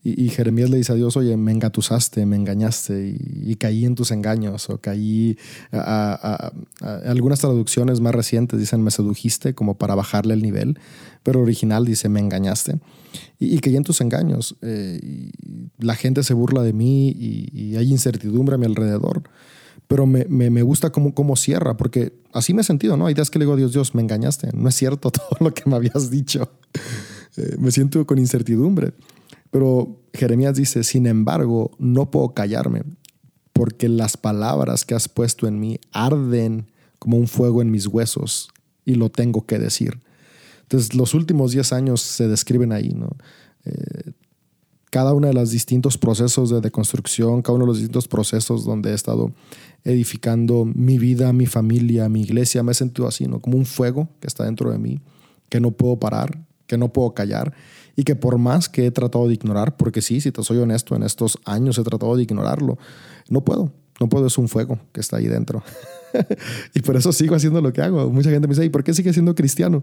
Y, 0.08 0.28
Jeremías 0.28 0.70
le 0.70 0.76
dice 0.76 0.92
a 0.92 0.94
Dios, 0.94 1.16
oye, 1.16 1.36
me 1.36 1.50
engatusaste, 1.50 2.26
me 2.26 2.36
engañaste 2.36 3.16
y, 3.18 3.56
caí 3.56 3.84
en 3.84 3.96
tus 3.96 4.12
engaños 4.12 4.70
o 4.70 4.78
caí... 4.78 5.36
A, 5.72 6.52
algunas 7.06 7.40
traducciones 7.40 8.00
más 8.00 8.14
recientes 8.14 8.60
dicen, 8.60 8.84
me 8.84 8.92
sedujiste 8.92 9.54
como 9.54 9.78
para 9.78 9.96
bajarle 9.96 10.34
el 10.34 10.42
nivel, 10.42 10.78
pero 11.24 11.40
original 11.40 11.84
dice, 11.84 12.08
me 12.08 12.20
engañaste. 12.20 12.78
Y, 13.40 13.58
caí 13.58 13.74
en 13.74 13.82
tus 13.82 14.00
engaños. 14.00 14.54
Eh, 14.62 15.32
la 15.78 15.96
gente 15.96 16.22
se 16.22 16.34
burla 16.34 16.62
de 16.62 16.72
mí 16.72 17.08
y, 17.08 17.74
hay 17.74 17.90
incertidumbre 17.90 18.54
a 18.54 18.58
mi 18.58 18.66
alrededor 18.66 19.24
pero 19.88 20.04
me, 20.04 20.24
me, 20.24 20.62
gusta 20.62 20.90
cómo, 20.90 21.14
cómo, 21.14 21.36
cierra, 21.36 21.76
porque 21.76 22.12
así 22.32 22.52
me 22.52 22.62
he 22.62 22.64
sentido, 22.64 22.96
¿no? 22.96 23.06
Hay 23.06 23.14
días 23.14 23.30
que 23.30 23.38
le 23.38 23.44
digo 23.44 23.52
a 23.54 23.56
Dios, 23.56 23.72
Dios, 23.72 23.94
me 23.94 24.02
engañaste, 24.02 24.50
no 24.52 24.68
es 24.68 24.74
cierto 24.74 25.10
todo 25.12 25.36
lo 25.38 25.54
que 25.54 25.62
me 25.66 25.74
habías 25.74 26.10
dicho. 26.10 26.48
Eh, 27.38 27.56
me 27.58 27.70
siento 27.70 28.06
con 28.06 28.18
incertidumbre. 28.18 28.94
Pero 29.50 30.00
Jeremías 30.12 30.56
dice, 30.56 30.84
sin 30.84 31.06
embargo, 31.06 31.70
no 31.78 32.10
puedo 32.10 32.34
callarme, 32.34 32.82
porque 33.52 33.88
las 33.88 34.16
palabras 34.16 34.84
que 34.84 34.94
has 34.94 35.08
puesto 35.08 35.46
en 35.46 35.60
mí 35.60 35.78
arden 35.92 36.70
como 36.98 37.16
un 37.16 37.28
fuego 37.28 37.62
en 37.62 37.70
mis 37.70 37.86
huesos 37.86 38.48
y 38.84 38.94
lo 38.94 39.10
tengo 39.10 39.46
que 39.46 39.58
decir. 39.58 40.00
Entonces, 40.62 40.94
los 40.94 41.14
últimos 41.14 41.52
10 41.52 41.72
años 41.72 42.00
se 42.00 42.28
describen 42.28 42.72
ahí, 42.72 42.90
¿no? 42.90 43.10
Eh, 43.64 44.12
cada 44.90 45.12
uno 45.12 45.26
de 45.26 45.34
los 45.34 45.50
distintos 45.50 45.98
procesos 45.98 46.50
de 46.50 46.60
deconstrucción, 46.60 47.42
cada 47.42 47.56
uno 47.56 47.64
de 47.64 47.68
los 47.68 47.78
distintos 47.78 48.08
procesos 48.08 48.64
donde 48.64 48.90
he 48.90 48.94
estado 48.94 49.32
edificando 49.84 50.64
mi 50.64 50.98
vida, 50.98 51.32
mi 51.32 51.46
familia, 51.46 52.08
mi 52.08 52.22
iglesia, 52.22 52.62
me 52.62 52.72
he 52.72 52.74
sentido 52.74 53.06
así, 53.06 53.26
¿no? 53.26 53.40
Como 53.40 53.58
un 53.58 53.66
fuego 53.66 54.08
que 54.20 54.26
está 54.26 54.44
dentro 54.44 54.70
de 54.70 54.78
mí, 54.78 55.00
que 55.48 55.60
no 55.60 55.72
puedo 55.72 55.98
parar, 55.98 56.38
que 56.66 56.78
no 56.78 56.92
puedo 56.92 57.14
callar 57.14 57.54
y 57.96 58.04
que 58.04 58.14
por 58.14 58.38
más 58.38 58.68
que 58.68 58.86
he 58.86 58.90
tratado 58.90 59.26
de 59.26 59.34
ignorar, 59.34 59.76
porque 59.76 60.02
sí, 60.02 60.20
si 60.20 60.30
te 60.30 60.42
soy 60.42 60.58
honesto, 60.58 60.94
en 60.94 61.02
estos 61.02 61.38
años 61.44 61.78
he 61.78 61.82
tratado 61.82 62.14
de 62.14 62.22
ignorarlo, 62.22 62.78
no 63.28 63.42
puedo, 63.42 63.72
no 63.98 64.08
puedo, 64.08 64.26
es 64.26 64.36
un 64.38 64.48
fuego 64.48 64.78
que 64.92 65.00
está 65.00 65.16
ahí 65.16 65.26
dentro. 65.26 65.62
y 66.74 66.82
por 66.82 66.96
eso 66.96 67.12
sigo 67.12 67.34
haciendo 67.34 67.60
lo 67.60 67.72
que 67.72 67.82
hago. 67.82 68.10
Mucha 68.10 68.30
gente 68.30 68.46
me 68.46 68.52
dice, 68.52 68.64
¿y 68.64 68.68
por 68.68 68.84
qué 68.84 68.92
sigue 68.92 69.12
siendo 69.12 69.34
cristiano? 69.34 69.82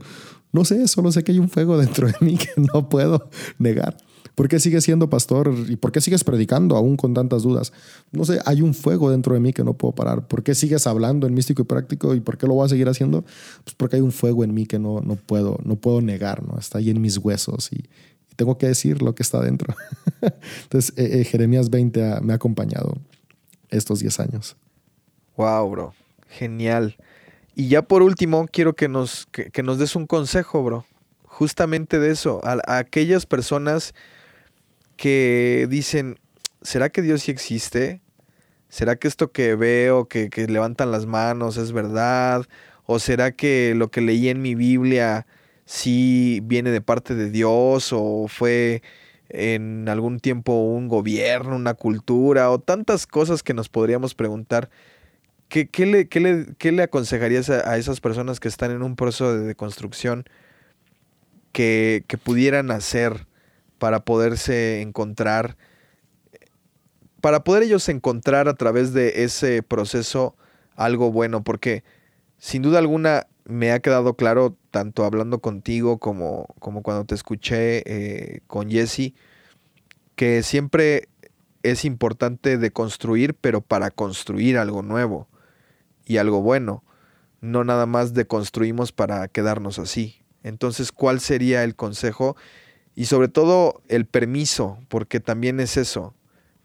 No 0.52 0.64
sé, 0.64 0.88
solo 0.88 1.12
sé 1.12 1.24
que 1.24 1.32
hay 1.32 1.40
un 1.40 1.50
fuego 1.50 1.78
dentro 1.78 2.08
de 2.08 2.16
mí 2.22 2.38
que 2.38 2.50
no 2.74 2.88
puedo 2.88 3.30
negar. 3.58 3.98
¿Por 4.36 4.48
qué 4.48 4.60
sigues 4.60 4.84
siendo 4.84 5.10
pastor 5.10 5.54
y 5.68 5.76
por 5.76 5.92
qué 5.92 6.02
sigues 6.02 6.24
predicando 6.24 6.76
aún 6.76 6.98
con 6.98 7.14
tantas 7.14 7.44
dudas? 7.44 7.72
No 8.12 8.26
sé, 8.26 8.40
hay 8.46 8.62
un 8.62 8.74
fuego 8.74 9.12
dentro 9.12 9.36
de 9.36 9.40
mí 9.40 9.54
que 9.54 9.64
no 9.64 9.74
puedo 9.74 9.94
parar. 9.94 10.28
¿Por 10.28 10.42
qué 10.42 10.56
sigues 10.56 10.88
hablando 10.88 11.28
en 11.28 11.36
místico 11.36 11.62
y 11.62 11.66
práctico 11.66 12.16
y 12.16 12.20
por 12.20 12.38
qué 12.38 12.48
lo 12.48 12.56
voy 12.56 12.66
a 12.66 12.70
seguir 12.70 12.90
haciendo? 12.90 13.22
Pues 13.64 13.76
porque 13.78 13.98
hay 13.98 14.02
un 14.02 14.12
fuego 14.12 14.44
en 14.44 14.54
mí 14.54 14.66
que 14.66 14.80
no, 14.80 15.02
no, 15.02 15.16
puedo, 15.16 15.60
no 15.64 15.76
puedo 15.76 16.02
negar, 16.02 16.42
¿no? 16.44 16.58
Está 16.58 16.80
ahí 16.80 16.90
en 16.90 17.00
mis 17.00 17.18
huesos 17.18 17.72
y, 17.72 17.86
tengo 18.36 18.58
que 18.58 18.66
decir 18.66 19.04
lo 19.04 19.14
que 19.14 19.22
está 19.22 19.42
dentro. 19.42 19.76
Entonces, 20.64 20.92
eh, 20.98 21.22
eh, 21.22 21.24
Jeremías 21.24 21.70
20 21.70 22.22
me 22.22 22.34
ha 22.34 22.38
acompañado 22.38 22.98
estos 23.70 24.00
10 24.00 24.20
años. 24.22 24.56
Wow, 25.38 25.70
bro. 25.70 25.94
Genial. 26.30 26.96
Y 27.54 27.68
ya 27.68 27.84
por 27.84 28.02
último, 28.02 28.48
quiero 28.52 28.74
que 28.74 28.88
nos, 28.90 29.28
que, 29.28 29.62
nos 29.62 29.78
des 29.78 29.96
un 29.96 30.08
consejo, 30.08 30.64
bro. 30.64 30.86
Justamente 31.26 32.00
de 32.00 32.10
eso, 32.10 32.42
a 32.44 32.78
aquellas 32.78 33.28
personas 33.28 33.94
que 34.96 35.68
dicen, 35.70 36.20
¿será 36.62 36.90
que 36.90 37.02
Dios 37.02 37.24
sí 37.24 37.32
existe? 37.32 38.02
¿Será 38.70 38.96
que 38.96 39.08
esto 39.08 39.32
que 39.32 39.56
veo, 39.56 40.08
que, 40.08 40.30
levantan 40.48 40.92
las 40.92 41.06
manos, 41.06 41.58
es 41.58 41.72
verdad? 41.72 42.46
¿O 42.86 43.00
será 43.00 43.32
que 43.32 43.76
lo 43.76 43.92
que 43.92 44.02
leí 44.02 44.30
en 44.30 44.42
mi 44.42 44.56
Biblia 44.56 45.28
sí 45.66 46.40
viene 46.44 46.72
de 46.72 46.82
parte 46.82 47.16
de 47.16 47.30
Dios 47.30 47.92
o 47.94 48.28
fue 48.28 48.82
en 49.30 49.88
algún 49.90 50.20
tiempo 50.20 50.54
un 50.54 50.88
gobierno, 50.88 51.56
una 51.56 51.76
cultura 51.76 52.50
o 52.52 52.60
tantas 52.60 53.08
cosas 53.08 53.44
que 53.44 53.54
nos 53.54 53.70
podríamos 53.70 54.16
preguntar? 54.16 54.70
¿Qué, 55.50 55.68
le, 55.86 56.08
qué 56.08 56.72
le, 56.72 56.82
aconsejarías 56.84 57.52
a, 57.52 57.78
esas 57.78 58.02
personas 58.02 58.40
que 58.40 58.48
están 58.48 58.72
en 58.72 58.82
un 58.82 58.96
proceso 58.96 59.38
de 59.38 59.46
deconstrucción 59.46 60.26
que, 61.52 62.04
que 62.08 62.18
pudieran 62.18 62.72
hacer 62.72 63.28
para 63.84 64.06
poderse 64.06 64.80
encontrar, 64.80 65.58
para 67.20 67.44
poder 67.44 67.64
ellos 67.64 67.90
encontrar 67.90 68.48
a 68.48 68.54
través 68.54 68.94
de 68.94 69.26
ese 69.26 69.62
proceso 69.62 70.38
algo 70.78 71.12
bueno, 71.12 71.44
porque 71.44 71.84
sin 72.38 72.62
duda 72.62 72.80
alguna 72.80 73.28
me 73.44 73.74
ha 73.74 73.82
quedado 73.82 74.14
claro, 74.14 74.56
tanto 74.72 75.04
hablando 75.04 75.40
contigo 75.40 75.98
como, 75.98 76.48
como 76.60 76.82
cuando 76.82 77.04
te 77.04 77.14
escuché 77.14 77.84
eh, 77.86 78.40
con 78.48 78.72
Jesse, 78.72 79.16
que 80.16 80.44
siempre 80.44 81.10
es 81.62 81.84
importante 81.84 82.58
de 82.58 82.72
construir, 82.72 83.34
pero 83.34 83.60
para 83.60 83.92
construir 83.92 84.58
algo 84.58 84.82
nuevo 84.82 85.28
y 86.06 86.20
algo 86.20 86.42
bueno. 86.42 86.86
No 87.42 87.66
nada 87.66 87.86
más 87.86 88.14
de 88.14 88.28
construimos 88.28 88.94
para 88.94 89.28
quedarnos 89.28 89.78
así. 89.78 90.24
Entonces, 90.42 90.94
¿cuál 90.94 91.20
sería 91.20 91.66
el 91.66 91.76
consejo? 91.76 92.38
Y 92.96 93.06
sobre 93.06 93.28
todo 93.28 93.82
el 93.88 94.06
permiso, 94.06 94.78
porque 94.88 95.20
también 95.20 95.60
es 95.60 95.78
eso. 95.78 96.14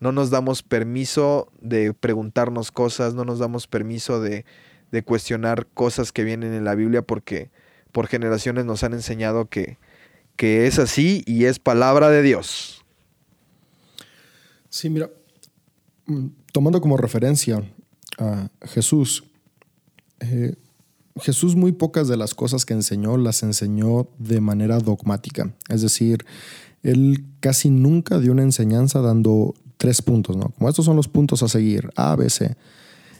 No 0.00 0.12
nos 0.12 0.30
damos 0.30 0.62
permiso 0.62 1.50
de 1.60 1.94
preguntarnos 1.94 2.70
cosas, 2.70 3.14
no 3.14 3.24
nos 3.24 3.38
damos 3.38 3.66
permiso 3.66 4.20
de, 4.20 4.44
cuestionar 5.04 5.66
cosas 5.66 6.12
que 6.12 6.24
vienen 6.24 6.54
en 6.54 6.64
la 6.64 6.74
Biblia 6.74 7.02
porque 7.02 7.50
por 7.92 8.06
generaciones 8.06 8.64
nos 8.64 8.82
han 8.84 8.92
enseñado 8.92 9.46
que, 9.46 9.78
que 10.36 10.66
es 10.66 10.78
así 10.78 11.22
y 11.26 11.44
es 11.44 11.58
palabra 11.58 12.10
de 12.10 12.22
Dios. 12.22 12.84
Sí, 14.68 14.90
mira, 14.90 15.10
mm, 16.06 16.26
tomando 16.52 16.80
como 16.80 16.96
referencia 16.96 17.62
a 18.18 18.48
Jesús, 18.66 19.24
eh, 20.20 20.54
Jesús 21.20 21.56
muy 21.56 21.72
pocas 21.72 22.08
de 22.08 22.16
las 22.16 22.34
cosas 22.34 22.64
que 22.64 22.74
enseñó 22.74 23.16
las 23.16 23.42
enseñó 23.42 24.08
de 24.18 24.40
manera 24.40 24.78
dogmática. 24.78 25.54
Es 25.68 25.82
decir, 25.82 26.24
él 26.82 27.24
casi 27.40 27.70
nunca 27.70 28.18
dio 28.18 28.32
una 28.32 28.42
enseñanza 28.42 29.00
dando 29.00 29.54
tres 29.76 30.02
puntos, 30.02 30.36
¿no? 30.36 30.50
Como 30.50 30.68
estos 30.68 30.84
son 30.84 30.96
los 30.96 31.08
puntos 31.08 31.42
a 31.42 31.48
seguir, 31.48 31.90
A, 31.96 32.16
B, 32.16 32.28
C. 32.30 32.56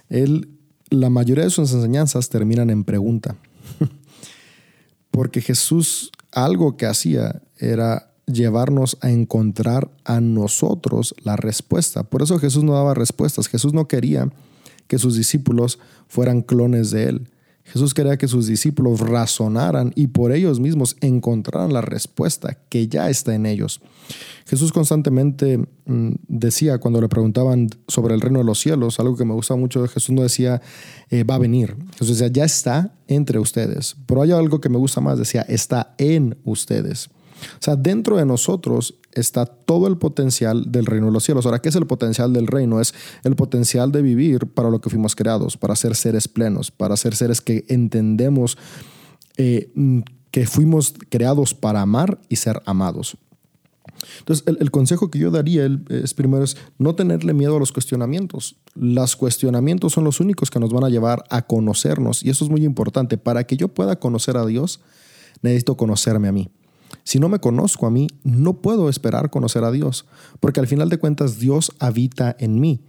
Él, 0.09 0.49
la 0.91 1.11
mayoría 1.11 1.45
de 1.45 1.51
sus 1.51 1.73
enseñanzas 1.73 2.29
terminan 2.29 2.71
en 2.71 2.85
pregunta. 2.85 3.37
Porque 5.11 5.41
Jesús 5.41 6.11
algo 6.33 6.77
que 6.77 6.87
hacía 6.87 7.43
era 7.57 8.13
llevarnos 8.27 8.99
a 9.01 9.11
encontrar 9.11 9.91
a 10.05 10.21
nosotros 10.21 11.15
la 11.23 11.37
respuesta. 11.37 12.05
Por 12.05 12.23
eso 12.23 12.39
Jesús 12.39 12.63
no 12.63 12.75
daba 12.75 12.95
respuestas. 12.95 13.49
Jesús 13.49 13.73
no 13.73 13.89
quería 13.89 14.31
que 14.87 14.99
sus 14.99 15.17
discípulos 15.17 15.79
fueran 16.09 16.43
clones 16.43 16.91
de 16.91 17.09
él. 17.09 17.29
Jesús 17.73 17.95
quería 17.95 18.17
que 18.17 18.29
sus 18.29 18.47
discípulos 18.47 19.01
razonaran 19.01 19.93
y 19.95 20.09
por 20.09 20.33
ellos 20.33 20.61
mismos 20.61 20.97
encontraran 21.01 21.73
la 21.73 21.81
respuesta 21.81 22.59
que 22.69 22.89
ya 22.89 23.11
está 23.11 23.35
en 23.35 23.47
ellos. 23.47 23.81
Jesús 24.47 24.73
constantemente 24.73 25.59
mm, 25.59 26.13
decía 26.29 26.79
cuando 26.79 27.01
le 27.01 27.09
preguntaban 27.09 27.69
sobre 27.87 28.15
el 28.15 28.21
reino 28.21 28.39
de 28.39 28.47
los 28.47 28.59
cielos, 28.59 28.99
algo 28.99 29.17
que 29.17 29.27
me 29.27 29.35
gusta 29.35 29.57
mucho 29.57 29.87
Jesús 29.87 30.15
no 30.15 30.23
decía 30.23 30.63
eh, 31.11 31.25
va 31.25 31.35
a 31.35 31.39
venir. 31.39 31.77
Jesús 31.93 32.19
decía 32.19 32.33
ya 32.33 32.45
está 32.45 32.95
entre 33.07 33.39
ustedes. 33.39 33.97
Pero 34.07 34.23
hay 34.23 34.33
algo 34.33 34.61
que 34.61 34.71
me 34.71 34.79
gusta 34.79 35.01
más, 35.01 35.19
decía 35.19 35.43
está 35.43 35.95
en 35.99 36.39
ustedes. 36.45 37.11
O 37.61 37.63
sea, 37.63 37.77
dentro 37.77 38.17
de 38.17 38.25
nosotros 38.25 38.95
está 39.13 39.47
todo 39.47 39.87
el 39.87 39.99
potencial 39.99 40.71
del 40.71 40.87
reino 40.87 41.07
de 41.07 41.13
los 41.13 41.25
cielos. 41.25 41.47
Ahora, 41.47 41.61
¿qué 41.61 41.69
es 41.69 41.77
el 41.77 41.87
potencial 41.87 42.33
del 42.33 42.47
reino? 42.47 42.81
Es 42.81 42.95
el 43.25 43.37
potencial 43.37 43.93
de 43.93 44.03
vivir 44.03 44.47
para 44.47 44.71
lo 44.71 44.81
que 44.81 44.91
fuimos 44.91 45.17
creados, 45.17 45.57
para 45.57 45.77
ser 45.77 45.95
seres 45.97 46.29
plenos, 46.29 46.71
para 46.71 46.97
ser 46.97 47.17
seres 47.17 47.41
que 47.41 47.65
entendemos 47.69 48.59
eh, 49.37 49.71
que 50.31 50.47
fuimos 50.47 50.95
creados 51.09 51.55
para 51.55 51.81
amar 51.81 52.21
y 52.29 52.37
ser 52.37 52.61
amados. 52.67 53.17
Entonces, 54.21 54.45
el, 54.47 54.71
consejo 54.71 55.11
que 55.11 55.19
yo 55.19 55.31
daría 55.31 55.69
es 55.89 56.15
primero 56.15 56.45
es 56.45 56.57
no 56.79 56.95
tenerle 56.95 57.35
miedo 57.35 57.57
a 57.57 57.59
los 57.59 57.73
cuestionamientos. 57.73 58.57
Los 58.75 59.17
cuestionamientos 59.17 59.93
son 59.93 60.05
los 60.05 60.21
únicos 60.21 60.51
que 60.51 60.61
nos 60.61 60.73
van 60.73 60.85
a 60.85 60.89
llevar 60.89 61.25
a 61.31 61.43
conocernos 61.43 62.23
y 62.23 62.31
eso 62.31 62.45
es 62.45 62.51
muy 62.51 62.65
importante. 62.65 63.19
Para 63.19 63.45
que 63.45 63.57
yo 63.57 63.69
pueda 63.69 63.99
conocer 63.99 64.37
a 64.37 64.47
Dios, 64.47 64.81
necesito 65.43 65.77
conocerme 65.77 66.29
a 66.29 66.33
mí. 66.33 66.51
Si 67.09 67.19
no 67.19 67.31
me 67.31 67.39
conozco 67.39 67.87
a 67.87 67.91
mí, 67.91 68.07
no 68.23 68.61
puedo 68.61 68.91
esperar 68.91 69.31
conocer 69.31 69.65
a 69.65 69.71
Dios, 69.71 70.05
porque 70.41 70.61
al 70.61 70.67
final 70.67 70.91
de 70.91 70.99
cuentas 70.99 71.39
Dios 71.39 71.73
habita 71.79 72.37
en 72.39 72.61
mí. 72.61 72.83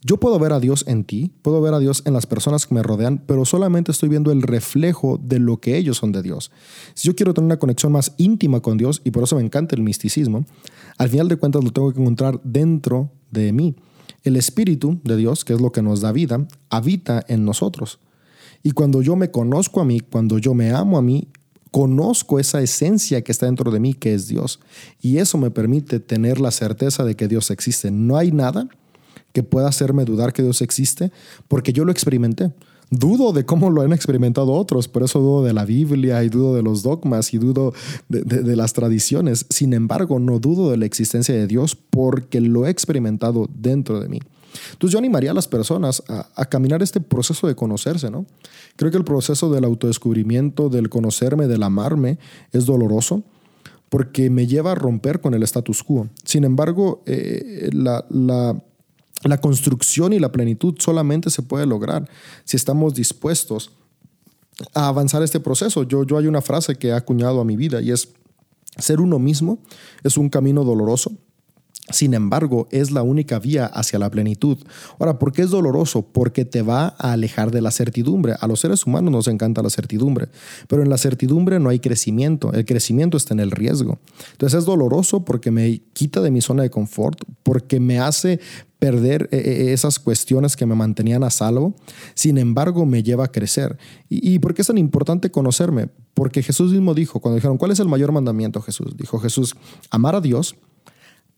Yo 0.00 0.16
puedo 0.16 0.38
ver 0.38 0.54
a 0.54 0.58
Dios 0.58 0.86
en 0.88 1.04
ti, 1.04 1.32
puedo 1.42 1.60
ver 1.60 1.74
a 1.74 1.78
Dios 1.78 2.00
en 2.06 2.14
las 2.14 2.24
personas 2.24 2.66
que 2.66 2.74
me 2.74 2.82
rodean, 2.82 3.22
pero 3.26 3.44
solamente 3.44 3.92
estoy 3.92 4.08
viendo 4.08 4.32
el 4.32 4.40
reflejo 4.40 5.20
de 5.22 5.38
lo 5.38 5.60
que 5.60 5.76
ellos 5.76 5.98
son 5.98 6.12
de 6.12 6.22
Dios. 6.22 6.50
Si 6.94 7.08
yo 7.08 7.14
quiero 7.14 7.34
tener 7.34 7.44
una 7.44 7.58
conexión 7.58 7.92
más 7.92 8.14
íntima 8.16 8.60
con 8.60 8.78
Dios, 8.78 9.02
y 9.04 9.10
por 9.10 9.24
eso 9.24 9.36
me 9.36 9.42
encanta 9.42 9.76
el 9.76 9.82
misticismo, 9.82 10.46
al 10.96 11.10
final 11.10 11.28
de 11.28 11.36
cuentas 11.36 11.62
lo 11.62 11.70
tengo 11.70 11.92
que 11.92 12.00
encontrar 12.00 12.40
dentro 12.44 13.10
de 13.30 13.52
mí. 13.52 13.76
El 14.22 14.36
Espíritu 14.36 14.98
de 15.04 15.18
Dios, 15.18 15.44
que 15.44 15.52
es 15.52 15.60
lo 15.60 15.72
que 15.72 15.82
nos 15.82 16.00
da 16.00 16.10
vida, 16.12 16.48
habita 16.70 17.22
en 17.28 17.44
nosotros. 17.44 17.98
Y 18.62 18.70
cuando 18.70 19.02
yo 19.02 19.14
me 19.14 19.30
conozco 19.30 19.82
a 19.82 19.84
mí, 19.84 20.00
cuando 20.00 20.38
yo 20.38 20.54
me 20.54 20.70
amo 20.70 20.96
a 20.96 21.02
mí, 21.02 21.28
conozco 21.70 22.38
esa 22.38 22.60
esencia 22.62 23.22
que 23.22 23.32
está 23.32 23.46
dentro 23.46 23.70
de 23.70 23.80
mí, 23.80 23.94
que 23.94 24.14
es 24.14 24.28
Dios. 24.28 24.60
Y 25.00 25.18
eso 25.18 25.38
me 25.38 25.50
permite 25.50 26.00
tener 26.00 26.40
la 26.40 26.50
certeza 26.50 27.04
de 27.04 27.14
que 27.14 27.28
Dios 27.28 27.50
existe. 27.50 27.90
No 27.90 28.16
hay 28.16 28.32
nada 28.32 28.68
que 29.32 29.42
pueda 29.42 29.68
hacerme 29.68 30.04
dudar 30.04 30.32
que 30.32 30.42
Dios 30.42 30.62
existe, 30.62 31.12
porque 31.48 31.72
yo 31.72 31.84
lo 31.84 31.92
experimenté. 31.92 32.52
Dudo 32.90 33.32
de 33.32 33.44
cómo 33.44 33.68
lo 33.68 33.82
han 33.82 33.92
experimentado 33.92 34.52
otros, 34.52 34.88
por 34.88 35.02
eso 35.02 35.20
dudo 35.20 35.44
de 35.44 35.52
la 35.52 35.66
Biblia 35.66 36.24
y 36.24 36.30
dudo 36.30 36.54
de 36.54 36.62
los 36.62 36.82
dogmas 36.82 37.34
y 37.34 37.38
dudo 37.38 37.74
de, 38.08 38.56
las 38.56 38.72
tradiciones. 38.72 39.44
Sin 39.50 39.74
embargo, 39.74 40.18
no 40.18 40.38
dudo 40.38 40.70
de 40.70 40.78
la 40.78 40.86
existencia 40.86 41.34
de 41.34 41.46
Dios 41.46 41.76
porque 41.76 42.40
lo 42.40 42.66
he 42.66 42.70
experimentado 42.70 43.46
dentro 43.54 44.00
de 44.00 44.08
mí. 44.08 44.20
Entonces 44.72 44.92
yo 44.92 44.98
animaría 44.98 45.30
a 45.30 45.34
las 45.34 45.48
personas 45.48 46.02
a, 46.08 46.44
caminar 46.46 46.82
este 46.82 47.00
proceso 47.00 47.46
de 47.46 47.54
conocerse, 47.54 48.10
¿no? 48.10 48.26
Creo 48.76 48.90
que 48.90 48.96
el 48.96 49.04
proceso 49.04 49.50
del 49.50 49.64
autodescubrimiento, 49.64 50.68
del 50.68 50.88
conocerme, 50.88 51.46
del 51.46 51.62
amarme, 51.62 52.18
es 52.52 52.66
doloroso 52.66 53.22
porque 53.88 54.30
me 54.30 54.46
lleva 54.46 54.72
a 54.72 54.74
romper 54.74 55.20
con 55.20 55.34
el 55.34 55.42
status 55.42 55.82
quo. 55.82 56.08
Sin 56.24 56.44
embargo, 56.44 57.02
eh, 57.06 57.70
la, 57.72 58.04
la, 58.10 58.62
la 59.24 59.40
construcción 59.40 60.12
y 60.12 60.18
la 60.18 60.30
plenitud 60.30 60.74
solamente 60.78 61.30
se 61.30 61.42
puede 61.42 61.66
lograr 61.66 62.08
si 62.44 62.56
estamos 62.56 62.94
dispuestos 62.94 63.72
a 64.74 64.88
avanzar 64.88 65.22
este 65.22 65.40
proceso. 65.40 65.82
Yo, 65.84 66.04
yo 66.04 66.18
hay 66.18 66.26
una 66.26 66.42
frase 66.42 66.76
que 66.76 66.88
he 66.88 66.92
acuñado 66.92 67.40
a 67.40 67.44
mi 67.44 67.56
vida 67.56 67.80
y 67.80 67.90
es, 67.90 68.08
ser 68.76 69.00
uno 69.00 69.18
mismo 69.18 69.58
es 70.04 70.16
un 70.16 70.28
camino 70.28 70.64
doloroso, 70.64 71.12
sin 71.90 72.14
embargo, 72.14 72.68
es 72.70 72.90
la 72.90 73.02
única 73.02 73.38
vía 73.38 73.66
hacia 73.66 73.98
la 73.98 74.10
plenitud. 74.10 74.58
Ahora, 74.98 75.18
¿por 75.18 75.32
qué 75.32 75.42
es 75.42 75.50
doloroso? 75.50 76.02
Porque 76.02 76.44
te 76.44 76.62
va 76.62 76.94
a 76.98 77.12
alejar 77.12 77.50
de 77.50 77.62
la 77.62 77.70
certidumbre. 77.70 78.34
A 78.40 78.46
los 78.46 78.60
seres 78.60 78.86
humanos 78.86 79.10
nos 79.10 79.28
encanta 79.28 79.62
la 79.62 79.70
certidumbre, 79.70 80.28
pero 80.68 80.82
en 80.82 80.90
la 80.90 80.98
certidumbre 80.98 81.58
no 81.58 81.68
hay 81.70 81.80
crecimiento. 81.80 82.52
El 82.52 82.64
crecimiento 82.64 83.16
está 83.16 83.34
en 83.34 83.40
el 83.40 83.50
riesgo. 83.50 83.98
Entonces 84.32 84.60
es 84.60 84.64
doloroso 84.64 85.24
porque 85.24 85.50
me 85.50 85.80
quita 85.92 86.20
de 86.20 86.30
mi 86.30 86.40
zona 86.40 86.62
de 86.62 86.70
confort, 86.70 87.22
porque 87.42 87.80
me 87.80 87.98
hace 87.98 88.40
perder 88.78 89.28
eh, 89.32 89.38
eh, 89.38 89.72
esas 89.72 89.98
cuestiones 89.98 90.56
que 90.56 90.66
me 90.66 90.74
mantenían 90.74 91.24
a 91.24 91.30
salvo, 91.30 91.74
sin 92.14 92.38
embargo 92.38 92.86
me 92.86 93.02
lleva 93.02 93.24
a 93.24 93.32
crecer. 93.32 93.76
¿Y, 94.08 94.38
por 94.38 94.54
qué 94.54 94.62
es 94.62 94.68
tan 94.68 94.78
importante 94.78 95.30
conocerme? 95.30 95.88
Porque 96.14 96.42
Jesús 96.42 96.72
mismo 96.72 96.94
dijo, 96.94 97.20
cuando 97.20 97.36
dijeron, 97.36 97.58
¿cuál 97.58 97.72
es 97.72 97.80
el 97.80 97.88
mayor 97.88 98.12
mandamiento 98.12 98.60
Jesús? 98.60 98.96
Dijo 98.96 99.18
Jesús, 99.18 99.56
amar 99.90 100.14
a 100.14 100.20
Dios 100.20 100.56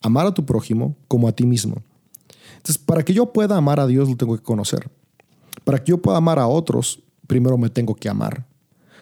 amar 0.01 0.27
a 0.27 0.35
tu 0.35 0.45
prójimo 0.45 0.97
como 1.09 1.29
a 1.29 1.33
ti 1.33 1.47
mismo. 1.47 1.83
Entonces, 2.57 2.79
para 2.79 3.03
que 3.03 3.15
yo 3.15 3.33
pueda 3.33 3.57
amar 3.57 3.81
a 3.81 3.87
Dios, 3.87 4.09
lo 4.09 4.17
tengo 4.17 4.37
que 4.37 4.43
conocer. 4.43 4.91
Para 5.65 5.79
que 5.79 5.91
yo 5.91 5.99
pueda 5.99 6.19
amar 6.19 6.39
a 6.39 6.47
otros, 6.47 7.03
primero 7.27 7.57
me 7.57 7.71
tengo 7.71 7.95
que 7.95 8.09
amar. 8.09 8.47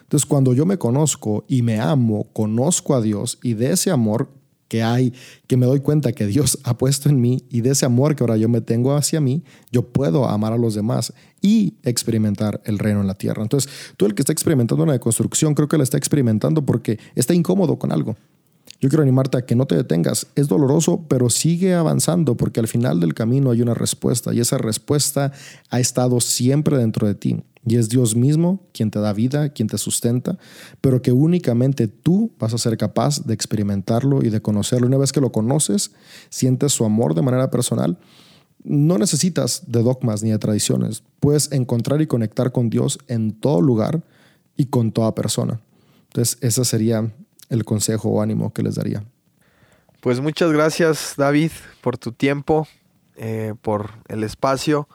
Entonces, 0.01 0.25
cuando 0.25 0.53
yo 0.53 0.65
me 0.65 0.77
conozco 0.77 1.45
y 1.47 1.61
me 1.61 1.79
amo, 1.79 2.27
conozco 2.33 2.95
a 2.95 3.01
Dios 3.01 3.37
y 3.43 3.53
de 3.53 3.71
ese 3.71 3.91
amor 3.91 4.29
que 4.69 4.83
hay, 4.83 5.13
que 5.47 5.57
me 5.57 5.65
doy 5.65 5.81
cuenta 5.81 6.13
que 6.13 6.25
Dios 6.25 6.59
ha 6.63 6.77
puesto 6.77 7.09
en 7.09 7.19
mí 7.19 7.43
y 7.49 7.61
de 7.61 7.71
ese 7.71 7.85
amor 7.85 8.15
que 8.15 8.23
ahora 8.23 8.37
yo 8.37 8.47
me 8.47 8.61
tengo 8.61 8.95
hacia 8.95 9.19
mí, 9.19 9.43
yo 9.71 9.83
puedo 9.83 10.29
amar 10.29 10.53
a 10.53 10.57
los 10.57 10.75
demás 10.75 11.13
y 11.41 11.75
experimentar 11.83 12.61
el 12.65 12.79
reino 12.79 13.01
en 13.01 13.07
la 13.07 13.15
tierra. 13.15 13.41
Entonces, 13.41 13.69
tú 13.97 14.05
el 14.05 14.15
que 14.15 14.21
está 14.21 14.31
experimentando 14.31 14.83
una 14.83 14.93
deconstrucción, 14.93 15.53
creo 15.53 15.67
que 15.67 15.77
la 15.77 15.83
está 15.83 15.97
experimentando 15.97 16.65
porque 16.65 16.99
está 17.15 17.33
incómodo 17.33 17.77
con 17.77 17.91
algo. 17.91 18.15
Yo 18.81 18.87
quiero 18.87 19.03
animarte 19.03 19.37
a 19.37 19.41
que 19.41 19.55
no 19.55 19.65
te 19.65 19.75
detengas. 19.75 20.27
Es 20.35 20.47
doloroso, 20.47 21.05
pero 21.09 21.29
sigue 21.29 21.73
avanzando 21.73 22.35
porque 22.37 22.61
al 22.61 22.67
final 22.67 23.01
del 23.01 23.13
camino 23.13 23.51
hay 23.51 23.61
una 23.61 23.73
respuesta 23.73 24.33
y 24.33 24.39
esa 24.39 24.57
respuesta 24.57 25.33
ha 25.69 25.79
estado 25.79 26.21
siempre 26.21 26.77
dentro 26.77 27.05
de 27.05 27.15
ti. 27.15 27.43
Y 27.65 27.75
es 27.75 27.89
Dios 27.89 28.15
mismo 28.15 28.61
quien 28.71 28.89
te 28.89 28.99
da 28.99 29.11
vida, 29.11 29.49
quien 29.49 29.67
te 29.67 29.77
sustenta, 29.77 30.37
pero 30.79 31.01
que 31.01 31.11
únicamente 31.11 31.89
tú 31.89 32.31
vas 32.39 32.53
a 32.53 32.57
ser 32.57 32.77
capaz 32.77 33.25
de 33.25 33.33
experimentarlo 33.33 34.23
y 34.23 34.29
de 34.29 34.41
conocerlo. 34.41 34.87
Una 34.87 34.97
vez 34.97 35.11
que 35.11 35.19
lo 35.19 35.33
conoces, 35.33 35.91
sientes 36.29 36.71
su 36.71 36.85
amor 36.85 37.15
de 37.15 37.21
manera 37.21 37.51
personal. 37.51 37.97
No 38.63 38.97
necesitas 38.97 39.63
de 39.67 39.83
dogmas 39.83 40.23
ni 40.23 40.31
de 40.31 40.39
tradiciones. 40.39 41.03
Puedes 41.19 41.51
encontrar 41.51 42.01
y 42.01 42.07
conectar 42.07 42.53
con 42.53 42.69
Dios 42.69 42.97
en 43.07 43.33
todo 43.33 43.61
lugar 43.61 44.03
y 44.55 44.65
con 44.65 44.93
toda 44.93 45.15
persona. 45.15 45.59
Entonces, 46.07 46.37
esa 46.41 46.63
sería 46.63 47.13
el 47.49 47.65
consejo 47.65 48.09
o 48.09 48.21
ánimo 48.21 48.53
que 48.53 48.63
les 48.63 48.75
daría. 48.75 49.03
Pues 50.01 50.21
muchas 50.21 50.51
gracias 50.51 51.15
David 51.17 51.51
por 51.81 51.97
tu 51.97 52.11
tiempo, 52.13 52.67
eh, 53.15 53.53
por 53.61 53.91
el 54.07 54.23
espacio 54.23 54.87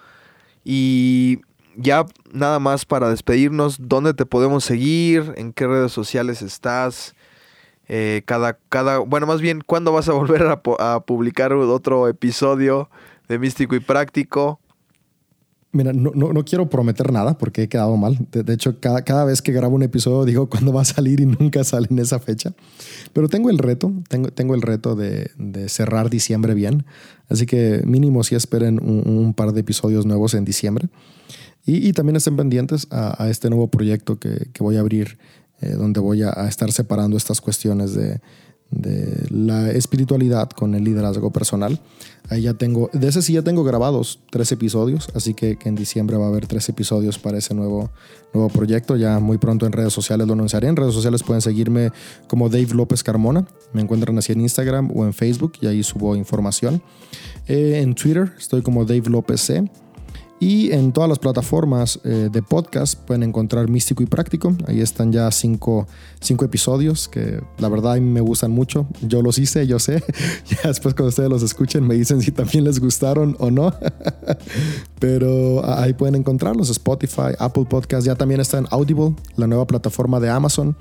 y 0.64 1.40
ya 1.76 2.06
nada 2.32 2.58
más 2.58 2.86
para 2.86 3.10
despedirnos, 3.10 3.76
¿dónde 3.80 4.14
te 4.14 4.24
podemos 4.24 4.64
seguir? 4.64 5.34
¿En 5.36 5.52
qué 5.52 5.66
redes 5.66 5.92
sociales 5.92 6.40
estás? 6.40 7.14
Eh, 7.86 8.22
cada, 8.24 8.58
cada, 8.70 8.98
bueno, 8.98 9.26
más 9.26 9.40
bien, 9.40 9.60
¿cuándo 9.60 9.92
vas 9.92 10.08
a 10.08 10.12
volver 10.12 10.42
a, 10.46 10.60
a 10.78 11.00
publicar 11.00 11.52
otro 11.52 12.08
episodio 12.08 12.88
de 13.28 13.38
Místico 13.38 13.74
y 13.74 13.80
Práctico? 13.80 14.60
Mira, 15.74 15.92
no, 15.92 16.12
no, 16.12 16.44
quiero 16.44 16.70
prometer 16.70 17.12
nada 17.12 17.36
porque 17.36 17.64
he 17.64 17.68
quedado 17.68 17.96
mal. 17.96 18.16
De, 18.30 18.52
hecho, 18.54 18.78
cada, 18.78 19.02
cada, 19.02 19.24
vez 19.24 19.42
que 19.42 19.50
grabo 19.50 19.74
un 19.74 19.82
episodio 19.82 20.24
digo 20.24 20.48
cuándo 20.50 20.72
va 20.72 20.82
a 20.82 20.84
salir 20.84 21.18
y 21.18 21.26
nunca 21.26 21.64
sale 21.64 21.88
en 21.90 21.98
esa 21.98 22.20
fecha. 22.20 22.54
Pero 23.12 23.28
tengo 23.28 23.50
el 23.50 23.58
reto, 23.58 23.92
tengo, 24.08 24.28
tengo 24.28 24.54
el 24.54 24.62
reto 24.62 24.94
de, 24.94 25.32
de 25.36 25.68
cerrar 25.68 26.10
diciembre 26.10 26.54
bien. 26.54 26.86
Así 27.28 27.44
que 27.44 27.82
mínimo 27.84 28.22
si 28.22 28.36
esperen 28.36 28.78
un, 28.80 29.34
par 29.34 29.52
de 29.52 29.62
episodios 29.62 30.06
nuevos 30.06 30.34
en 30.34 30.44
diciembre. 30.44 30.88
Y, 31.66 31.88
y 31.88 31.92
también 31.92 32.14
estén 32.14 32.36
pendientes 32.36 32.86
a, 32.90 33.20
a, 33.20 33.28
este 33.28 33.50
nuevo 33.50 33.66
proyecto 33.68 34.20
que, 34.20 34.50
que 34.52 34.62
voy 34.62 34.76
a 34.76 34.80
abrir, 34.80 35.18
eh, 35.60 35.72
donde 35.72 35.98
voy 35.98 36.22
a, 36.22 36.30
a 36.36 36.46
estar 36.46 36.70
separando 36.70 37.16
estas 37.16 37.40
cuestiones 37.40 37.94
de, 37.94 38.20
de 38.74 39.26
la 39.30 39.70
espiritualidad 39.70 40.50
con 40.50 40.74
el 40.74 40.84
liderazgo 40.84 41.30
personal. 41.30 41.80
Ahí 42.30 42.42
ya 42.42 42.54
tengo, 42.54 42.88
de 42.92 43.08
ese 43.08 43.20
sí 43.22 43.34
ya 43.34 43.42
tengo 43.42 43.64
grabados 43.64 44.20
tres 44.30 44.50
episodios, 44.50 45.08
así 45.14 45.34
que, 45.34 45.58
en 45.64 45.74
diciembre 45.74 46.16
va 46.16 46.26
a 46.26 46.28
haber 46.28 46.46
tres 46.46 46.68
episodios 46.68 47.18
para 47.18 47.38
ese 47.38 47.54
nuevo, 47.54 47.90
nuevo 48.32 48.48
proyecto. 48.48 48.96
Ya 48.96 49.18
muy 49.20 49.38
pronto 49.38 49.66
en 49.66 49.72
redes 49.72 49.92
sociales 49.92 50.26
lo 50.26 50.32
anunciaré. 50.32 50.68
En 50.68 50.76
redes 50.76 50.94
sociales 50.94 51.22
pueden 51.22 51.42
seguirme 51.42 51.90
como 52.26 52.48
Dave 52.48 52.74
López 52.74 53.02
Carmona. 53.02 53.46
Me 53.72 53.82
encuentran 53.82 54.16
así 54.18 54.32
en 54.32 54.40
Instagram 54.40 54.90
o 54.94 55.04
en 55.04 55.12
Facebook 55.12 55.52
y 55.60 55.66
ahí 55.66 55.82
subo 55.82 56.16
información. 56.16 56.82
Eh, 57.46 57.80
en 57.82 57.94
Twitter 57.94 58.32
estoy 58.38 58.62
como 58.62 58.84
Dave 58.84 59.08
López 59.10 59.40
C. 59.42 59.70
Y 60.40 60.72
en 60.72 60.92
todas 60.92 61.08
las 61.08 61.20
plataformas 61.20 62.00
eh, 62.04 62.28
de 62.30 62.42
podcast 62.42 62.98
pueden 62.98 63.22
encontrar 63.22 63.68
Místico 63.68 64.02
y 64.02 64.06
Práctico. 64.06 64.54
Ahí 64.66 64.80
están 64.80 65.12
ya 65.12 65.30
cinco, 65.30 65.86
cinco, 66.20 66.44
episodios 66.44 67.08
que 67.08 67.40
la 67.58 67.68
verdad 67.68 67.96
me 67.98 68.20
gustan 68.20 68.50
mucho. 68.50 68.86
Yo 69.02 69.22
los 69.22 69.38
hice, 69.38 69.66
yo 69.66 69.78
sé. 69.78 70.02
ya 70.46 70.68
después 70.68 70.94
cuando 70.94 71.10
ustedes 71.10 71.30
los 71.30 71.42
escuchen 71.42 71.86
me 71.86 71.94
dicen 71.94 72.20
si 72.20 72.32
también 72.32 72.64
les 72.64 72.80
gustaron 72.80 73.36
o 73.38 73.50
no. 73.50 73.72
Pero 74.98 75.64
ahí 75.64 75.92
pueden 75.92 76.16
encontrarlos. 76.16 76.68
Spotify, 76.68 77.34
Apple 77.38 77.66
Podcast. 77.68 78.04
Ya 78.04 78.16
también 78.16 78.40
está 78.40 78.58
en 78.58 78.66
Audible, 78.70 79.14
la 79.36 79.46
nueva 79.46 79.66
plataforma 79.66 80.18
de 80.18 80.30
Amazon. 80.30 80.76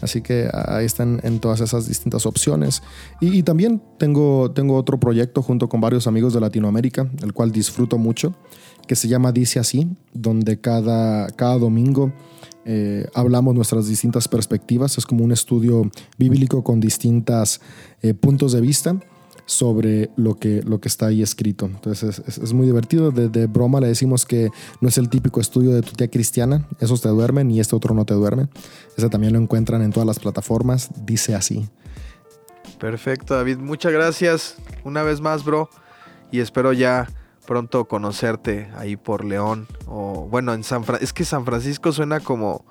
Así 0.00 0.22
que 0.22 0.48
ahí 0.52 0.86
están 0.86 1.20
en 1.24 1.40
todas 1.40 1.60
esas 1.60 1.86
distintas 1.86 2.24
opciones. 2.24 2.82
Y, 3.20 3.38
y 3.38 3.42
también 3.42 3.82
tengo, 3.98 4.50
tengo 4.50 4.76
otro 4.76 4.98
proyecto 4.98 5.42
junto 5.42 5.68
con 5.68 5.80
varios 5.80 6.06
amigos 6.06 6.32
de 6.32 6.40
Latinoamérica, 6.40 7.08
el 7.22 7.32
cual 7.32 7.52
disfruto 7.52 7.98
mucho 7.98 8.34
que 8.86 8.96
se 8.96 9.08
llama 9.08 9.32
Dice 9.32 9.58
así, 9.58 9.88
donde 10.12 10.60
cada, 10.60 11.28
cada 11.28 11.58
domingo 11.58 12.12
eh, 12.64 13.06
hablamos 13.14 13.54
nuestras 13.54 13.86
distintas 13.86 14.28
perspectivas. 14.28 14.96
Es 14.98 15.06
como 15.06 15.24
un 15.24 15.32
estudio 15.32 15.90
bíblico 16.18 16.64
con 16.64 16.80
distintos 16.80 17.60
eh, 18.02 18.14
puntos 18.14 18.52
de 18.52 18.60
vista 18.60 18.96
sobre 19.46 20.10
lo 20.16 20.36
que, 20.36 20.62
lo 20.62 20.80
que 20.80 20.88
está 20.88 21.06
ahí 21.06 21.22
escrito. 21.22 21.66
Entonces 21.66 22.22
es, 22.26 22.52
muy 22.52 22.66
divertido. 22.66 23.10
De, 23.10 23.46
broma 23.46 23.80
le 23.80 23.88
decimos 23.88 24.24
que 24.24 24.50
no 24.80 24.88
es 24.88 24.96
el 24.96 25.08
típico 25.08 25.40
estudio 25.40 25.74
de 25.74 25.82
tu 25.82 25.92
tía 25.92 26.08
cristiana. 26.08 26.66
Esos 26.80 27.02
te 27.02 27.08
duermen 27.08 27.50
y 27.50 27.60
este 27.60 27.76
otro 27.76 27.94
no 27.94 28.06
te 28.06 28.14
duerme. 28.14 28.48
Ese 28.96 29.10
también 29.10 29.34
lo 29.34 29.38
encuentran 29.38 29.82
en 29.82 29.92
todas 29.92 30.06
las 30.06 30.18
plataformas. 30.18 30.90
Dice 31.04 31.34
así. 31.34 31.68
Perfecto, 32.78 33.34
David. 33.34 33.58
Muchas 33.58 33.92
gracias 33.92 34.56
una 34.84 35.02
vez 35.02 35.20
más, 35.20 35.44
bro. 35.44 35.68
Y 36.30 36.40
espero 36.40 36.72
ya 36.72 37.08
pronto 37.46 37.86
conocerte 37.86 38.68
ahí 38.76 38.96
por 38.96 39.24
León 39.24 39.66
o 39.86 40.26
bueno 40.30 40.54
en 40.54 40.64
San 40.64 40.84
Francisco 40.84 41.04
es 41.04 41.12
que 41.12 41.24
San 41.24 41.44
Francisco 41.44 41.92
suena 41.92 42.20
como 42.20 42.64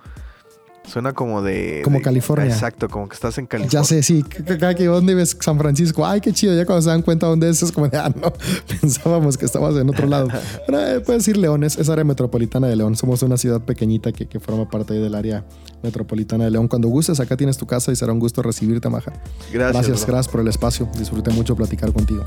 Suena 0.86 1.14
como 1.14 1.42
de. 1.42 1.82
Como 1.84 1.98
de- 2.00 2.04
California. 2.04 2.46
Exacto, 2.46 2.90
como 2.90 3.08
que 3.08 3.16
estás 3.16 3.38
en 3.38 3.46
California. 3.48 3.80
Ya 3.80 3.86
sé, 3.86 4.04
sí. 4.04 4.22
Cada 4.24 4.76
que 4.76 4.86
dónde 4.86 5.16
ves 5.16 5.38
San 5.40 5.58
Francisco, 5.58 6.06
ay, 6.06 6.20
qué 6.20 6.34
chido. 6.34 6.54
Ya 6.56 6.66
cuando 6.66 6.82
se 6.82 6.90
dan 6.90 7.02
cuenta 7.02 7.26
dónde 7.26 7.50
es, 7.50 7.64
es 7.64 7.72
como 7.72 7.88
de, 7.88 7.98
ah, 7.98 8.12
no, 8.14 8.34
pensábamos 8.82 9.38
que 9.38 9.46
estabas 9.46 9.76
en 9.78 9.90
otro 9.90 10.08
lado. 10.08 10.28
Pero 10.68 10.80
eh, 10.80 11.00
puedes 11.00 11.22
decir 11.26 11.38
León, 11.38 11.64
es, 11.64 11.78
es 11.78 11.90
área 11.90 12.04
metropolitana 12.04 12.68
de 12.68 12.76
León. 12.76 12.98
Somos 12.98 13.24
una 13.24 13.38
ciudad 13.38 13.62
pequeñita 13.62 14.12
que, 14.12 14.28
que 14.28 14.40
forma 14.42 14.70
parte 14.70 14.94
del 14.94 15.16
área 15.16 15.46
metropolitana 15.84 16.44
de 16.46 16.52
León. 16.52 16.68
Cuando 16.68 16.90
gustes, 16.90 17.20
acá 17.22 17.38
tienes 17.38 17.58
tu 17.58 17.66
casa 17.66 17.92
y 17.92 17.96
será 17.96 18.12
un 18.12 18.20
gusto 18.20 18.42
recibirte, 18.42 18.90
Maja. 18.90 19.14
Gracias. 19.54 19.74
Gracias, 19.74 20.06
bro. 20.06 20.14
gracias 20.14 20.32
por 20.32 20.42
el 20.42 20.48
espacio. 20.50 20.90
Disfruté 20.98 21.32
mucho 21.32 21.56
platicar 21.56 21.94
contigo. 21.94 22.26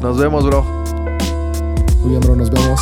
Nos 0.00 0.16
vemos, 0.16 0.46
bro. 0.46 0.64
Muy 2.00 2.10
bien, 2.10 2.38
nos 2.38 2.50
vemos. 2.50 2.80